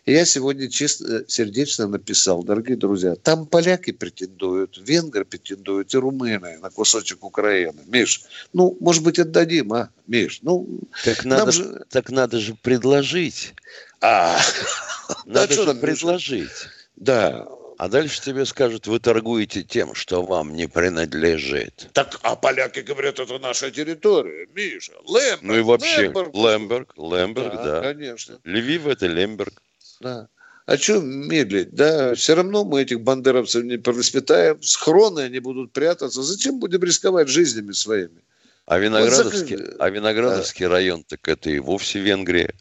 И 0.05 0.13
я 0.13 0.25
сегодня 0.25 0.71
чисто 0.71 1.25
сердечно 1.27 1.89
написал, 1.89 2.45
дорогие 2.45 2.77
друзья, 2.77 3.17
там 3.17 3.47
поляки 3.47 3.91
претендуют, 3.91 4.79
венгры 4.79 5.25
претендуют 5.25 5.93
и 5.95 5.99
румыны 5.99 6.59
на 6.59 6.71
кусочек 6.71 7.25
Украины. 7.25 7.83
Миш, 7.87 8.23
ну, 8.53 8.77
может 8.79 9.03
быть, 9.03 9.19
отдадим, 9.19 9.73
а, 9.73 9.91
Миш? 10.07 10.39
Ну, 10.43 10.79
Так 11.03 11.25
надо, 11.25 11.51
же- 11.51 11.85
так 11.91 12.09
надо 12.09 12.39
же 12.39 12.55
предложить. 12.55 13.55
А, 14.01 14.39
Надо 15.27 15.53
что 15.53 15.65
же 15.65 15.75
предложить. 15.75 16.51
Да. 16.97 17.47
А 17.79 17.89
дальше 17.89 18.23
тебе 18.23 18.47
скажут, 18.47 18.87
вы 18.87 18.99
торгуете 19.01 19.63
тем, 19.63 19.95
что 19.95 20.23
вам 20.23 20.55
не 20.55 20.67
принадлежит. 20.67 21.89
Так, 21.93 22.19
а 22.23 22.35
поляки 22.35 22.81
говорят, 22.81 23.21
это 23.21 23.39
наша 23.39 23.71
территория, 23.71 24.49
Миша. 24.55 24.93
Лемберг, 25.07 25.43
Ну 25.43 25.55
и 25.57 25.61
вообще, 25.61 26.03
Лемберг. 26.05 26.35
Лемберг, 26.35 26.95
Лемберг, 26.97 27.55
Да, 27.55 27.65
да. 27.65 27.81
конечно. 27.83 28.41
Львив 28.45 28.87
это 28.87 29.07
Лемберг. 29.07 29.63
Да. 30.01 30.29
А 30.65 30.77
что 30.79 31.01
медлить? 31.01 31.75
Да, 31.75 32.15
все 32.15 32.35
равно 32.35 32.65
мы 32.65 32.83
этих 32.83 33.01
бандеровцев 33.01 33.63
не 33.63 33.77
воспитаем. 33.77 34.61
Схроны 34.63 35.21
они 35.21 35.39
будут 35.39 35.73
прятаться. 35.73 36.23
Зачем 36.23 36.59
будем 36.59 36.83
рисковать 36.83 37.29
жизнями 37.29 37.73
своими? 37.73 38.23
А 38.65 38.79
Виноградовский, 38.79 39.57
вот, 39.59 39.77
а 39.79 39.91
Виноградовский 39.91 40.67
а... 40.67 40.69
район, 40.71 41.05
так 41.05 41.29
это 41.29 41.51
и 41.51 41.61
вовсе 41.61 42.01
Венгрия. 42.01 42.53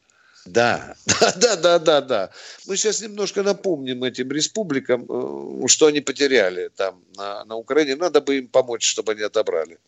Да, 0.45 0.95
да, 1.05 1.33
да, 1.35 1.55
да, 1.55 1.79
да, 1.79 2.01
да. 2.01 2.29
Мы 2.67 2.77
сейчас 2.77 3.01
немножко 3.01 3.43
напомним 3.43 4.03
этим 4.03 4.31
республикам, 4.31 5.05
э, 5.09 5.67
что 5.67 5.87
они 5.87 6.01
потеряли 6.01 6.69
там 6.75 7.01
на, 7.17 7.43
на 7.45 7.55
Украине. 7.55 7.95
Надо 7.95 8.21
бы 8.21 8.37
им 8.37 8.47
помочь, 8.47 8.85
чтобы 8.85 9.13
они 9.13 9.21
отобрали. 9.21 9.79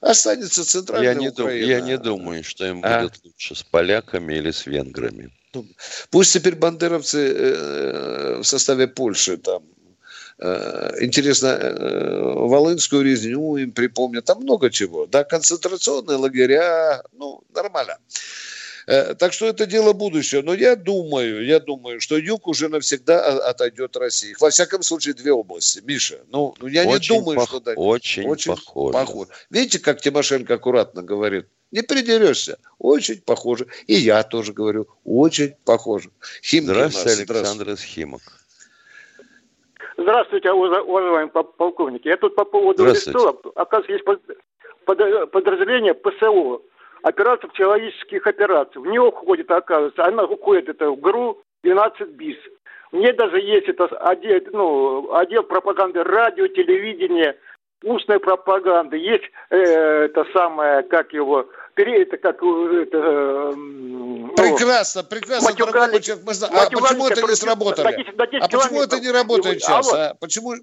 Останется 0.00 0.64
центральная 0.64 1.12
я 1.12 1.14
не 1.14 1.28
Украина. 1.28 1.60
Дум, 1.60 1.70
я 1.70 1.80
не 1.80 1.98
думаю, 1.98 2.44
что 2.44 2.66
им 2.66 2.80
а? 2.84 3.02
будет 3.02 3.20
лучше 3.24 3.54
с 3.54 3.62
поляками 3.62 4.34
или 4.34 4.50
с 4.50 4.66
венграми. 4.66 5.30
Ну, 5.54 5.66
пусть 6.10 6.32
теперь 6.32 6.54
бандеровцы 6.54 7.32
э, 7.34 8.38
в 8.40 8.44
составе 8.44 8.86
Польши 8.88 9.36
там 9.36 9.62
Э, 10.40 10.92
интересно, 11.00 11.58
Волынскую 12.48 13.02
резню 13.02 13.56
им 13.56 13.72
припомнят, 13.72 14.24
там 14.24 14.40
много 14.40 14.70
чего, 14.70 15.06
да, 15.06 15.24
концентрационные 15.24 16.16
лагеря, 16.16 17.02
ну, 17.12 17.42
нормально. 17.52 17.98
Э, 18.88 19.14
так 19.14 19.34
что 19.34 19.46
это 19.46 19.66
дело 19.66 19.92
будущего. 19.92 20.40
Но 20.40 20.54
я 20.54 20.74
думаю, 20.74 21.44
я 21.44 21.60
думаю, 21.60 22.00
что 22.00 22.16
юг 22.16 22.48
уже 22.48 22.68
навсегда 22.68 23.20
отойдет 23.50 23.94
России. 23.98 24.34
Во 24.40 24.48
всяком 24.48 24.82
случае, 24.82 25.12
две 25.12 25.30
области. 25.30 25.82
Миша, 25.84 26.20
ну, 26.28 26.54
ну 26.58 26.66
я 26.68 26.86
очень 26.86 27.16
не 27.16 27.20
думаю, 27.20 27.38
пох- 27.38 27.48
что... 27.48 27.60
Да, 27.60 27.72
очень, 27.74 28.26
очень 28.26 28.54
похоже. 28.54 28.92
похоже. 28.94 29.30
Видите, 29.50 29.78
как 29.78 30.00
Тимошенко 30.00 30.54
аккуратно 30.54 31.02
говорит? 31.02 31.48
Не 31.70 31.82
придерешься. 31.82 32.58
Очень 32.78 33.20
похоже. 33.20 33.66
И 33.86 33.92
я 33.92 34.22
тоже 34.22 34.54
говорю, 34.54 34.88
очень 35.04 35.54
похоже. 35.66 36.08
Химки 36.42 36.70
Здравствуйте, 36.70 37.30
Александр 37.30 37.68
из 37.68 37.82
Химок. 37.82 38.22
Здравствуйте, 39.98 40.50
уважаемый 40.50 41.28
полковник. 41.28 42.06
Я 42.06 42.16
тут 42.16 42.34
по 42.34 42.46
поводу 42.46 42.84
арестов. 42.84 43.36
Оказывается, 43.54 43.92
есть 43.92 44.04
подразделение 44.86 45.92
ПСО, 45.92 46.62
операций 47.02 47.48
психологических 47.48 48.26
операций. 48.26 48.80
В 48.80 48.86
него 48.86 49.10
входит, 49.10 49.50
оказывается, 49.50 50.04
она 50.04 50.24
уходит 50.24 50.68
это 50.68 50.90
в 50.90 51.00
ГРУ 51.00 51.40
12 51.62 52.08
БИС. 52.10 52.36
Мне 52.92 53.12
даже 53.12 53.38
есть 53.38 53.68
это 53.68 53.84
отдел, 53.84 54.40
ну, 54.52 55.14
отдел 55.14 55.42
пропаганды 55.42 56.02
радио, 56.02 56.46
телевидения, 56.48 57.36
устной 57.84 58.18
пропаганды. 58.18 58.96
Есть 58.96 59.24
э, 59.50 59.56
это 60.06 60.24
самое, 60.32 60.82
как 60.84 61.12
его, 61.12 61.46
это 61.76 62.16
как 62.16 62.42
э, 62.42 62.82
это, 62.82 63.52
ну, 63.54 64.32
прекрасно, 64.36 65.04
прекрасно, 65.04 65.54
дорогой 65.54 66.00
человек, 66.00 66.24
мы 66.26 66.34
знаем. 66.34 66.54
А 66.56 66.70
почему 66.70 67.06
это 67.08 67.22
не 67.22 67.34
сработали? 67.36 68.06
а 68.40 68.48
почему 68.48 68.82
это 68.82 69.00
не 69.00 69.10
работает 69.10 69.60
сейчас? 69.62 69.92
А? 69.92 70.14
Почему, 70.18 70.54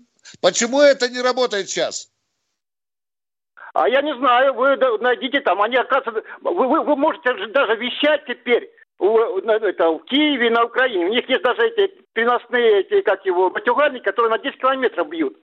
почему 0.41 0.81
это 0.81 1.07
не 1.09 1.21
работает 1.21 1.69
сейчас? 1.69 2.09
А 3.75 3.89
я 3.89 4.01
не 4.01 4.15
знаю, 4.15 4.53
вы 4.53 4.77
найдите 5.01 5.41
там, 5.41 5.61
они 5.61 5.75
оказывается, 5.75 6.23
вы, 6.39 6.65
вы, 6.65 6.81
вы 6.81 6.95
можете 6.95 7.33
даже 7.47 7.75
вещать 7.75 8.23
теперь 8.25 8.71
в, 8.97 9.45
это, 9.49 9.89
в 9.91 10.05
Киеве, 10.05 10.49
на 10.49 10.63
Украине. 10.63 11.07
У 11.07 11.09
них 11.09 11.27
есть 11.27 11.43
даже 11.43 11.61
эти 11.67 11.93
переносные, 12.13 12.79
эти, 12.79 13.01
как 13.01 13.25
его, 13.25 13.49
матюгальники, 13.49 14.03
которые 14.03 14.31
на 14.31 14.37
10 14.37 14.57
километров 14.61 15.09
бьют. 15.09 15.35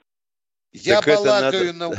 Я 0.72 1.03
так 1.03 1.14
балакаю 1.18 1.74
на... 1.74 1.91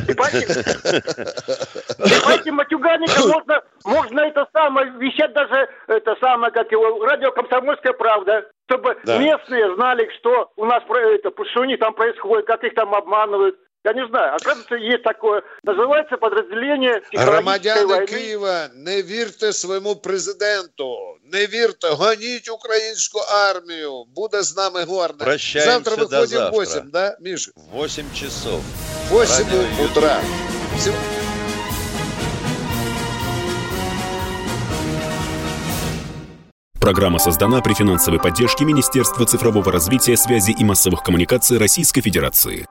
Понимаете, 2.00 2.52
матюганика 2.52 3.28
можно, 3.28 3.62
можно 3.86 4.20
это 4.22 4.48
самое, 4.52 4.90
вещать 4.98 5.34
даже, 5.34 5.70
это 5.86 6.16
самое, 6.20 6.52
как 6.52 6.72
его, 6.72 7.06
радио 7.06 7.32
«Комсомольская 7.32 7.94
правда», 7.94 8.50
чтобы 8.68 8.98
да. 9.06 9.20
местные 9.20 9.76
знали, 9.76 10.10
что 10.18 10.52
у 10.56 10.66
нас, 10.66 10.82
это, 10.90 11.32
что 11.52 11.62
у 11.62 11.66
них 11.66 11.78
там 11.78 11.94
происходит, 11.94 12.48
как 12.48 12.64
их 12.64 12.74
там 12.74 12.96
обманывают. 12.96 13.60
Я 13.85 13.93
не 13.95 14.07
знаю, 14.09 14.35
оказывается, 14.35 14.75
есть 14.75 15.03
такое, 15.03 15.43
називається 15.65 16.17
подразделение 16.17 17.01
Громадяни 17.15 17.85
войны. 17.85 18.07
Києва, 18.07 18.69
не 18.75 19.03
вірте 19.03 19.53
своєму 19.53 19.97
президенту, 19.97 20.97
не 21.33 21.47
вірте, 21.47 21.89
гоніть 21.89 22.51
українську 22.51 23.19
армію, 23.19 24.05
буде 24.17 24.43
з 24.43 24.57
нами 24.57 24.85
горно. 24.85 25.19
Прощаемся 25.19 25.73
завтра 25.73 26.05
выходим 26.05 26.25
в 26.25 26.27
завтра. 26.27 26.61
8, 26.61 26.91
да, 26.93 27.17
Миша? 27.21 27.51
8 27.75 28.05
часов. 28.15 28.61
8 29.11 29.47
Радио 29.47 29.85
утра. 29.85 30.21
Всего... 30.77 30.97
Программа 36.81 37.19
создана 37.19 37.61
при 37.61 37.75
финансовой 37.75 38.21
поддержке 38.21 38.65
Министерства 38.65 39.27
цифрового 39.27 39.71
развития, 39.71 40.17
связи 40.17 40.53
и 40.53 40.65
массовых 40.65 41.03
коммуникаций 41.03 41.59
Российской 41.59 42.01
Федерации. 42.01 42.67